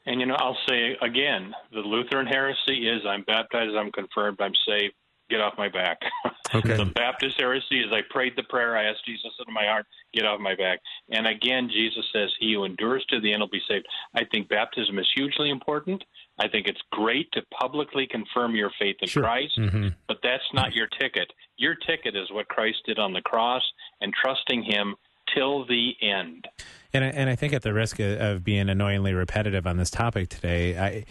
And 0.06 0.20
you 0.20 0.26
know, 0.26 0.36
I'll 0.38 0.58
say 0.68 0.96
again, 1.02 1.52
the 1.72 1.80
Lutheran 1.80 2.26
heresy 2.26 2.88
is 2.88 3.02
I'm 3.06 3.22
baptized, 3.26 3.74
I'm 3.76 3.92
confirmed, 3.92 4.38
I'm 4.40 4.54
saved. 4.66 4.94
Get 5.28 5.40
off 5.40 5.54
my 5.58 5.68
back. 5.68 5.98
Okay. 6.54 6.76
the 6.76 6.84
Baptist 6.84 7.34
heresy 7.40 7.80
is 7.80 7.86
I 7.92 8.02
prayed 8.08 8.34
the 8.36 8.44
prayer, 8.44 8.76
I 8.76 8.84
asked 8.84 9.04
Jesus 9.04 9.32
into 9.40 9.50
my 9.50 9.64
heart, 9.64 9.84
get 10.14 10.24
off 10.24 10.38
my 10.38 10.54
back. 10.54 10.78
And 11.10 11.26
again, 11.26 11.68
Jesus 11.68 12.04
says, 12.12 12.30
He 12.38 12.54
who 12.54 12.64
endures 12.64 13.04
to 13.10 13.20
the 13.20 13.32
end 13.32 13.40
will 13.40 13.48
be 13.48 13.60
saved. 13.68 13.84
I 14.14 14.22
think 14.30 14.48
baptism 14.48 14.96
is 15.00 15.10
hugely 15.16 15.50
important. 15.50 16.04
I 16.38 16.48
think 16.48 16.66
it's 16.68 16.80
great 16.92 17.30
to 17.32 17.42
publicly 17.58 18.06
confirm 18.06 18.54
your 18.54 18.70
faith 18.78 18.96
in 19.00 19.08
Sure. 19.08 19.22
Christ, 19.22 19.58
Mm-hmm. 19.58 19.88
but 20.08 20.18
that's 20.22 20.44
not 20.52 20.74
your 20.74 20.86
ticket. 20.86 21.32
Your 21.56 21.74
ticket 21.74 22.14
is 22.14 22.30
what 22.30 22.48
Christ 22.48 22.78
did 22.86 22.98
on 22.98 23.12
the 23.12 23.22
cross 23.22 23.62
and 24.00 24.12
trusting 24.12 24.62
Him 24.64 24.94
till 25.34 25.64
the 25.66 25.92
end. 26.02 26.46
And 26.92 27.04
I, 27.04 27.08
and 27.08 27.30
I 27.30 27.34
think 27.36 27.52
at 27.52 27.62
the 27.62 27.72
risk 27.74 27.98
of, 27.98 28.20
of 28.20 28.44
being 28.44 28.68
annoyingly 28.68 29.12
repetitive 29.14 29.66
on 29.66 29.76
this 29.76 29.90
topic 29.90 30.28
today, 30.28 30.76
I, 30.76 30.86
I 30.86 31.04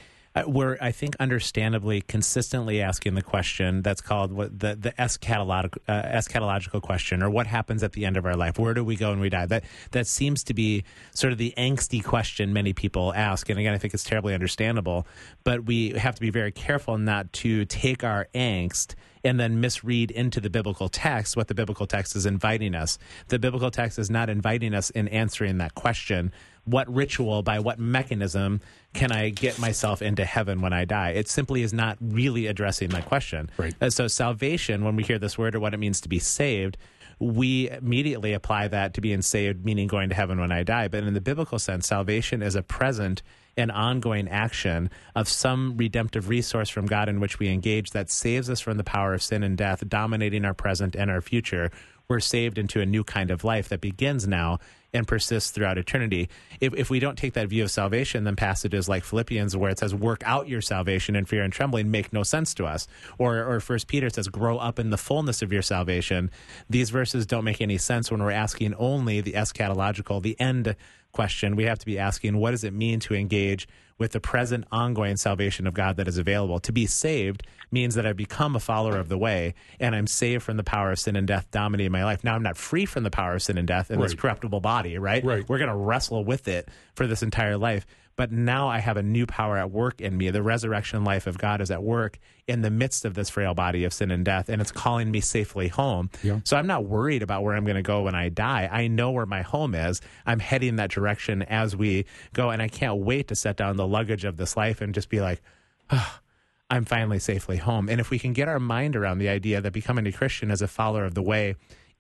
we're 0.46 0.78
I 0.82 0.92
think 0.92 1.16
understandably 1.20 2.02
consistently 2.02 2.82
asking 2.82 3.16
the 3.16 3.22
question 3.22 3.82
that's 3.82 4.02
called 4.02 4.34
what 4.34 4.60
the 4.60 4.76
the 4.76 4.92
eschatological 4.92 5.78
uh, 5.88 6.04
eschatological 6.04 6.82
question, 6.82 7.24
or 7.24 7.30
what 7.30 7.48
happens 7.48 7.84
at 7.84 7.94
the 7.94 8.06
end 8.06 8.18
of 8.18 8.26
our 8.26 8.36
life? 8.36 8.60
Where 8.60 8.74
do 8.74 8.84
we 8.84 8.96
go 8.96 9.12
when 9.12 9.20
we 9.20 9.30
die? 9.30 9.46
That 9.46 9.64
that 9.92 10.08
seems 10.08 10.44
to 10.46 10.54
be 10.54 10.84
sort 11.14 11.32
of 11.32 11.40
the 11.40 11.54
angsty 11.58 12.04
question 12.04 12.52
many 12.52 12.74
people 12.74 13.14
ask, 13.14 13.50
and 13.50 13.58
again, 13.58 13.74
I 13.74 13.78
think 13.78 13.94
it's 13.94 14.04
terribly 14.04 14.34
understandable. 14.34 15.08
But 15.44 15.66
we 15.66 15.92
have 15.92 16.16
to 16.16 16.22
be 16.22 16.32
very 16.32 16.52
careful 16.52 16.98
not 16.98 17.32
to 17.34 17.66
take 17.66 18.04
our 18.04 18.28
angst 18.36 18.96
and 19.26 19.40
then 19.40 19.60
misread 19.60 20.12
into 20.12 20.40
the 20.40 20.52
biblical 20.52 20.88
text 20.88 21.36
what 21.36 21.48
the 21.48 21.56
biblical 21.56 21.88
text 21.88 22.16
is 22.16 22.26
inviting 22.28 22.76
us. 22.76 23.00
The 23.30 23.40
biblical 23.40 23.72
text 23.72 23.98
is 23.98 24.10
not 24.10 24.30
inviting 24.30 24.74
us 24.76 24.92
in 24.92 25.08
answering 25.08 25.58
that 25.58 25.74
question. 25.74 26.32
What 26.64 26.88
ritual, 26.94 27.42
by 27.42 27.60
what 27.60 27.80
mechanism 27.80 28.62
can 28.94 29.12
I 29.12 29.30
get 29.30 29.60
myself 29.60 30.02
into 30.02 30.24
heaven 30.24 30.62
when 30.62 30.74
I 30.74 30.86
die? 30.86 31.10
It 31.10 31.28
simply 31.28 31.64
is 31.64 31.74
not 31.74 31.98
really 32.00 32.46
addressing 32.46 32.90
that 32.90 33.06
question. 33.06 33.50
Right. 33.58 33.74
Uh, 33.82 33.90
so, 33.90 34.08
salvation, 34.08 34.86
when 34.86 34.96
we 34.96 35.04
hear 35.04 35.20
this 35.20 35.38
word 35.38 35.56
or 35.56 35.60
what 35.60 35.74
it 35.74 35.78
means 35.78 36.02
to 36.02 36.10
be 36.10 36.20
saved, 36.20 36.78
we 37.20 37.70
immediately 37.70 38.34
apply 38.34 38.68
that 38.68 38.94
to 38.96 39.02
being 39.02 39.22
saved, 39.22 39.66
meaning 39.66 39.88
going 39.88 40.10
to 40.10 40.16
heaven 40.16 40.40
when 40.40 40.52
I 40.52 40.64
die. 40.64 40.88
But 40.88 41.04
in 41.04 41.14
the 41.14 41.22
biblical 41.22 41.60
sense, 41.60 41.88
salvation 41.88 42.42
is 42.42 42.56
a 42.56 42.64
present 42.64 43.22
and 43.58 43.72
ongoing 43.72 44.28
action 44.28 44.90
of 45.16 45.28
some 45.28 45.78
redemptive 45.78 46.30
resource 46.30 46.70
from 46.70 46.86
God 46.86 47.10
in 47.10 47.20
which 47.20 47.40
we 47.40 47.50
engage 47.50 47.92
that 47.92 48.10
saves 48.10 48.50
us 48.50 48.60
from 48.60 48.78
the 48.78 48.84
power 48.84 49.14
of 49.14 49.24
sin 49.24 49.44
and 49.44 49.58
death, 49.58 49.88
dominating 49.88 50.46
our 50.46 50.54
present 50.54 50.96
and 50.96 51.10
our 51.10 51.22
future. 51.22 51.72
We're 52.08 52.20
saved 52.20 52.58
into 52.58 52.82
a 52.82 52.86
new 52.86 53.04
kind 53.04 53.32
of 53.32 53.44
life 53.44 53.70
that 53.70 53.82
begins 53.82 54.28
now 54.28 54.60
and 54.94 55.08
persists 55.08 55.52
throughout 55.52 55.78
eternity. 55.78 56.30
If, 56.62 56.74
if 56.76 56.90
we 56.90 57.00
don't 57.00 57.18
take 57.18 57.34
that 57.34 57.50
view 57.50 57.64
of 57.64 57.72
salvation, 57.72 58.24
then 58.24 58.36
passages 58.36 58.88
like 58.88 59.04
Philippians, 59.04 59.58
where 59.58 59.72
it 59.72 59.80
says, 59.80 59.94
work 59.94 60.22
out 60.26 60.48
your 60.48 60.62
salvation 60.62 61.16
in 61.16 61.26
fear 61.26 61.44
and 61.44 61.52
trembling, 61.52 61.92
make 61.92 62.14
no 62.14 62.24
sense 62.24 62.54
to 62.56 62.66
us. 62.66 62.88
Or, 63.18 63.44
or 63.44 63.60
First 63.60 63.88
Peter 63.88 64.10
says, 64.10 64.28
grow 64.28 64.58
up 64.58 64.80
in 64.80 64.92
the 64.92 64.98
fullness 64.98 65.42
of 65.42 65.52
your 65.52 65.64
salvation. 65.64 66.32
These 66.70 66.92
verses 66.92 67.26
don't 67.26 67.44
make 67.44 67.60
any 67.60 67.78
sense 67.78 68.10
when 68.10 68.24
we're 68.24 68.32
asking 68.32 68.76
only 68.76 69.20
the 69.20 69.34
eschatological, 69.34 70.22
the 70.22 70.40
end 70.40 70.76
question. 71.16 71.56
We 71.56 71.64
have 71.64 71.80
to 71.80 71.86
be 71.86 71.98
asking, 71.98 72.38
what 72.38 72.52
does 72.52 72.66
it 72.66 72.74
mean 72.74 73.00
to 73.02 73.16
engage 73.16 73.68
with 73.98 74.12
the 74.12 74.20
present 74.20 74.66
ongoing 74.70 75.16
salvation 75.16 75.66
of 75.66 75.74
God 75.74 75.96
that 75.96 76.08
is 76.08 76.18
available? 76.18 76.60
To 76.60 76.74
be 76.74 76.86
saved 76.86 77.44
means 77.72 77.96
that 77.96 78.06
I've 78.06 78.18
become 78.18 78.56
a 78.56 78.60
follower 78.60 78.98
of 78.98 79.08
the 79.08 79.18
way 79.18 79.54
and 79.80 79.96
I'm 79.96 80.08
saved 80.08 80.44
from 80.44 80.58
the 80.58 80.64
power 80.64 80.92
of 80.92 81.00
sin 81.00 81.16
and 81.16 81.26
death 81.26 81.48
dominating 81.52 81.94
my 81.94 82.04
life. 82.04 82.24
Now 82.24 82.36
I'm 82.36 82.44
not 82.44 82.58
free 82.58 82.86
from 82.86 83.04
the 83.04 83.10
power 83.10 83.36
of 83.36 83.42
sin 83.42 83.58
and 83.58 83.68
death 83.68 83.90
in 83.90 84.00
this 84.02 84.14
corruptible 84.14 84.60
body, 84.60 84.98
right? 84.98 85.24
Right. 85.24 85.48
We're 85.48 85.58
going 85.58 85.70
to 85.70 85.76
wrestle 85.76 86.26
with 86.26 86.50
it 86.50 86.68
for 86.96 87.08
this 87.08 87.24
entire 87.24 87.58
life. 87.58 87.88
But 88.18 88.32
now 88.32 88.70
I 88.70 88.80
have 88.80 88.96
a 88.96 89.04
new 89.04 89.26
power 89.26 89.58
at 89.58 89.72
work 89.72 90.00
in 90.00 90.18
me. 90.18 90.30
The 90.30 90.42
resurrection 90.42 91.04
life 91.04 91.28
of 91.28 91.38
God 91.38 91.60
is 91.60 91.70
at 91.70 91.84
work 91.84 92.18
in 92.48 92.62
the 92.62 92.70
midst 92.70 93.04
of 93.04 93.14
this 93.14 93.30
frail 93.30 93.54
body 93.54 93.84
of 93.84 93.94
sin 93.94 94.10
and 94.12 94.24
death, 94.24 94.48
and 94.48 94.62
it's 94.62 94.72
calling 94.72 95.12
me 95.12 95.20
safely 95.20 95.68
home. 95.68 96.10
Yeah. 96.24 96.40
So 96.46 96.56
I'm 96.56 96.68
not 96.68 96.86
worried 96.86 97.24
about 97.24 97.44
where 97.44 97.56
I'm 97.56 97.66
going 97.66 97.76
to 97.76 97.82
go 97.82 98.04
when 98.04 98.16
I 98.16 98.30
die. 98.30 98.70
I 98.72 98.88
know 98.88 99.12
where 99.12 99.26
my 99.26 99.42
home 99.42 99.76
is. 99.76 100.02
I'm 100.26 100.40
heading 100.40 100.78
that 100.78 100.92
direction 100.92 101.42
as 101.44 101.76
we 101.76 102.06
go, 102.34 102.52
and 102.52 102.62
I 102.62 102.70
can't 102.70 102.98
wait 102.98 103.28
to 103.30 103.36
set 103.36 103.58
down 103.58 103.76
the 103.76 103.88
luggage 103.88 104.24
of 104.24 104.38
this 104.38 104.56
life 104.56 104.80
and 104.80 104.94
just 104.94 105.10
be 105.10 105.20
like, 105.20 105.42
"Ah, 105.90 106.22
I'm 106.70 106.86
finally 106.86 107.20
safely 107.20 107.58
home. 107.58 107.90
And 107.90 108.00
if 108.00 108.10
we 108.10 108.20
can 108.20 108.34
get 108.34 108.48
our 108.48 108.60
mind 108.60 108.96
around 108.96 109.20
the 109.20 109.30
idea 109.30 109.62
that 109.62 109.74
becoming 109.74 110.08
a 110.08 110.12
Christian 110.12 110.50
is 110.52 110.62
a 110.62 110.68
follower 110.68 111.06
of 111.06 111.14
the 111.14 111.22
way, 111.22 111.56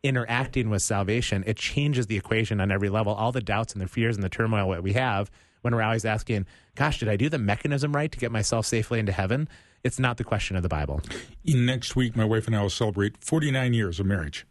interacting 0.06 0.70
with 0.70 0.82
salvation, 0.82 1.44
it 1.48 1.58
changes 1.58 2.08
the 2.08 2.15
equation 2.15 2.62
on 2.62 2.72
every 2.72 2.89
level. 2.89 3.13
All 3.13 3.32
the 3.32 3.41
doubts 3.41 3.74
and 3.74 3.82
the 3.82 3.88
fears 3.88 4.16
and 4.16 4.24
the 4.24 4.30
turmoil 4.30 4.72
that 4.72 4.84
we 4.84 4.93
have 4.93 5.32
when 5.62 5.74
we're 5.74 5.82
always 5.82 6.06
asking, 6.06 6.45
gosh, 6.76 6.99
did 6.99 7.10
I 7.10 7.16
do 7.16 7.28
the 7.28 7.39
mechanism 7.39 7.95
right 7.95 8.12
to 8.12 8.20
get 8.20 8.32
myself 8.32 8.68
safely 8.68 8.99
into 8.99 9.12
heaven? 9.12 9.49
It's 9.84 9.99
not 9.99 10.18
the 10.18 10.24
question 10.24 10.56
of 10.56 10.64
the 10.64 10.70
Bible. 10.70 11.01
Next 11.43 11.95
week, 11.95 12.16
my 12.16 12.26
wife 12.26 12.45
and 12.47 12.56
I 12.56 12.62
will 12.62 12.70
celebrate 12.70 13.24
49 13.24 13.74
years 13.74 13.99
of 13.99 14.06
marriage. 14.06 14.45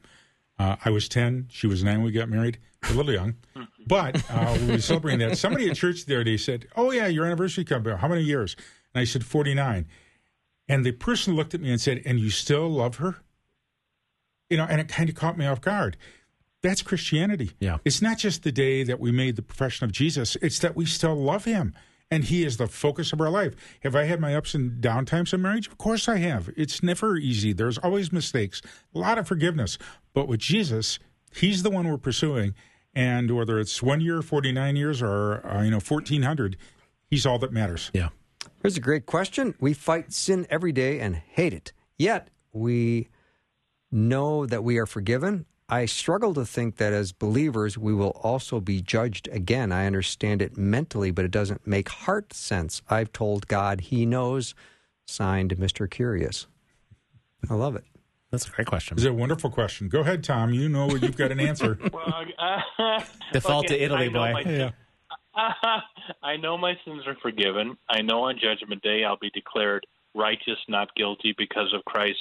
Uh, 0.58 0.76
I 0.84 0.90
was 0.90 1.08
10, 1.08 1.48
she 1.50 1.66
was 1.66 1.82
9 1.82 1.96
when 1.96 2.04
we 2.04 2.12
got 2.12 2.28
married, 2.28 2.58
a 2.88 2.92
little 2.92 3.12
young. 3.12 3.36
But 3.86 4.24
uh, 4.30 4.56
we 4.62 4.68
were 4.68 4.78
celebrating 4.78 5.28
that. 5.28 5.36
Somebody 5.36 5.68
at 5.68 5.76
church 5.76 6.06
the 6.06 6.14
other 6.14 6.24
day 6.24 6.38
said, 6.38 6.66
Oh, 6.74 6.90
yeah, 6.90 7.06
your 7.06 7.26
anniversary 7.26 7.64
coming 7.64 7.92
up. 7.92 7.98
How 7.98 8.08
many 8.08 8.22
years? 8.22 8.56
And 8.94 9.02
I 9.02 9.04
said, 9.04 9.26
49. 9.26 9.86
And 10.70 10.86
the 10.86 10.92
person 10.92 11.36
looked 11.36 11.52
at 11.52 11.60
me 11.60 11.70
and 11.70 11.78
said, 11.78 12.00
And 12.06 12.18
you 12.18 12.30
still 12.30 12.70
love 12.70 12.96
her? 12.96 13.16
You 14.50 14.56
know, 14.56 14.66
and 14.68 14.80
it 14.80 14.88
kind 14.88 15.08
of 15.08 15.14
caught 15.14 15.38
me 15.38 15.46
off 15.46 15.60
guard. 15.60 15.96
That's 16.62 16.80
Christianity. 16.82 17.52
Yeah. 17.60 17.78
It's 17.84 18.00
not 18.00 18.18
just 18.18 18.42
the 18.42 18.52
day 18.52 18.84
that 18.84 18.98
we 18.98 19.12
made 19.12 19.36
the 19.36 19.42
profession 19.42 19.84
of 19.84 19.92
Jesus, 19.92 20.36
it's 20.40 20.58
that 20.60 20.74
we 20.74 20.86
still 20.86 21.14
love 21.14 21.44
him. 21.44 21.74
And 22.10 22.24
he 22.24 22.44
is 22.44 22.58
the 22.58 22.66
focus 22.66 23.12
of 23.12 23.20
our 23.20 23.30
life. 23.30 23.54
Have 23.82 23.96
I 23.96 24.04
had 24.04 24.20
my 24.20 24.34
ups 24.34 24.54
and 24.54 24.80
down 24.80 25.04
times 25.04 25.32
in 25.32 25.42
marriage? 25.42 25.66
Of 25.66 25.78
course 25.78 26.08
I 26.08 26.18
have. 26.18 26.50
It's 26.56 26.82
never 26.82 27.16
easy. 27.16 27.52
There's 27.52 27.78
always 27.78 28.12
mistakes, 28.12 28.62
a 28.94 28.98
lot 28.98 29.18
of 29.18 29.26
forgiveness. 29.26 29.78
But 30.12 30.28
with 30.28 30.40
Jesus, 30.40 30.98
he's 31.34 31.62
the 31.62 31.70
one 31.70 31.88
we're 31.88 31.98
pursuing. 31.98 32.54
And 32.94 33.30
whether 33.34 33.58
it's 33.58 33.82
one 33.82 34.00
year, 34.00 34.22
49 34.22 34.76
years, 34.76 35.02
or, 35.02 35.44
uh, 35.46 35.62
you 35.62 35.70
know, 35.70 35.80
1400, 35.80 36.56
he's 37.10 37.26
all 37.26 37.38
that 37.40 37.52
matters. 37.52 37.90
Yeah. 37.92 38.10
Here's 38.62 38.76
a 38.76 38.80
great 38.80 39.06
question. 39.06 39.54
We 39.60 39.74
fight 39.74 40.12
sin 40.12 40.46
every 40.48 40.72
day 40.72 41.00
and 41.00 41.16
hate 41.16 41.52
it. 41.52 41.72
Yet 41.98 42.28
we 42.52 43.08
know 43.94 44.44
that 44.46 44.64
we 44.64 44.78
are 44.78 44.86
forgiven. 44.86 45.46
I 45.68 45.86
struggle 45.86 46.34
to 46.34 46.44
think 46.44 46.76
that 46.76 46.92
as 46.92 47.12
believers 47.12 47.78
we 47.78 47.94
will 47.94 48.20
also 48.22 48.60
be 48.60 48.82
judged 48.82 49.28
again. 49.32 49.72
I 49.72 49.86
understand 49.86 50.42
it 50.42 50.58
mentally, 50.58 51.10
but 51.10 51.24
it 51.24 51.30
doesn't 51.30 51.66
make 51.66 51.88
heart 51.88 52.34
sense. 52.34 52.82
I've 52.90 53.12
told 53.12 53.46
God 53.46 53.80
he 53.80 54.04
knows. 54.04 54.54
Signed, 55.06 55.56
Mr. 55.56 55.88
Curious. 55.90 56.46
I 57.48 57.54
love 57.54 57.76
it. 57.76 57.84
That's 58.30 58.46
a 58.48 58.50
great 58.50 58.66
question. 58.66 58.96
It's 58.96 59.06
a 59.06 59.12
wonderful 59.12 59.48
question. 59.50 59.88
Go 59.88 60.00
ahead, 60.00 60.24
Tom. 60.24 60.52
You 60.52 60.68
know 60.68 60.90
you've 60.90 61.16
got 61.16 61.30
an 61.30 61.40
answer. 61.40 61.78
Well, 61.92 62.24
uh, 62.38 63.00
Default 63.32 63.66
okay, 63.66 63.78
to 63.78 63.84
Italy, 63.84 64.06
I 64.06 64.08
boy. 64.08 64.32
my- 64.32 64.50
yeah. 64.50 64.70
I 66.22 66.36
know 66.36 66.56
my 66.58 66.74
sins 66.84 67.02
are 67.06 67.16
forgiven. 67.22 67.76
I 67.88 68.02
know 68.02 68.24
on 68.24 68.38
Judgment 68.40 68.82
Day 68.82 69.04
I'll 69.04 69.18
be 69.18 69.30
declared 69.30 69.86
righteous, 70.14 70.58
not 70.68 70.94
guilty, 70.94 71.34
because 71.36 71.72
of 71.74 71.84
Christ's 71.84 72.20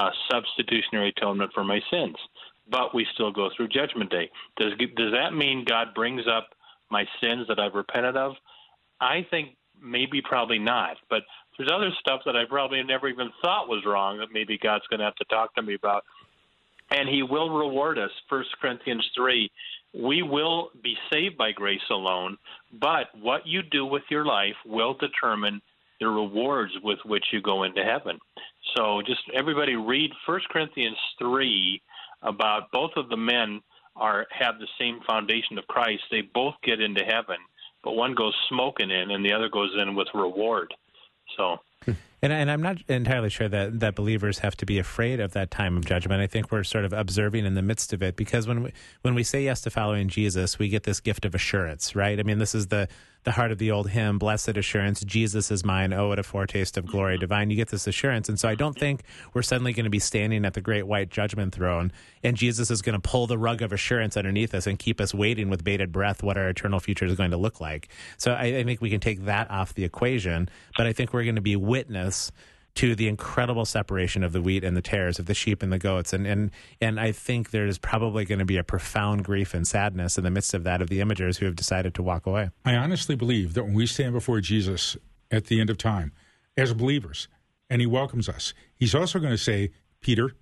uh, 0.00 0.10
substitutionary 0.30 1.12
atonement 1.16 1.50
for 1.52 1.64
my 1.64 1.80
sins. 1.90 2.16
But 2.70 2.94
we 2.94 3.06
still 3.14 3.32
go 3.32 3.50
through 3.54 3.68
Judgment 3.68 4.10
Day. 4.10 4.30
Does 4.56 4.72
does 4.96 5.12
that 5.12 5.34
mean 5.34 5.64
God 5.68 5.88
brings 5.94 6.22
up 6.26 6.50
my 6.90 7.04
sins 7.20 7.46
that 7.48 7.58
I've 7.58 7.74
repented 7.74 8.16
of? 8.16 8.32
I 9.00 9.26
think 9.30 9.56
maybe 9.82 10.22
probably 10.22 10.58
not. 10.58 10.96
But 11.08 11.22
there's 11.56 11.70
other 11.72 11.90
stuff 12.00 12.20
that 12.26 12.36
I 12.36 12.44
probably 12.48 12.82
never 12.82 13.08
even 13.08 13.30
thought 13.42 13.68
was 13.68 13.84
wrong 13.84 14.18
that 14.18 14.28
maybe 14.32 14.58
God's 14.58 14.86
going 14.88 15.00
to 15.00 15.04
have 15.04 15.16
to 15.16 15.24
talk 15.24 15.54
to 15.56 15.62
me 15.62 15.74
about 15.74 16.04
and 16.90 17.08
he 17.08 17.22
will 17.22 17.50
reward 17.50 17.98
us. 17.98 18.10
First 18.28 18.50
Corinthians 18.60 19.08
three. 19.16 19.50
We 19.92 20.22
will 20.22 20.70
be 20.82 20.94
saved 21.12 21.36
by 21.36 21.50
grace 21.50 21.80
alone, 21.90 22.36
but 22.72 23.06
what 23.20 23.44
you 23.44 23.62
do 23.62 23.84
with 23.84 24.04
your 24.08 24.24
life 24.24 24.54
will 24.64 24.94
determine 24.94 25.60
the 26.00 26.08
rewards 26.08 26.72
with 26.82 26.98
which 27.04 27.24
you 27.32 27.40
go 27.40 27.64
into 27.64 27.84
heaven. 27.84 28.18
So 28.76 29.02
just 29.06 29.20
everybody 29.34 29.76
read 29.76 30.10
First 30.26 30.48
Corinthians 30.48 30.96
three 31.18 31.82
about 32.22 32.70
both 32.72 32.92
of 32.96 33.08
the 33.08 33.16
men 33.16 33.60
are 33.96 34.26
have 34.30 34.58
the 34.58 34.68
same 34.78 35.00
foundation 35.06 35.58
of 35.58 35.66
Christ. 35.66 36.02
They 36.10 36.22
both 36.22 36.54
get 36.62 36.80
into 36.80 37.04
heaven, 37.04 37.36
but 37.82 37.92
one 37.92 38.14
goes 38.14 38.34
smoking 38.48 38.90
in 38.90 39.10
and 39.10 39.24
the 39.24 39.32
other 39.32 39.48
goes 39.48 39.70
in 39.80 39.94
with 39.94 40.08
reward. 40.14 40.72
So 41.36 41.58
hmm. 41.84 41.92
And, 42.22 42.32
and 42.32 42.50
I'm 42.50 42.62
not 42.62 42.78
entirely 42.88 43.30
sure 43.30 43.48
that, 43.48 43.80
that 43.80 43.94
believers 43.94 44.40
have 44.40 44.56
to 44.58 44.66
be 44.66 44.78
afraid 44.78 45.20
of 45.20 45.32
that 45.32 45.50
time 45.50 45.76
of 45.76 45.84
judgment. 45.86 46.20
I 46.20 46.26
think 46.26 46.52
we're 46.52 46.64
sort 46.64 46.84
of 46.84 46.92
observing 46.92 47.46
in 47.46 47.54
the 47.54 47.62
midst 47.62 47.92
of 47.92 48.02
it 48.02 48.16
because 48.16 48.46
when 48.46 48.64
we, 48.64 48.72
when 49.02 49.14
we 49.14 49.22
say 49.22 49.42
yes 49.42 49.62
to 49.62 49.70
following 49.70 50.08
Jesus, 50.08 50.58
we 50.58 50.68
get 50.68 50.82
this 50.82 51.00
gift 51.00 51.24
of 51.24 51.34
assurance, 51.34 51.96
right? 51.96 52.18
I 52.18 52.22
mean, 52.22 52.38
this 52.38 52.54
is 52.54 52.66
the, 52.66 52.88
the 53.24 53.32
heart 53.32 53.52
of 53.52 53.58
the 53.58 53.70
old 53.70 53.90
hymn, 53.90 54.18
Blessed 54.18 54.56
Assurance, 54.56 55.02
Jesus 55.04 55.50
is 55.50 55.64
mine. 55.64 55.92
Oh, 55.92 56.08
what 56.08 56.18
a 56.18 56.22
foretaste 56.22 56.76
of 56.76 56.86
glory 56.86 57.14
mm-hmm. 57.14 57.20
divine. 57.20 57.50
You 57.50 57.56
get 57.56 57.68
this 57.68 57.86
assurance. 57.86 58.28
And 58.28 58.38
so 58.38 58.48
I 58.48 58.54
don't 58.54 58.78
think 58.78 59.02
we're 59.34 59.42
suddenly 59.42 59.72
going 59.72 59.84
to 59.84 59.90
be 59.90 59.98
standing 59.98 60.44
at 60.44 60.54
the 60.54 60.60
great 60.60 60.86
white 60.86 61.10
judgment 61.10 61.54
throne 61.54 61.92
and 62.22 62.36
Jesus 62.36 62.70
is 62.70 62.82
going 62.82 63.00
to 63.00 63.08
pull 63.08 63.26
the 63.26 63.38
rug 63.38 63.62
of 63.62 63.72
assurance 63.72 64.16
underneath 64.16 64.54
us 64.54 64.66
and 64.66 64.78
keep 64.78 65.00
us 65.00 65.14
waiting 65.14 65.48
with 65.48 65.64
bated 65.64 65.92
breath 65.92 66.22
what 66.22 66.36
our 66.36 66.48
eternal 66.48 66.80
future 66.80 67.06
is 67.06 67.14
going 67.14 67.30
to 67.30 67.36
look 67.36 67.60
like. 67.60 67.88
So 68.18 68.32
I, 68.32 68.58
I 68.58 68.64
think 68.64 68.80
we 68.80 68.90
can 68.90 69.00
take 69.00 69.24
that 69.24 69.50
off 69.50 69.74
the 69.74 69.84
equation, 69.84 70.48
but 70.76 70.86
I 70.86 70.92
think 70.92 71.12
we're 71.12 71.24
going 71.24 71.36
to 71.36 71.40
be 71.40 71.56
witness 71.56 72.09
to 72.76 72.94
the 72.94 73.08
incredible 73.08 73.64
separation 73.64 74.22
of 74.22 74.32
the 74.32 74.40
wheat 74.40 74.62
and 74.62 74.76
the 74.76 74.82
tares, 74.82 75.18
of 75.18 75.26
the 75.26 75.34
sheep 75.34 75.62
and 75.62 75.72
the 75.72 75.78
goats. 75.78 76.12
And 76.12 76.26
and 76.26 76.50
and 76.80 77.00
I 77.00 77.12
think 77.12 77.50
there's 77.50 77.78
probably 77.78 78.24
going 78.24 78.38
to 78.38 78.44
be 78.44 78.56
a 78.56 78.64
profound 78.64 79.24
grief 79.24 79.54
and 79.54 79.66
sadness 79.66 80.16
in 80.16 80.24
the 80.24 80.30
midst 80.30 80.54
of 80.54 80.64
that 80.64 80.80
of 80.80 80.88
the 80.88 81.00
imagers 81.00 81.38
who 81.38 81.46
have 81.46 81.56
decided 81.56 81.94
to 81.94 82.02
walk 82.02 82.26
away. 82.26 82.50
I 82.64 82.76
honestly 82.76 83.16
believe 83.16 83.54
that 83.54 83.64
when 83.64 83.74
we 83.74 83.86
stand 83.86 84.12
before 84.12 84.40
Jesus 84.40 84.96
at 85.30 85.46
the 85.46 85.60
end 85.60 85.70
of 85.70 85.78
time 85.78 86.12
as 86.56 86.72
believers 86.72 87.28
and 87.68 87.80
he 87.80 87.86
welcomes 87.86 88.28
us, 88.28 88.54
he's 88.74 88.94
also 88.94 89.18
going 89.18 89.32
to 89.32 89.38
say, 89.38 89.72
Peter, 90.00 90.32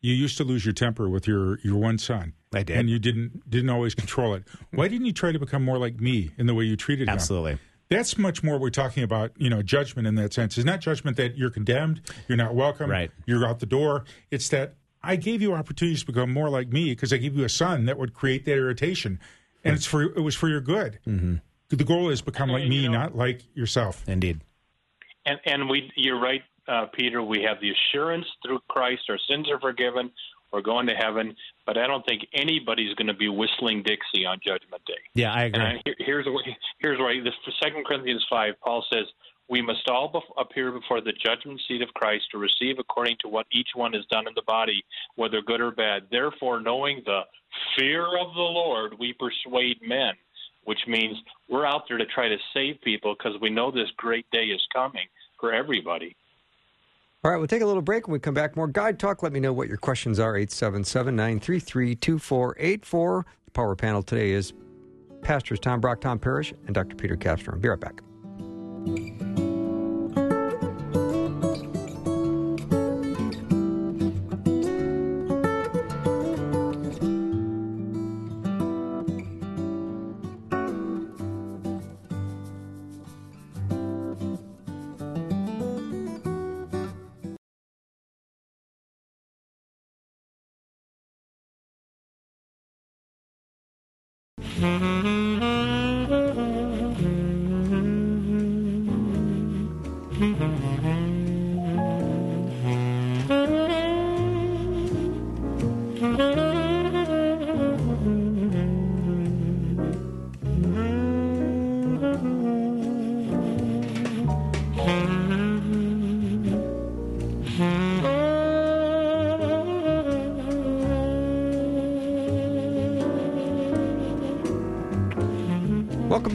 you 0.00 0.14
used 0.14 0.36
to 0.38 0.44
lose 0.44 0.64
your 0.64 0.74
temper 0.74 1.08
with 1.08 1.26
your, 1.26 1.58
your 1.60 1.76
one 1.76 1.98
son. 1.98 2.34
I 2.52 2.62
did. 2.62 2.76
And 2.76 2.90
you 2.90 2.98
didn't 2.98 3.48
didn't 3.48 3.70
always 3.70 3.94
control 3.94 4.34
it. 4.34 4.44
Why 4.72 4.88
didn't 4.88 5.06
you 5.06 5.12
try 5.12 5.32
to 5.32 5.38
become 5.38 5.64
more 5.64 5.78
like 5.78 6.00
me 6.00 6.32
in 6.36 6.46
the 6.46 6.54
way 6.54 6.64
you 6.64 6.76
treated 6.76 7.08
him? 7.08 7.14
Absolutely. 7.14 7.58
That's 7.88 8.16
much 8.16 8.42
more 8.42 8.58
we're 8.58 8.70
talking 8.70 9.02
about, 9.02 9.32
you 9.36 9.50
know, 9.50 9.62
judgment 9.62 10.06
in 10.08 10.14
that 10.14 10.32
sense. 10.32 10.56
It's 10.56 10.64
not 10.64 10.80
judgment 10.80 11.16
that 11.18 11.36
you're 11.36 11.50
condemned, 11.50 12.00
you're 12.28 12.38
not 12.38 12.54
welcome, 12.54 12.90
Right. 12.90 13.10
you're 13.26 13.46
out 13.46 13.60
the 13.60 13.66
door. 13.66 14.04
It's 14.30 14.48
that 14.48 14.74
I 15.02 15.16
gave 15.16 15.42
you 15.42 15.52
opportunities 15.52 16.00
to 16.00 16.06
become 16.06 16.32
more 16.32 16.48
like 16.48 16.68
me 16.68 16.90
because 16.92 17.12
I 17.12 17.18
gave 17.18 17.36
you 17.36 17.44
a 17.44 17.48
son 17.48 17.84
that 17.86 17.98
would 17.98 18.14
create 18.14 18.44
that 18.46 18.56
irritation. 18.56 19.18
And 19.64 19.74
it's 19.74 19.84
for 19.86 20.02
it 20.02 20.20
was 20.20 20.34
for 20.34 20.48
your 20.48 20.60
good. 20.60 21.00
Mm-hmm. 21.06 21.36
The 21.68 21.84
goal 21.84 22.08
is 22.10 22.20
become 22.22 22.48
like 22.50 22.66
me, 22.68 22.76
You 22.80 22.88
know- 22.90 22.98
not 22.98 23.16
like 23.16 23.42
yourself. 23.54 24.06
Indeed. 24.08 24.40
And 25.24 25.38
and 25.44 25.68
we, 25.68 25.90
you're 25.96 26.18
right, 26.20 26.42
uh, 26.66 26.86
Peter. 26.86 27.22
We 27.22 27.42
have 27.42 27.60
the 27.60 27.70
assurance 27.70 28.26
through 28.44 28.58
Christ, 28.68 29.02
our 29.08 29.18
sins 29.28 29.48
are 29.50 29.60
forgiven. 29.60 30.10
We're 30.52 30.60
going 30.62 30.86
to 30.86 30.94
heaven. 30.94 31.34
But 31.66 31.78
I 31.78 31.86
don't 31.86 32.04
think 32.06 32.26
anybody's 32.34 32.94
going 32.94 33.06
to 33.08 33.14
be 33.14 33.28
whistling 33.28 33.82
Dixie 33.82 34.26
on 34.26 34.38
Judgment 34.46 34.84
Day. 34.86 34.94
Yeah, 35.14 35.32
I 35.32 35.44
agree. 35.44 35.62
And 35.64 35.78
I, 35.78 35.82
here- 35.84 35.96
here's 35.98 36.26
what 36.26 36.44
here's 36.78 36.98
why 36.98 37.20
this 37.22 37.34
Second 37.62 37.84
Corinthians 37.86 38.24
five. 38.28 38.54
Paul 38.62 38.84
says 38.92 39.06
we 39.48 39.60
must 39.62 39.88
all 39.88 40.10
bef- 40.12 40.40
appear 40.42 40.70
before 40.72 41.00
the 41.00 41.12
judgment 41.12 41.60
seat 41.68 41.82
of 41.82 41.92
Christ 41.94 42.24
to 42.32 42.38
receive 42.38 42.78
according 42.78 43.16
to 43.20 43.28
what 43.28 43.46
each 43.52 43.68
one 43.74 43.92
has 43.92 44.04
done 44.10 44.26
in 44.28 44.34
the 44.34 44.42
body, 44.46 44.84
whether 45.16 45.42
good 45.42 45.60
or 45.60 45.70
bad. 45.72 46.04
Therefore, 46.10 46.60
knowing 46.60 47.02
the 47.04 47.22
fear 47.78 48.04
of 48.04 48.34
the 48.34 48.40
Lord, 48.40 48.94
we 48.98 49.12
persuade 49.14 49.78
men. 49.86 50.14
Which 50.64 50.86
means 50.86 51.16
we're 51.48 51.66
out 51.66 51.88
there 51.88 51.98
to 51.98 52.06
try 52.06 52.28
to 52.28 52.36
save 52.54 52.80
people 52.82 53.16
because 53.18 53.34
we 53.40 53.50
know 53.50 53.72
this 53.72 53.90
great 53.96 54.30
day 54.30 54.44
is 54.44 54.62
coming 54.72 55.08
for 55.40 55.52
everybody. 55.52 56.14
All 57.24 57.30
right, 57.30 57.36
we'll 57.36 57.46
take 57.46 57.62
a 57.62 57.66
little 57.66 57.82
break. 57.82 58.08
When 58.08 58.14
we 58.14 58.18
come 58.18 58.34
back, 58.34 58.56
more 58.56 58.66
Guy 58.66 58.90
Talk. 58.90 59.22
Let 59.22 59.32
me 59.32 59.38
know 59.38 59.52
what 59.52 59.68
your 59.68 59.76
questions 59.76 60.18
are. 60.18 60.36
877 60.36 61.14
933 61.14 61.94
2484. 61.94 63.26
The 63.44 63.50
power 63.52 63.76
panel 63.76 64.02
today 64.02 64.32
is 64.32 64.52
Pastors 65.22 65.60
Tom 65.60 65.80
Brock, 65.80 66.00
Tom 66.00 66.18
Parrish, 66.18 66.52
and 66.66 66.74
Dr. 66.74 66.96
Peter 66.96 67.16
Capstrom. 67.16 67.60
Be 67.60 67.68
right 67.68 67.78
back. 67.78 68.02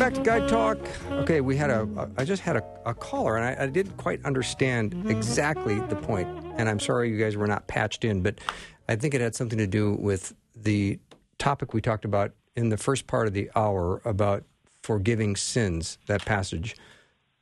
Back 0.10 0.24
to 0.24 0.48
Talk. 0.48 0.78
Okay, 1.12 1.42
we 1.42 1.58
had 1.58 1.70
a, 1.70 1.82
a 1.98 2.10
I 2.18 2.24
just 2.24 2.42
had 2.42 2.56
a, 2.56 2.64
a 2.86 2.94
caller, 2.94 3.36
and 3.36 3.46
I, 3.46 3.64
I 3.64 3.68
didn't 3.68 3.98
quite 3.98 4.24
understand 4.26 5.06
exactly 5.10 5.80
the 5.82 5.96
point. 5.98 6.30
And 6.58 6.70
I'm 6.70 6.80
sorry 6.80 7.10
you 7.10 7.18
guys 7.18 7.36
were 7.36 7.48
not 7.48 7.68
patched 7.68 8.06
in, 8.06 8.22
but 8.22 8.40
I 8.88 8.96
think 8.96 9.14
it 9.14 9.22
had 9.22 9.36
something 9.36 9.60
to 9.60 9.68
do 9.68 9.96
with 9.96 10.34
the 10.56 11.00
topic 11.40 11.74
we 11.74 11.82
talked 11.82 12.06
about 12.06 12.32
in 12.56 12.70
the 12.70 12.78
first 12.78 13.06
part 13.06 13.28
of 13.28 13.34
the 13.34 13.52
hour 13.56 14.02
about 14.06 14.44
forgiving 14.82 15.36
sins. 15.36 15.98
That 16.08 16.24
passage 16.24 16.78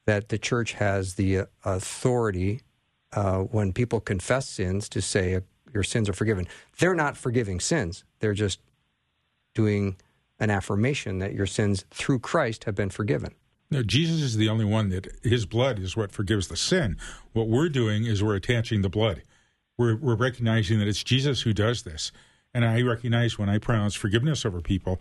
that 0.05 0.29
the 0.29 0.39
church 0.39 0.73
has 0.73 1.15
the 1.15 1.39
uh, 1.39 1.45
authority 1.65 2.61
uh, 3.13 3.39
when 3.39 3.73
people 3.73 3.99
confess 3.99 4.49
sins 4.49 4.89
to 4.89 5.01
say, 5.01 5.39
your 5.73 5.83
sins 5.83 6.09
are 6.09 6.13
forgiven. 6.13 6.47
They're 6.79 6.95
not 6.95 7.15
forgiving 7.15 7.59
sins. 7.59 8.03
They're 8.19 8.33
just 8.33 8.59
doing 9.53 9.97
an 10.39 10.49
affirmation 10.49 11.19
that 11.19 11.33
your 11.33 11.45
sins 11.45 11.85
through 11.91 12.19
Christ 12.19 12.65
have 12.65 12.75
been 12.75 12.89
forgiven. 12.89 13.33
No, 13.71 13.81
Jesus 13.81 14.21
is 14.21 14.37
the 14.37 14.49
only 14.49 14.65
one 14.65 14.89
that 14.89 15.07
his 15.23 15.45
blood 15.45 15.79
is 15.79 15.97
what 15.97 16.11
forgives 16.11 16.47
the 16.47 16.57
sin. 16.57 16.97
What 17.33 17.47
we're 17.47 17.69
doing 17.69 18.05
is 18.05 18.21
we're 18.21 18.35
attaching 18.35 18.81
the 18.81 18.89
blood. 18.89 19.23
We're, 19.77 19.95
we're 19.95 20.15
recognizing 20.15 20.79
that 20.79 20.87
it's 20.87 21.03
Jesus 21.03 21.41
who 21.41 21.53
does 21.53 21.83
this. 21.83 22.11
And 22.53 22.63
I 22.63 22.81
recognize 22.81 23.37
when 23.37 23.49
I 23.49 23.57
pronounce 23.57 23.95
forgiveness 23.95 24.45
over 24.45 24.61
people, 24.61 24.99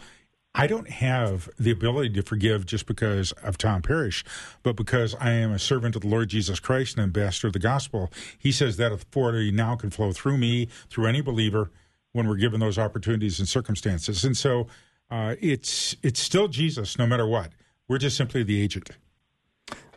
I 0.56 0.66
don't 0.66 0.88
have 0.88 1.48
the 1.58 1.72
ability 1.72 2.10
to 2.10 2.22
forgive 2.22 2.64
just 2.64 2.86
because 2.86 3.32
of 3.32 3.58
Tom 3.58 3.82
Parrish, 3.82 4.24
but 4.62 4.76
because 4.76 5.14
I 5.20 5.30
am 5.30 5.52
a 5.52 5.58
servant 5.58 5.96
of 5.96 6.02
the 6.02 6.08
Lord 6.08 6.28
Jesus 6.28 6.60
Christ 6.60 6.96
and 6.96 7.02
ambassador 7.02 7.48
of 7.48 7.52
the 7.52 7.58
gospel. 7.58 8.10
He 8.38 8.52
says 8.52 8.76
that 8.76 8.92
authority 8.92 9.50
now 9.50 9.74
can 9.74 9.90
flow 9.90 10.12
through 10.12 10.38
me, 10.38 10.68
through 10.88 11.06
any 11.06 11.20
believer, 11.20 11.70
when 12.12 12.28
we're 12.28 12.36
given 12.36 12.60
those 12.60 12.78
opportunities 12.78 13.40
and 13.40 13.48
circumstances. 13.48 14.24
And 14.24 14.36
so 14.36 14.68
uh, 15.10 15.34
it's 15.40 15.96
it's 16.02 16.20
still 16.20 16.48
Jesus, 16.48 16.98
no 16.98 17.06
matter 17.06 17.26
what. 17.26 17.50
We're 17.88 17.98
just 17.98 18.16
simply 18.16 18.42
the 18.42 18.60
agent. 18.60 18.90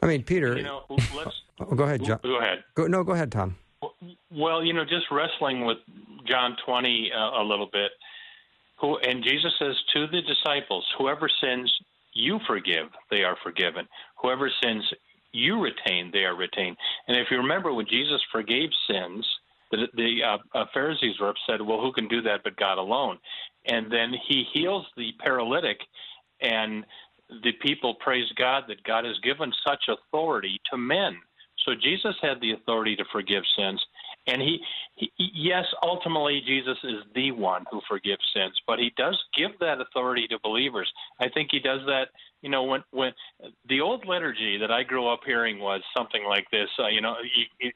I 0.02 0.06
mean, 0.06 0.24
Peter. 0.24 0.58
You 0.58 0.64
know, 0.64 0.84
let's 0.90 1.42
oh, 1.60 1.76
go 1.76 1.84
ahead, 1.84 2.04
John. 2.04 2.20
go 2.24 2.40
ahead. 2.40 2.64
Go, 2.76 2.88
no, 2.88 3.04
go 3.04 3.14
ahead, 3.14 3.32
Tom. 3.32 3.56
Well, 4.32 4.64
you 4.64 4.74
know, 4.74 4.84
just 4.84 5.06
wrestling 5.12 5.66
with 5.66 5.78
John 6.28 6.56
20 6.66 7.12
uh, 7.12 7.42
a 7.42 7.44
little 7.44 7.70
bit. 7.72 7.92
Who 8.82 8.98
and 8.98 9.24
Jesus 9.24 9.52
says 9.58 9.76
to 9.94 10.08
the 10.08 10.22
disciples, 10.22 10.86
"Whoever 10.98 11.30
sins 11.42 11.74
you 12.14 12.40
forgive, 12.46 12.88
they 13.10 13.24
are 13.24 13.36
forgiven. 13.44 13.88
Whoever 14.22 14.52
sins 14.62 14.84
you 15.32 15.62
retain, 15.62 16.12
they 16.14 16.26
are 16.26 16.36
retained." 16.36 16.78
And 17.08 17.18
if 17.18 17.28
you 17.32 17.38
remember, 17.38 17.74
when 17.74 17.88
Jesus 17.88 18.22
forgave 18.32 18.70
sins, 18.88 19.26
the, 19.72 19.88
the 19.96 20.24
uh, 20.24 20.38
uh, 20.58 20.66
Pharisees 20.74 21.20
were 21.20 21.30
upset. 21.30 21.66
Well, 21.66 21.82
who 21.82 21.92
can 21.92 22.08
do 22.08 22.22
that 22.22 22.42
but 22.44 22.56
God 22.56 22.78
alone? 22.78 23.18
And 23.68 23.92
then 23.92 24.14
He 24.28 24.46
heals 24.54 24.86
the 24.96 25.12
paralytic, 25.20 25.80
and 26.42 26.86
the 27.44 27.52
people 27.62 27.96
praise 27.96 28.32
God 28.38 28.64
that 28.68 28.84
God 28.84 29.06
has 29.06 29.20
given 29.20 29.52
such 29.66 29.90
authority 29.90 30.60
to 30.72 30.78
men. 30.78 31.18
So 31.66 31.74
Jesus 31.76 32.16
had 32.22 32.40
the 32.40 32.54
authority 32.54 32.96
to 32.96 33.04
forgive 33.12 33.44
sins. 33.58 33.84
And 34.28 34.42
he, 34.42 34.60
he, 34.96 35.12
yes, 35.18 35.66
ultimately 35.84 36.42
Jesus 36.46 36.78
is 36.84 37.04
the 37.16 37.32
one 37.32 37.66
who 37.72 37.82
forgives 37.88 38.22
sins, 38.34 38.54
but 38.66 38.80
he 38.80 38.92
does 38.98 39.18
give 39.36 39.52
that 39.60 39.82
authority 39.82 40.28
to 40.28 40.40
believers. 40.44 40.92
I 41.20 41.30
think 41.30 41.50
he 41.52 41.60
does 41.60 41.82
that. 41.88 42.10
You 42.42 42.50
know, 42.50 42.64
when 42.64 42.84
when 42.92 43.14
the 43.68 43.82
old 43.82 44.06
liturgy 44.06 44.58
that 44.60 44.72
I 44.72 44.84
grew 44.84 45.08
up 45.08 45.22
hearing 45.26 45.60
was 45.60 45.82
something 45.98 46.24
like 46.26 46.46
this. 46.52 46.70
Uh, 46.78 46.88
you 46.88 47.02
know, 47.02 47.16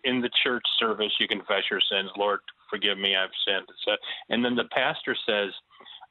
in 0.04 0.22
the 0.22 0.30
church 0.44 0.64
service, 0.80 1.12
you 1.20 1.28
confess 1.28 1.64
your 1.70 1.82
sins. 1.92 2.10
Lord, 2.16 2.39
forgive 2.72 2.97
me, 2.97 3.15
I've 3.15 3.30
sinned. 3.45 3.67
And 4.30 4.43
then 4.43 4.55
the 4.55 4.69
pastor 4.74 5.15
says, 5.28 5.51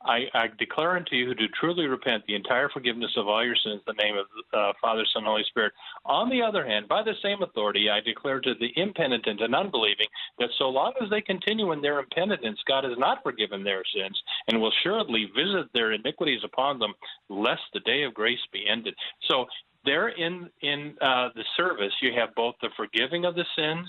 I, 0.03 0.25
I, 0.33 0.47
declare 0.59 0.97
unto 0.97 1.15
you 1.15 1.27
who 1.27 1.35
do 1.35 1.47
truly 1.49 1.87
repent 1.87 2.25
the 2.27 2.35
entire 2.35 2.71
forgiveness 2.71 3.11
of 3.17 3.29
all 3.29 3.45
your 3.45 3.57
sins 3.57 3.83
in 3.87 3.95
the 3.95 4.03
name 4.03 4.17
of 4.17 4.27
uh, 4.55 4.73
Father, 4.81 5.05
Son, 5.13 5.21
and 5.21 5.27
Holy 5.27 5.45
Spirit. 5.49 5.75
On 6.07 6.31
the 6.31 6.41
other 6.41 6.67
hand, 6.67 6.89
by 6.89 7.03
the 7.03 7.13
same 7.23 7.43
authority, 7.43 7.91
I 7.91 8.01
declare 8.01 8.41
to 8.41 8.55
the 8.59 8.73
impenitent 8.77 9.43
and 9.43 9.55
unbelieving 9.55 10.07
that 10.39 10.49
so 10.57 10.71
long 10.71 10.95
as 11.03 11.11
they 11.11 11.21
continue 11.21 11.73
in 11.73 11.83
their 11.83 11.99
impenitence, 11.99 12.59
God 12.67 12.85
has 12.85 12.97
not 12.97 13.23
forgiven 13.23 13.63
their 13.63 13.83
sins 13.95 14.19
and 14.49 14.59
will 14.59 14.73
surely 14.83 15.31
visit 15.37 15.71
their 15.75 15.93
iniquities 15.93 16.41
upon 16.45 16.79
them, 16.79 16.95
lest 17.29 17.63
the 17.75 17.81
day 17.81 18.05
of 18.05 18.15
grace 18.15 18.41
be 18.53 18.65
ended. 18.71 18.95
So 19.31 19.45
there 19.85 20.09
in 20.09 20.49
in 20.63 20.95
uh, 21.01 21.29
the 21.35 21.45
service, 21.57 21.93
you 22.01 22.13
have 22.19 22.35
both 22.35 22.55
the 22.63 22.69
forgiving 22.77 23.25
of 23.25 23.35
the 23.35 23.45
sins 23.57 23.87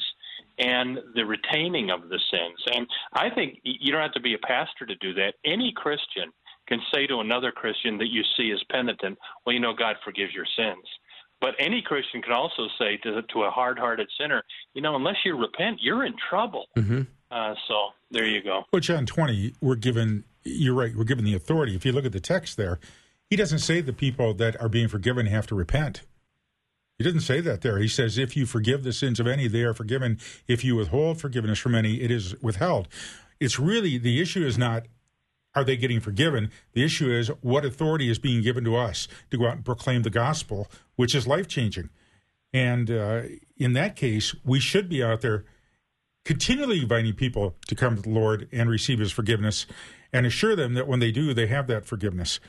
and 0.58 1.00
the 1.16 1.26
retaining 1.26 1.90
of 1.90 2.10
the 2.10 2.20
sins. 2.32 2.60
And 2.74 2.88
I 3.14 3.30
think 3.30 3.60
you 3.64 3.92
don't 3.92 4.02
have 4.02 4.14
to 4.14 4.22
be 4.22 4.34
a 4.34 4.48
pastor 4.48 4.86
to 4.86 4.96
do 4.96 5.14
that. 5.16 5.36
Any 5.46 5.74
Christian 5.76 6.32
can 6.68 6.80
say 6.94 7.08
to 7.08 7.20
another 7.20 7.52
Christian 7.52 7.98
that 7.98 8.08
you 8.08 8.24
see 8.38 8.52
as 8.52 8.62
penitent, 8.70 9.18
well, 9.46 9.54
you 9.54 9.60
know, 9.60 9.74
God 9.74 9.98
forgives 10.04 10.34
your 10.34 10.46
sins. 10.58 10.86
But 11.42 11.56
any 11.58 11.82
Christian 11.82 12.22
can 12.22 12.34
also 12.34 12.68
say 12.78 12.98
to, 12.98 13.22
to 13.22 13.44
a 13.44 13.50
hard 13.50 13.80
hearted 13.80 14.08
sinner, 14.20 14.44
you 14.74 14.82
know, 14.82 14.96
unless 14.96 15.18
you 15.26 15.36
repent, 15.36 15.80
you're 15.82 16.06
in 16.06 16.14
trouble. 16.30 16.68
Mm-hmm. 16.78 17.02
Uh, 17.32 17.56
so 17.68 17.90
there 18.12 18.26
you 18.26 18.44
go. 18.44 18.64
Well, 18.72 18.80
John 18.80 19.06
20, 19.06 19.56
we're 19.60 19.76
given, 19.76 20.24
you're 20.44 20.76
right, 20.76 20.96
we're 20.96 21.04
given 21.04 21.26
the 21.26 21.34
authority. 21.34 21.76
If 21.76 21.86
you 21.86 21.94
look 21.94 22.06
at 22.06 22.12
the 22.12 22.20
text 22.20 22.58
there, 22.58 22.80
he 23.30 23.36
doesn't 23.36 23.60
say 23.60 23.82
the 23.82 23.94
people 23.94 24.34
that 24.36 24.60
are 24.62 24.70
being 24.70 24.88
forgiven 24.88 25.26
have 25.26 25.48
to 25.48 25.56
repent. 25.56 26.04
He 27.02 27.04
didn't 27.04 27.22
say 27.22 27.42
that 27.42 27.62
there. 27.62 27.80
He 27.80 27.88
says, 27.88 28.20
if 28.20 28.38
you 28.38 28.46
forgive 28.46 28.84
the 28.84 28.94
sins 28.94 29.20
of 29.20 29.26
any, 29.26 29.48
they 29.48 29.64
are 29.64 29.74
forgiven. 29.74 30.20
If 30.48 30.64
you 30.64 30.76
withhold 30.76 31.20
forgiveness 31.20 31.58
from 31.58 31.74
any, 31.74 32.00
it 32.00 32.12
is 32.12 32.40
withheld. 32.44 32.88
It's 33.40 33.58
really, 33.58 33.98
the 33.98 34.22
issue 34.22 34.46
is 34.46 34.56
not, 34.56 34.84
are 35.56 35.64
they 35.64 35.78
getting 35.78 36.00
forgiven? 36.00 36.52
The 36.74 36.84
issue 36.84 37.12
is, 37.12 37.30
what 37.42 37.66
authority 37.66 38.08
is 38.08 38.20
being 38.20 38.44
given 38.44 38.64
to 38.66 38.76
us 38.76 39.08
to 39.32 39.38
go 39.40 39.48
out 39.48 39.56
and 39.56 39.66
proclaim 39.66 40.04
the 40.04 40.12
gospel, 40.12 40.68
which 40.96 41.16
is 41.16 41.26
life 41.26 41.48
changing. 41.48 41.90
And 42.54 42.92
uh, 42.92 43.24
in 43.58 43.74
that 43.74 43.96
case, 43.96 44.36
we 44.46 44.60
should 44.60 44.88
be 44.88 45.04
out 45.04 45.22
there 45.22 45.44
continually 46.24 46.84
inviting 46.84 47.14
people 47.14 47.56
to 47.66 47.74
come 47.74 47.96
to 47.96 48.02
the 48.04 48.12
Lord 48.12 48.48
and 48.52 48.70
receive 48.70 49.00
his 49.00 49.12
forgiveness 49.12 49.66
and 50.14 50.28
assure 50.28 50.56
them 50.56 50.76
that 50.76 50.88
when 50.88 51.00
they 51.00 51.12
do, 51.12 51.34
they 51.34 51.48
have 51.48 51.66
that 51.66 51.88
forgiveness. 51.88 52.40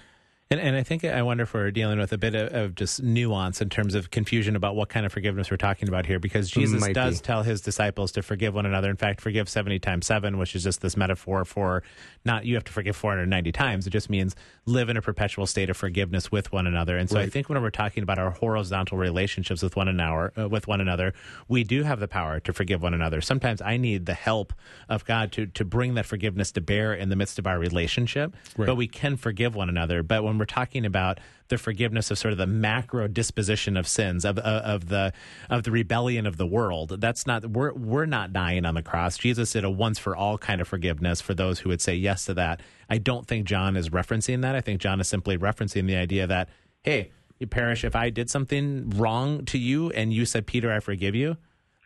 And, 0.52 0.60
and 0.60 0.76
I 0.76 0.82
think 0.82 1.02
I 1.04 1.22
wonder 1.22 1.44
if 1.44 1.54
we're 1.54 1.70
dealing 1.70 1.98
with 1.98 2.12
a 2.12 2.18
bit 2.18 2.34
of, 2.34 2.52
of, 2.52 2.74
just 2.74 3.02
nuance 3.02 3.62
in 3.62 3.70
terms 3.70 3.94
of 3.94 4.10
confusion 4.10 4.54
about 4.54 4.76
what 4.76 4.90
kind 4.90 5.06
of 5.06 5.12
forgiveness 5.12 5.50
we're 5.50 5.56
talking 5.56 5.88
about 5.88 6.04
here, 6.04 6.18
because 6.18 6.50
Jesus 6.50 6.86
does 6.88 7.20
be. 7.20 7.24
tell 7.24 7.42
his 7.42 7.62
disciples 7.62 8.12
to 8.12 8.22
forgive 8.22 8.54
one 8.54 8.66
another. 8.66 8.90
In 8.90 8.96
fact, 8.96 9.22
forgive 9.22 9.48
70 9.48 9.78
times 9.78 10.06
7, 10.06 10.36
which 10.36 10.54
is 10.54 10.62
just 10.62 10.82
this 10.82 10.94
metaphor 10.94 11.46
for 11.46 11.82
not 12.24 12.44
you 12.44 12.54
have 12.54 12.64
to 12.64 12.72
forgive 12.72 12.96
490 12.96 13.50
times. 13.52 13.86
It 13.86 13.90
just 13.90 14.10
means 14.10 14.36
live 14.66 14.90
in 14.90 14.96
a 14.96 15.02
perpetual 15.02 15.46
state 15.46 15.70
of 15.70 15.76
forgiveness 15.76 16.30
with 16.30 16.52
one 16.52 16.66
another. 16.66 16.98
And 16.98 17.08
so 17.08 17.16
right. 17.16 17.26
I 17.26 17.28
think 17.30 17.48
when 17.48 17.60
we're 17.62 17.70
talking 17.70 18.02
about 18.02 18.18
our 18.18 18.30
horizontal 18.30 18.98
relationships 18.98 19.62
with 19.62 19.74
one 19.74 19.88
another, 19.88 20.32
uh, 20.38 20.48
with 20.48 20.66
one 20.66 20.80
another, 20.80 21.14
we 21.48 21.64
do 21.64 21.82
have 21.82 21.98
the 21.98 22.08
power 22.08 22.40
to 22.40 22.52
forgive 22.52 22.82
one 22.82 22.94
another. 22.94 23.20
Sometimes 23.22 23.62
I 23.62 23.78
need 23.78 24.04
the 24.06 24.14
help 24.14 24.52
of 24.88 25.04
God 25.06 25.32
to, 25.32 25.46
to 25.46 25.64
bring 25.64 25.94
that 25.94 26.04
forgiveness 26.04 26.52
to 26.52 26.60
bear 26.60 26.92
in 26.92 27.08
the 27.08 27.16
midst 27.16 27.38
of 27.38 27.46
our 27.46 27.58
relationship, 27.58 28.34
right. 28.56 28.66
but 28.66 28.76
we 28.76 28.86
can 28.86 29.16
forgive 29.16 29.54
one 29.54 29.68
another. 29.68 30.02
But 30.02 30.22
when 30.22 30.41
we're 30.42 30.46
talking 30.46 30.84
about 30.84 31.20
the 31.46 31.56
forgiveness 31.56 32.10
of 32.10 32.18
sort 32.18 32.32
of 32.32 32.38
the 32.38 32.48
macro 32.48 33.06
disposition 33.06 33.76
of 33.76 33.86
sins 33.86 34.24
of, 34.24 34.38
of, 34.38 34.44
of 34.64 34.88
the 34.88 35.12
of 35.48 35.62
the 35.62 35.70
rebellion 35.70 36.26
of 36.26 36.36
the 36.36 36.46
world. 36.46 37.00
That's 37.00 37.28
not 37.28 37.46
we're 37.46 37.72
we're 37.72 38.06
not 38.06 38.32
dying 38.32 38.64
on 38.64 38.74
the 38.74 38.82
cross. 38.82 39.16
Jesus 39.18 39.52
did 39.52 39.62
a 39.62 39.70
once 39.70 40.00
for 40.00 40.16
all 40.16 40.38
kind 40.38 40.60
of 40.60 40.66
forgiveness 40.66 41.20
for 41.20 41.32
those 41.32 41.60
who 41.60 41.68
would 41.68 41.80
say 41.80 41.94
yes 41.94 42.24
to 42.24 42.34
that. 42.34 42.60
I 42.90 42.98
don't 42.98 43.24
think 43.24 43.46
John 43.46 43.76
is 43.76 43.90
referencing 43.90 44.42
that. 44.42 44.56
I 44.56 44.60
think 44.60 44.80
John 44.80 45.00
is 45.00 45.06
simply 45.06 45.38
referencing 45.38 45.86
the 45.86 45.94
idea 45.94 46.26
that 46.26 46.48
hey, 46.82 47.12
you 47.38 47.46
Parrish 47.46 47.84
if 47.84 47.94
I 47.94 48.10
did 48.10 48.28
something 48.28 48.90
wrong 48.90 49.44
to 49.44 49.58
you 49.58 49.90
and 49.90 50.12
you 50.12 50.24
said 50.24 50.44
Peter 50.44 50.72
I 50.72 50.80
forgive 50.80 51.14
you 51.14 51.36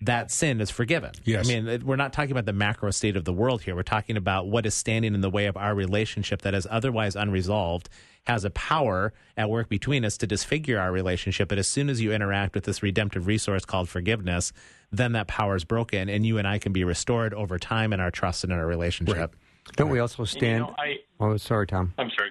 that 0.03 0.31
sin 0.31 0.61
is 0.61 0.71
forgiven. 0.71 1.13
Yes. 1.25 1.49
I 1.49 1.61
mean, 1.61 1.87
we're 1.87 1.97
not 1.97 2.13
talking 2.13 2.33
about 2.33 2.45
the 2.45 2.53
macro 2.53 2.91
state 2.91 3.17
of 3.17 3.25
the 3.25 3.33
world 3.33 3.63
here. 3.63 3.75
We're 3.75 3.83
talking 3.83 4.17
about 4.17 4.47
what 4.47 4.67
is 4.67 4.75
standing 4.75 5.15
in 5.15 5.23
the 5.23 5.31
way 5.31 5.47
of 5.47 5.57
our 5.57 5.75
relationship 5.75 6.43
that 6.43 6.55
is 6.55 6.67
otherwise 6.71 7.17
unresolved, 7.17 7.89
has 8.27 8.45
a 8.45 8.51
power 8.51 9.12
at 9.37 9.49
work 9.49 9.68
between 9.68 10.05
us 10.05 10.16
to 10.18 10.27
disfigure 10.27 10.79
our 10.79 10.93
relationship. 10.93 11.49
But 11.49 11.59
as 11.59 11.68
soon 11.68 11.89
as 11.89 12.01
you 12.01 12.12
interact 12.12 12.55
with 12.55 12.64
this 12.64 12.83
redemptive 12.83 13.27
resource 13.27 13.64
called 13.64 13.89
forgiveness, 13.89 14.53
then 14.91 15.12
that 15.12 15.29
power 15.29 15.57
is 15.57 15.64
broken, 15.64 16.09
and 16.09 16.27
you 16.27 16.39
and 16.39 16.47
I 16.47 16.59
can 16.59 16.72
be 16.72 16.85
restored 16.85 17.35
over 17.35 17.59
time 17.59 17.93
in 17.93 18.01
our 18.01 18.11
trust 18.11 18.45
and 18.45 18.53
in 18.53 18.59
our 18.59 18.66
relationship. 18.66 19.16
Right. 19.16 19.77
Don't 19.77 19.91
we 19.91 19.99
also 19.99 20.24
stand? 20.24 20.66
You 20.66 20.70
know, 20.70 20.74
I, 20.79 20.97
oh, 21.20 21.37
sorry, 21.37 21.66
Tom. 21.66 21.93
I'm 21.99 22.11
sorry. 22.16 22.31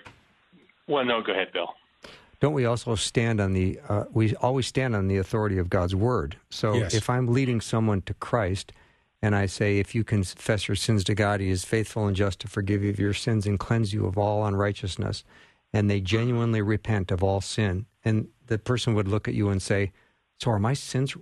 Well, 0.87 1.03
no, 1.03 1.21
go 1.21 1.31
ahead, 1.33 1.51
Bill 1.51 1.73
don't 2.39 2.53
we 2.53 2.65
also 2.65 2.93
stand 2.95 3.39
on 3.39 3.53
the 3.53 3.79
uh, 3.89 4.05
we 4.11 4.35
always 4.35 4.67
stand 4.67 4.95
on 4.95 5.07
the 5.07 5.17
authority 5.17 5.57
of 5.57 5.69
God's 5.69 5.95
word. 5.95 6.37
So 6.49 6.75
yes. 6.75 6.93
if 6.93 7.09
I'm 7.09 7.27
leading 7.27 7.61
someone 7.61 8.01
to 8.03 8.13
Christ 8.13 8.71
and 9.21 9.35
I 9.35 9.45
say 9.45 9.79
if 9.79 9.95
you 9.95 10.03
confess 10.03 10.67
your 10.67 10.75
sins 10.75 11.03
to 11.05 11.15
God 11.15 11.39
he 11.39 11.49
is 11.49 11.65
faithful 11.65 12.05
and 12.05 12.15
just 12.15 12.39
to 12.41 12.47
forgive 12.47 12.83
you 12.83 12.91
of 12.91 12.99
your 12.99 13.13
sins 13.13 13.47
and 13.47 13.57
cleanse 13.57 13.93
you 13.93 14.05
of 14.05 14.17
all 14.17 14.45
unrighteousness 14.45 15.23
and 15.75 15.89
they 15.89 15.99
genuinely 15.99 16.61
repent 16.61 17.11
of 17.11 17.21
all 17.21 17.41
sin 17.41 17.85
and 18.05 18.29
the 18.47 18.57
person 18.57 18.93
would 18.95 19.09
look 19.09 19.27
at 19.27 19.33
you 19.33 19.49
and 19.49 19.61
say 19.61 19.91
so 20.39 20.51
are 20.51 20.59
my 20.59 20.73
sins 20.73 21.15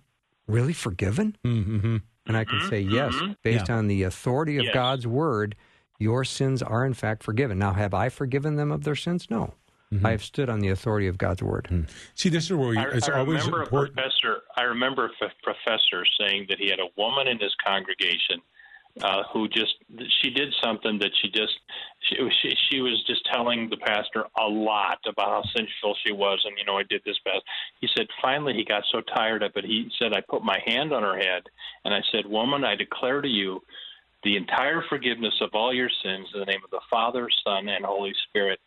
really 0.47 0.73
forgiven? 0.73 1.35
Mm-hmm. 1.43 1.97
And 2.25 2.37
I 2.37 2.45
can 2.45 2.59
mm-hmm. 2.59 2.69
say 2.69 2.81
yes 2.81 3.13
mm-hmm. 3.13 3.33
based 3.41 3.69
yeah. 3.69 3.77
on 3.77 3.87
the 3.87 4.03
authority 4.03 4.57
of 4.57 4.65
yes. 4.65 4.73
God's 4.73 5.07
word 5.07 5.55
your 5.99 6.23
sins 6.23 6.61
are 6.61 6.85
in 6.85 6.93
fact 6.93 7.23
forgiven. 7.23 7.57
Now 7.57 7.73
have 7.73 7.93
I 7.93 8.09
forgiven 8.09 8.55
them 8.55 8.71
of 8.71 8.83
their 8.83 8.95
sins? 8.95 9.27
No. 9.29 9.55
Mm-hmm. 9.91 10.05
I 10.05 10.11
have 10.11 10.23
stood 10.23 10.49
on 10.49 10.59
the 10.59 10.69
authority 10.69 11.07
of 11.07 11.17
God's 11.17 11.41
word. 11.41 11.67
Mm-hmm. 11.71 11.91
See, 12.15 12.29
this 12.29 12.45
is 12.45 12.53
where 12.53 12.69
we, 12.69 12.79
it's 12.79 13.09
I, 13.09 13.13
I 13.13 13.19
always 13.19 13.45
remember 13.45 13.63
important. 13.63 13.97
A 13.97 14.01
professor, 14.01 14.41
I 14.55 14.63
remember 14.63 15.05
a 15.05 15.09
professor 15.43 16.03
saying 16.19 16.47
that 16.49 16.59
he 16.59 16.69
had 16.69 16.79
a 16.79 16.89
woman 16.97 17.27
in 17.27 17.39
his 17.39 17.55
congregation 17.65 18.41
uh, 19.01 19.23
who 19.33 19.47
just 19.47 19.73
she 20.21 20.29
did 20.29 20.53
something 20.63 20.99
that 20.99 21.11
she 21.21 21.29
just 21.29 21.53
she, 22.01 22.15
she 22.41 22.55
she 22.69 22.81
was 22.81 23.03
just 23.07 23.25
telling 23.33 23.69
the 23.69 23.77
pastor 23.77 24.25
a 24.39 24.47
lot 24.47 24.99
about 25.07 25.29
how 25.29 25.43
sinful 25.55 25.95
she 26.05 26.11
was 26.11 26.39
and 26.45 26.55
you 26.57 26.65
know 26.65 26.77
I 26.77 26.83
did 26.83 27.01
this 27.03 27.17
best. 27.25 27.41
He 27.81 27.87
said 27.97 28.07
finally 28.21 28.53
he 28.53 28.63
got 28.63 28.83
so 28.91 29.01
tired 29.01 29.41
of 29.41 29.51
it. 29.55 29.65
He 29.65 29.89
said 29.97 30.13
I 30.13 30.21
put 30.21 30.43
my 30.43 30.59
hand 30.65 30.93
on 30.93 31.01
her 31.01 31.17
head 31.17 31.43
and 31.85 31.93
I 31.93 32.01
said, 32.11 32.25
"Woman, 32.27 32.63
I 32.63 32.75
declare 32.75 33.21
to 33.21 33.27
you 33.27 33.61
the 34.23 34.37
entire 34.37 34.83
forgiveness 34.89 35.33
of 35.41 35.49
all 35.53 35.73
your 35.73 35.89
sins 36.03 36.27
in 36.33 36.39
the 36.39 36.45
name 36.45 36.61
of 36.63 36.71
the 36.71 36.79
Father, 36.89 37.27
Son, 37.43 37.67
and 37.67 37.85
Holy 37.85 38.13
Spirit. 38.29 38.59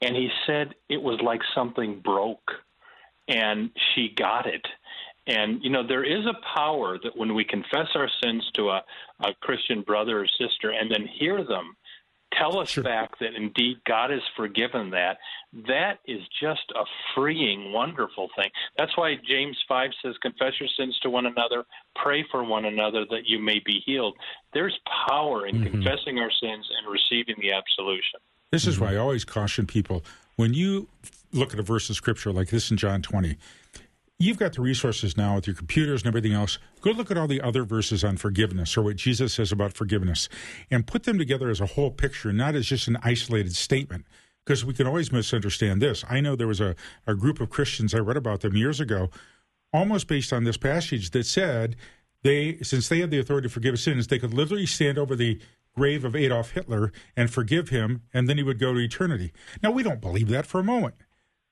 And 0.00 0.14
he 0.14 0.28
said 0.46 0.74
it 0.88 1.00
was 1.02 1.20
like 1.22 1.40
something 1.54 2.00
broke, 2.00 2.50
and 3.26 3.70
she 3.94 4.12
got 4.14 4.46
it. 4.46 4.64
And, 5.28 5.62
you 5.62 5.70
know, 5.70 5.86
there 5.86 6.04
is 6.04 6.24
a 6.26 6.34
power 6.56 6.98
that 7.02 7.16
when 7.16 7.34
we 7.34 7.44
confess 7.44 7.88
our 7.94 8.08
sins 8.22 8.50
to 8.54 8.70
a, 8.70 8.82
a 9.20 9.34
Christian 9.40 9.82
brother 9.82 10.20
or 10.20 10.26
sister 10.26 10.70
and 10.70 10.90
then 10.90 11.06
hear 11.06 11.44
them 11.44 11.76
tell 12.32 12.58
us 12.58 12.70
Sure. 12.70 12.84
back 12.84 13.18
that 13.18 13.34
indeed 13.34 13.76
God 13.86 14.10
has 14.10 14.20
forgiven 14.36 14.90
that, 14.90 15.18
that 15.66 15.98
is 16.06 16.20
just 16.40 16.72
a 16.74 16.84
freeing, 17.14 17.72
wonderful 17.72 18.28
thing. 18.36 18.50
That's 18.76 18.96
why 18.96 19.16
James 19.26 19.56
5 19.68 19.90
says, 20.02 20.14
Confess 20.22 20.54
your 20.60 20.68
sins 20.78 20.98
to 21.02 21.10
one 21.10 21.26
another, 21.26 21.64
pray 22.02 22.24
for 22.30 22.44
one 22.44 22.64
another 22.64 23.04
that 23.10 23.26
you 23.26 23.38
may 23.38 23.60
be 23.64 23.82
healed. 23.84 24.16
There's 24.52 24.78
power 25.08 25.46
in 25.46 25.56
mm-hmm. 25.56 25.72
confessing 25.72 26.18
our 26.18 26.30
sins 26.30 26.68
and 26.76 26.92
receiving 26.92 27.36
the 27.40 27.52
absolution. 27.52 28.20
This 28.50 28.66
is 28.66 28.76
mm-hmm. 28.76 28.84
why 28.84 28.92
I 28.94 28.96
always 28.96 29.24
caution 29.24 29.66
people 29.66 30.04
when 30.36 30.54
you 30.54 30.88
look 31.32 31.52
at 31.52 31.58
a 31.58 31.62
verse 31.62 31.90
of 31.90 31.96
scripture 31.96 32.32
like 32.32 32.48
this 32.48 32.70
in 32.70 32.76
John 32.76 33.02
20, 33.02 33.36
you've 34.18 34.38
got 34.38 34.52
the 34.54 34.60
resources 34.62 35.16
now 35.16 35.36
with 35.36 35.46
your 35.46 35.54
computers 35.54 36.02
and 36.02 36.08
everything 36.08 36.32
else. 36.32 36.58
Go 36.80 36.90
look 36.90 37.10
at 37.10 37.16
all 37.16 37.28
the 37.28 37.40
other 37.40 37.64
verses 37.64 38.02
on 38.02 38.16
forgiveness 38.16 38.76
or 38.76 38.82
what 38.82 38.96
Jesus 38.96 39.34
says 39.34 39.52
about 39.52 39.74
forgiveness 39.74 40.28
and 40.70 40.86
put 40.86 41.04
them 41.04 41.18
together 41.18 41.48
as 41.50 41.60
a 41.60 41.66
whole 41.66 41.90
picture, 41.90 42.32
not 42.32 42.54
as 42.54 42.66
just 42.66 42.88
an 42.88 42.98
isolated 43.02 43.54
statement. 43.54 44.06
Because 44.44 44.64
we 44.64 44.72
can 44.72 44.86
always 44.86 45.12
misunderstand 45.12 45.82
this. 45.82 46.04
I 46.08 46.20
know 46.20 46.34
there 46.34 46.46
was 46.46 46.60
a, 46.60 46.74
a 47.06 47.14
group 47.14 47.38
of 47.38 47.50
Christians, 47.50 47.94
I 47.94 47.98
read 47.98 48.16
about 48.16 48.40
them 48.40 48.56
years 48.56 48.80
ago, 48.80 49.10
almost 49.74 50.08
based 50.08 50.32
on 50.32 50.44
this 50.44 50.56
passage 50.56 51.10
that 51.10 51.26
said 51.26 51.76
they, 52.22 52.56
since 52.62 52.88
they 52.88 53.00
had 53.00 53.10
the 53.10 53.18
authority 53.18 53.46
to 53.46 53.52
forgive 53.52 53.78
sins, 53.78 54.06
they 54.06 54.18
could 54.18 54.32
literally 54.32 54.64
stand 54.64 54.96
over 54.96 55.14
the 55.14 55.38
grave 55.76 56.02
of 56.02 56.16
Adolf 56.16 56.52
Hitler 56.52 56.92
and 57.14 57.30
forgive 57.30 57.68
him, 57.68 58.02
and 58.12 58.26
then 58.26 58.38
he 58.38 58.42
would 58.42 58.58
go 58.58 58.72
to 58.72 58.80
eternity. 58.80 59.32
Now, 59.62 59.70
we 59.70 59.82
don't 59.82 60.00
believe 60.00 60.28
that 60.28 60.46
for 60.46 60.58
a 60.60 60.64
moment. 60.64 60.94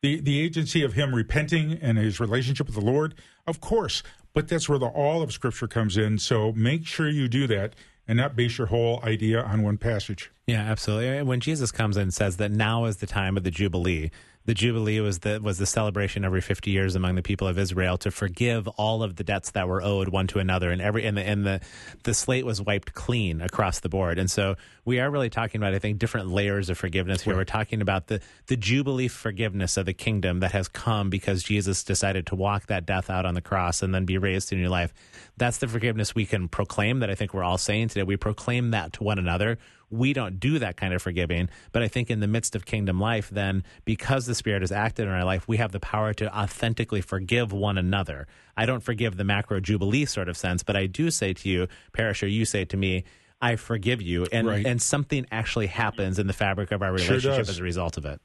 The, 0.07 0.21
the 0.21 0.39
agency 0.39 0.85
of 0.85 0.93
him 0.93 1.13
repenting 1.13 1.81
and 1.83 1.99
his 1.99 2.21
relationship 2.21 2.69
with 2.69 2.77
the 2.77 2.81
Lord, 2.81 3.17
of 3.45 3.61
course, 3.61 4.05
but 4.35 4.47
that's 4.47 4.69
where 4.69 4.79
the 4.79 4.87
all 4.87 5.21
of 5.21 5.33
Scripture 5.33 5.67
comes 5.67 5.97
in. 5.97 6.21
So 6.21 6.53
make 6.53 6.87
sure 6.87 7.09
you 7.09 7.27
do 7.27 7.49
that 7.49 7.75
and 8.07 8.17
not 8.17 8.37
base 8.37 8.57
your 8.57 8.69
whole 8.69 9.01
idea 9.03 9.43
on 9.43 9.65
one 9.65 9.79
passage. 9.79 10.31
Yeah, 10.47 10.61
absolutely. 10.61 11.25
When 11.25 11.41
Jesus 11.41 11.73
comes 11.73 11.97
and 11.97 12.15
says 12.15 12.37
that 12.37 12.53
now 12.53 12.85
is 12.85 12.99
the 12.99 13.09
time 13.09 13.37
of 13.37 13.43
the 13.43 13.51
Jubilee, 13.51 14.13
the 14.47 14.55
Jubilee 14.55 15.01
was 15.01 15.19
the 15.19 15.41
was 15.43 15.59
the 15.59 15.67
celebration 15.67 16.25
every 16.25 16.41
50 16.41 16.71
years 16.71 16.95
among 16.95 17.17
the 17.17 17.23
people 17.23 17.49
of 17.49 17.59
Israel 17.59 17.99
to 17.99 18.11
forgive 18.11 18.69
all 18.69 19.03
of 19.03 19.17
the 19.17 19.25
debts 19.25 19.51
that 19.51 19.69
were 19.69 19.83
owed 19.83 20.09
one 20.09 20.29
to 20.29 20.39
another, 20.39 20.71
and 20.71 20.81
every 20.81 21.05
and 21.05 21.17
the 21.17 21.23
and 21.23 21.45
the 21.45 21.61
the 22.05 22.15
slate 22.15 22.47
was 22.47 22.63
wiped 22.63 22.95
clean 22.95 23.41
across 23.41 23.81
the 23.81 23.89
board. 23.89 24.19
And 24.19 24.31
so 24.31 24.55
we 24.85 25.01
are 25.01 25.11
really 25.11 25.31
talking 25.31 25.61
about, 25.61 25.75
I 25.75 25.81
think, 25.81 25.99
different 25.99 26.29
layers 26.29 26.71
of 26.71 26.79
forgiveness 26.79 27.23
here. 27.23 27.35
We're 27.35 27.45
talking 27.45 27.83
about 27.83 28.07
the 28.07 28.21
the 28.47 28.57
Jubilee 28.57 29.09
forgiveness 29.09 29.77
of 29.77 29.85
the 29.85 29.95
kingdom 29.95 30.41
that 30.41 30.53
has 30.53 30.69
come 30.69 31.11
because 31.11 31.43
Jesus 31.43 31.83
decided 31.83 32.27
to 32.29 32.37
walk 32.37 32.67
that 32.67 32.87
death 32.87 33.11
out 33.11 33.27
on 33.27 33.35
the 33.35 33.43
cross 33.43 33.83
and 33.83 33.93
then 33.93 34.05
be 34.05 34.17
raised 34.17 34.49
to 34.51 34.55
new 34.55 34.69
life. 34.69 34.95
That's 35.37 35.59
the 35.59 35.69
forgiveness 35.69 36.15
we 36.15 36.27
can 36.27 36.49
proclaim. 36.49 37.01
That 37.01 37.11
I 37.11 37.15
think 37.15 37.35
we're 37.35 37.45
all 37.45 37.59
saying 37.59 37.89
today. 37.89 38.03
We 38.03 38.17
proclaim 38.17 38.71
that 38.71 38.95
to 38.95 39.05
one 39.05 39.19
another 39.19 39.59
we 39.91 40.13
don't 40.13 40.41
do 40.41 40.59
that 40.59 40.77
kind 40.77 40.93
of 40.95 41.03
forgiving. 41.03 41.49
But 41.73 41.83
I 41.83 41.89
think 41.89 42.11
in 42.11 42.21
the 42.21 42.27
midst 42.27 42.57
of 42.57 42.65
kingdom 42.65 43.01
life, 43.01 43.31
then 43.31 43.65
because 43.85 44.27
the 44.27 44.35
Spirit 44.35 44.63
has 44.63 44.73
acted 44.73 45.07
in 45.07 45.13
our 45.13 45.25
life, 45.25 45.47
we 45.47 45.57
have 45.59 45.73
the 45.73 45.81
power 45.81 46.13
to 46.15 46.37
authentically 46.37 47.01
forgive 47.01 47.53
one 47.53 47.79
another. 47.79 48.27
I 48.57 48.67
don't 48.67 48.83
forgive 48.83 49.17
the 49.17 49.25
macro 49.25 49.61
jubilee 49.61 50.07
sort 50.07 50.29
of 50.29 50.37
sense, 50.37 50.63
but 50.63 50.77
I 50.77 50.87
do 50.87 51.11
say 51.11 51.33
to 51.35 51.49
you, 51.49 51.69
Parrish, 51.93 52.23
or 52.23 52.29
you 52.29 52.45
say 52.45 52.65
to 52.65 52.77
me, 52.77 53.05
I 53.41 53.57
forgive 53.57 54.01
you, 54.01 54.27
and 54.33 54.47
Right. 54.47 54.67
and 54.67 54.81
something 54.81 55.27
actually 55.31 55.67
happens 55.67 56.19
in 56.19 56.27
the 56.27 56.33
fabric 56.33 56.73
of 56.73 56.83
our 56.83 56.91
relationship 56.91 57.37
does. 57.37 57.51
as 57.51 57.59
a 57.59 57.63
result 57.63 57.99
of 57.99 58.07
it. 58.07 58.19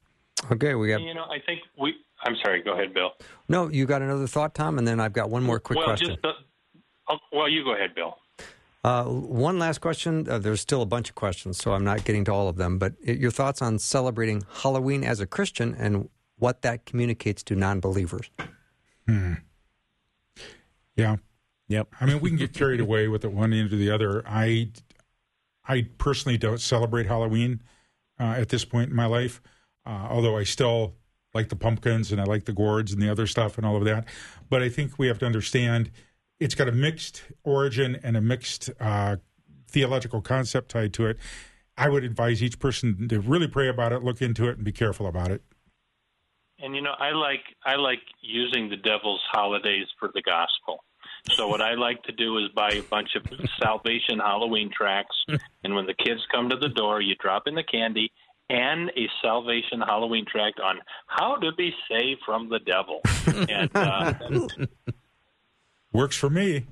Okay, 0.49 0.74
we 0.74 0.88
got 0.88 1.01
You 1.01 1.14
know, 1.14 1.26
I 1.26 1.39
think 1.45 1.59
we. 1.78 1.93
I'm 2.24 2.36
sorry. 2.43 2.64
Go 2.64 2.74
ahead, 2.74 2.93
Bill. 2.93 3.12
no. 3.49 3.68
You 3.68 3.86
got 3.86 4.01
another 4.01 4.26
thought, 4.26 4.55
Tom, 4.55 4.78
and 4.78 4.88
then 4.88 4.99
I've 5.01 5.12
got 5.12 5.30
one 5.30 5.43
more 5.43 5.59
quick 5.59 5.78
well, 5.78 5.88
question. 5.88 6.09
just 6.09 6.22
the, 6.22 6.32
well, 7.32 7.49
you 7.49 7.64
go 7.64 7.74
ahead, 7.74 7.95
Bill. 7.95 8.18
Uh, 8.84 9.03
one 9.05 9.59
last 9.59 9.80
question. 9.80 10.28
Uh, 10.28 10.39
there's 10.39 10.59
still 10.59 10.82
a 10.82 10.88
bunch 10.88 11.09
of 11.09 11.16
questions, 11.16 11.57
so 11.57 11.74
I'm 11.74 11.84
not 11.84 12.03
getting 12.03 12.26
to 12.26 12.34
all 12.34 12.47
of 12.47 12.55
them. 12.55 12.80
But 12.80 12.93
your 13.03 13.32
thoughts 13.32 13.62
on 13.62 13.78
celebrating 13.78 14.43
Halloween 14.62 15.03
as 15.03 15.20
a 15.20 15.28
Christian 15.28 15.76
and 15.76 16.09
what 16.38 16.64
that 16.64 16.86
communicates 16.86 17.43
to 17.43 17.55
non-believers? 17.55 18.32
Hmm. 19.07 19.34
Yeah. 20.95 21.18
Yep. 21.68 21.89
I 22.01 22.05
mean, 22.05 22.20
we 22.20 22.30
can 22.30 22.38
get 22.38 22.53
carried 22.53 22.80
away 22.80 23.07
with 23.07 23.24
it 23.24 23.32
one 23.32 23.53
end 23.53 23.72
or 23.72 23.76
the 23.76 23.91
other. 23.91 24.24
I, 24.28 24.72
I 25.68 25.88
personally 25.99 26.38
don't 26.38 26.59
celebrate 26.59 27.05
Halloween 27.05 27.62
uh, 28.20 28.36
at 28.38 28.49
this 28.49 28.66
point 28.66 28.89
in 28.89 28.95
my 28.95 29.05
life, 29.05 29.41
uh, 29.86 30.07
although 30.09 30.38
I 30.38 30.43
still 30.43 30.95
like 31.34 31.49
the 31.49 31.55
pumpkins 31.55 32.12
and 32.12 32.20
I 32.20 32.26
like 32.26 32.45
the 32.45 32.53
gourds 32.53 32.91
and 32.91 33.01
the 33.01 33.09
other 33.09 33.28
stuff 33.28 33.57
and 33.57 33.66
all 33.66 33.78
of 33.78 33.86
that. 33.86 34.05
But 34.49 34.64
I 34.64 34.70
think 34.70 34.97
we 34.97 35.07
have 35.07 35.20
to 35.20 35.26
understand 35.26 35.91
it's 36.41 36.55
got 36.55 36.67
a 36.67 36.71
mixed 36.71 37.23
origin 37.43 37.99
and 38.03 38.17
a 38.17 38.21
mixed 38.21 38.71
uh, 38.79 39.17
theological 39.69 40.21
concept 40.21 40.71
tied 40.71 40.91
to 40.93 41.05
it. 41.05 41.17
I 41.77 41.87
would 41.87 42.03
advise 42.03 42.43
each 42.43 42.59
person 42.59 43.07
to 43.09 43.21
really 43.21 43.47
pray 43.47 43.69
about 43.69 43.93
it, 43.93 44.03
look 44.03 44.21
into 44.21 44.49
it, 44.49 44.57
and 44.57 44.65
be 44.65 44.71
careful 44.71 45.05
about 45.07 45.31
it. 45.31 45.43
And 46.59 46.75
you 46.75 46.81
know, 46.81 46.93
I 46.99 47.11
like 47.11 47.43
I 47.63 47.75
like 47.75 48.01
using 48.21 48.69
the 48.69 48.75
devil's 48.75 49.21
holidays 49.31 49.87
for 49.99 50.09
the 50.13 50.21
gospel. 50.23 50.83
So 51.31 51.47
what 51.47 51.61
I 51.61 51.75
like 51.75 52.01
to 52.03 52.11
do 52.11 52.37
is 52.39 52.45
buy 52.55 52.71
a 52.71 52.81
bunch 52.81 53.09
of 53.15 53.23
Salvation 53.61 54.17
Halloween 54.17 54.71
tracts, 54.75 55.15
and 55.63 55.75
when 55.75 55.85
the 55.85 55.93
kids 55.93 56.21
come 56.33 56.49
to 56.49 56.57
the 56.57 56.69
door, 56.69 57.01
you 57.01 57.15
drop 57.15 57.43
in 57.45 57.53
the 57.53 57.63
candy 57.63 58.11
and 58.49 58.89
a 58.97 59.07
Salvation 59.23 59.79
Halloween 59.79 60.25
tract 60.25 60.59
on 60.59 60.79
how 61.07 61.35
to 61.35 61.51
be 61.53 61.71
saved 61.89 62.21
from 62.25 62.49
the 62.49 62.59
devil. 62.59 63.01
And 63.49 63.69
uh, 63.75 64.13
Works 65.93 66.15
for 66.15 66.29
me. 66.29 66.65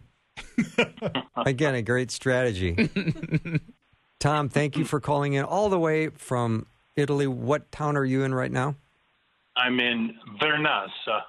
Again, 1.45 1.75
a 1.75 1.81
great 1.81 2.11
strategy. 2.11 2.89
Tom, 4.19 4.49
thank 4.49 4.77
you 4.77 4.85
for 4.85 4.99
calling 4.99 5.33
in 5.33 5.45
all 5.45 5.69
the 5.69 5.79
way 5.79 6.09
from 6.09 6.65
Italy. 6.95 7.27
What 7.27 7.71
town 7.71 7.97
are 7.97 8.05
you 8.05 8.23
in 8.23 8.33
right 8.33 8.51
now? 8.51 8.75
I'm 9.55 9.79
in 9.79 10.15
Vernazza. 10.41 11.23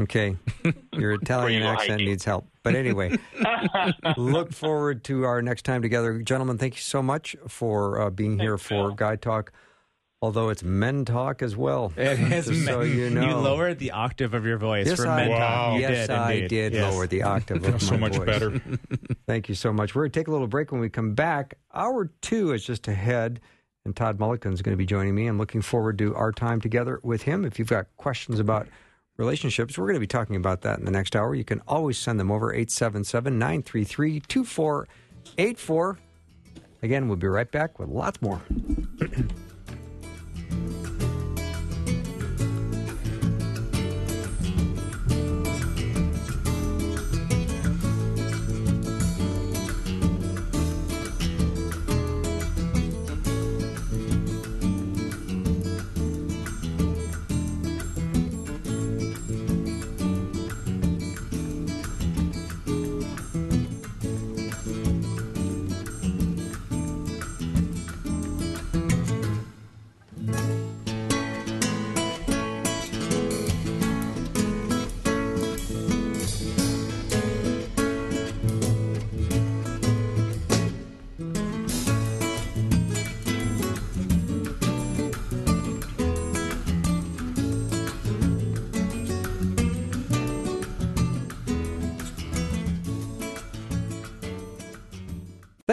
Okay, 0.00 0.36
your 0.92 1.12
Italian 1.22 1.62
go 1.62 1.68
accent 1.68 1.92
hiking. 1.92 2.06
needs 2.06 2.24
help. 2.24 2.48
But 2.64 2.74
anyway, 2.74 3.16
look 4.16 4.52
forward 4.52 5.04
to 5.04 5.24
our 5.24 5.40
next 5.40 5.62
time 5.64 5.82
together. 5.82 6.18
Gentlemen, 6.18 6.58
thank 6.58 6.74
you 6.74 6.80
so 6.80 7.00
much 7.00 7.36
for 7.46 8.00
uh, 8.00 8.10
being 8.10 8.38
here 8.38 8.58
for 8.58 8.88
Bill. 8.88 8.94
Guy 8.94 9.16
Talk, 9.16 9.52
although 10.24 10.48
it's 10.48 10.62
men 10.62 11.04
talk 11.04 11.42
as 11.42 11.54
well. 11.56 11.92
It 11.96 12.18
is 12.32 12.46
Just 12.46 12.64
so 12.64 12.80
you 12.80 13.10
know. 13.10 13.28
you 13.28 13.34
lowered 13.36 13.78
the 13.78 13.90
octave 13.90 14.32
of 14.32 14.46
your 14.46 14.56
voice 14.56 14.86
Yes, 14.86 14.98
for 14.98 15.06
I, 15.06 15.16
men 15.16 15.30
Wow. 15.32 15.38
talk. 15.38 15.74
You 15.74 15.80
yes, 15.82 16.06
did, 16.08 16.16
I 16.16 16.46
did 16.46 16.72
Yes. 16.72 16.92
lower 16.94 17.06
the 17.06 17.22
octave 17.24 17.64
of 17.66 17.82
so 17.90 17.98
much 17.98 18.16
voice. 18.16 18.26
better. 18.26 18.58
Thank 19.26 19.48
you 19.50 19.54
so 19.54 19.70
much. 19.72 19.94
We're 19.94 20.02
going 20.04 20.12
to 20.12 20.20
take 20.20 20.28
a 20.28 20.30
little 20.30 20.46
break 20.46 20.72
when 20.72 20.80
we 20.80 20.88
come 20.88 21.12
back. 21.14 21.54
Hour 21.74 22.10
two 22.22 22.52
is 22.52 22.64
just 22.64 22.88
ahead, 22.88 23.40
and 23.84 23.94
Todd 23.94 24.18
Mulligan 24.18 24.54
is 24.54 24.62
going 24.62 24.72
to 24.72 24.78
be 24.78 24.86
joining 24.86 25.14
me. 25.14 25.26
I'm 25.26 25.36
looking 25.36 25.60
forward 25.60 25.98
to 25.98 26.14
our 26.14 26.32
time 26.32 26.60
together 26.62 27.00
with 27.02 27.22
him. 27.22 27.44
If 27.44 27.58
you've 27.58 27.68
got 27.68 27.86
questions 27.98 28.40
about 28.40 28.66
relationships, 29.18 29.76
we're 29.76 29.84
going 29.86 29.94
to 29.94 30.00
be 30.00 30.06
talking 30.06 30.36
about 30.36 30.62
that 30.62 30.78
in 30.78 30.86
the 30.86 30.90
next 30.90 31.14
hour. 31.14 31.34
You 31.34 31.44
can 31.44 31.60
always 31.68 31.98
send 31.98 32.18
them 32.18 32.30
over 32.32 32.50
877 32.50 33.38
933 33.38 34.20
2484. 34.20 35.98
Again, 36.82 37.08
we'll 37.08 37.16
be 37.16 37.26
right 37.26 37.50
back 37.50 37.78
with 37.78 37.88
lots 37.90 38.20
more. 38.22 38.40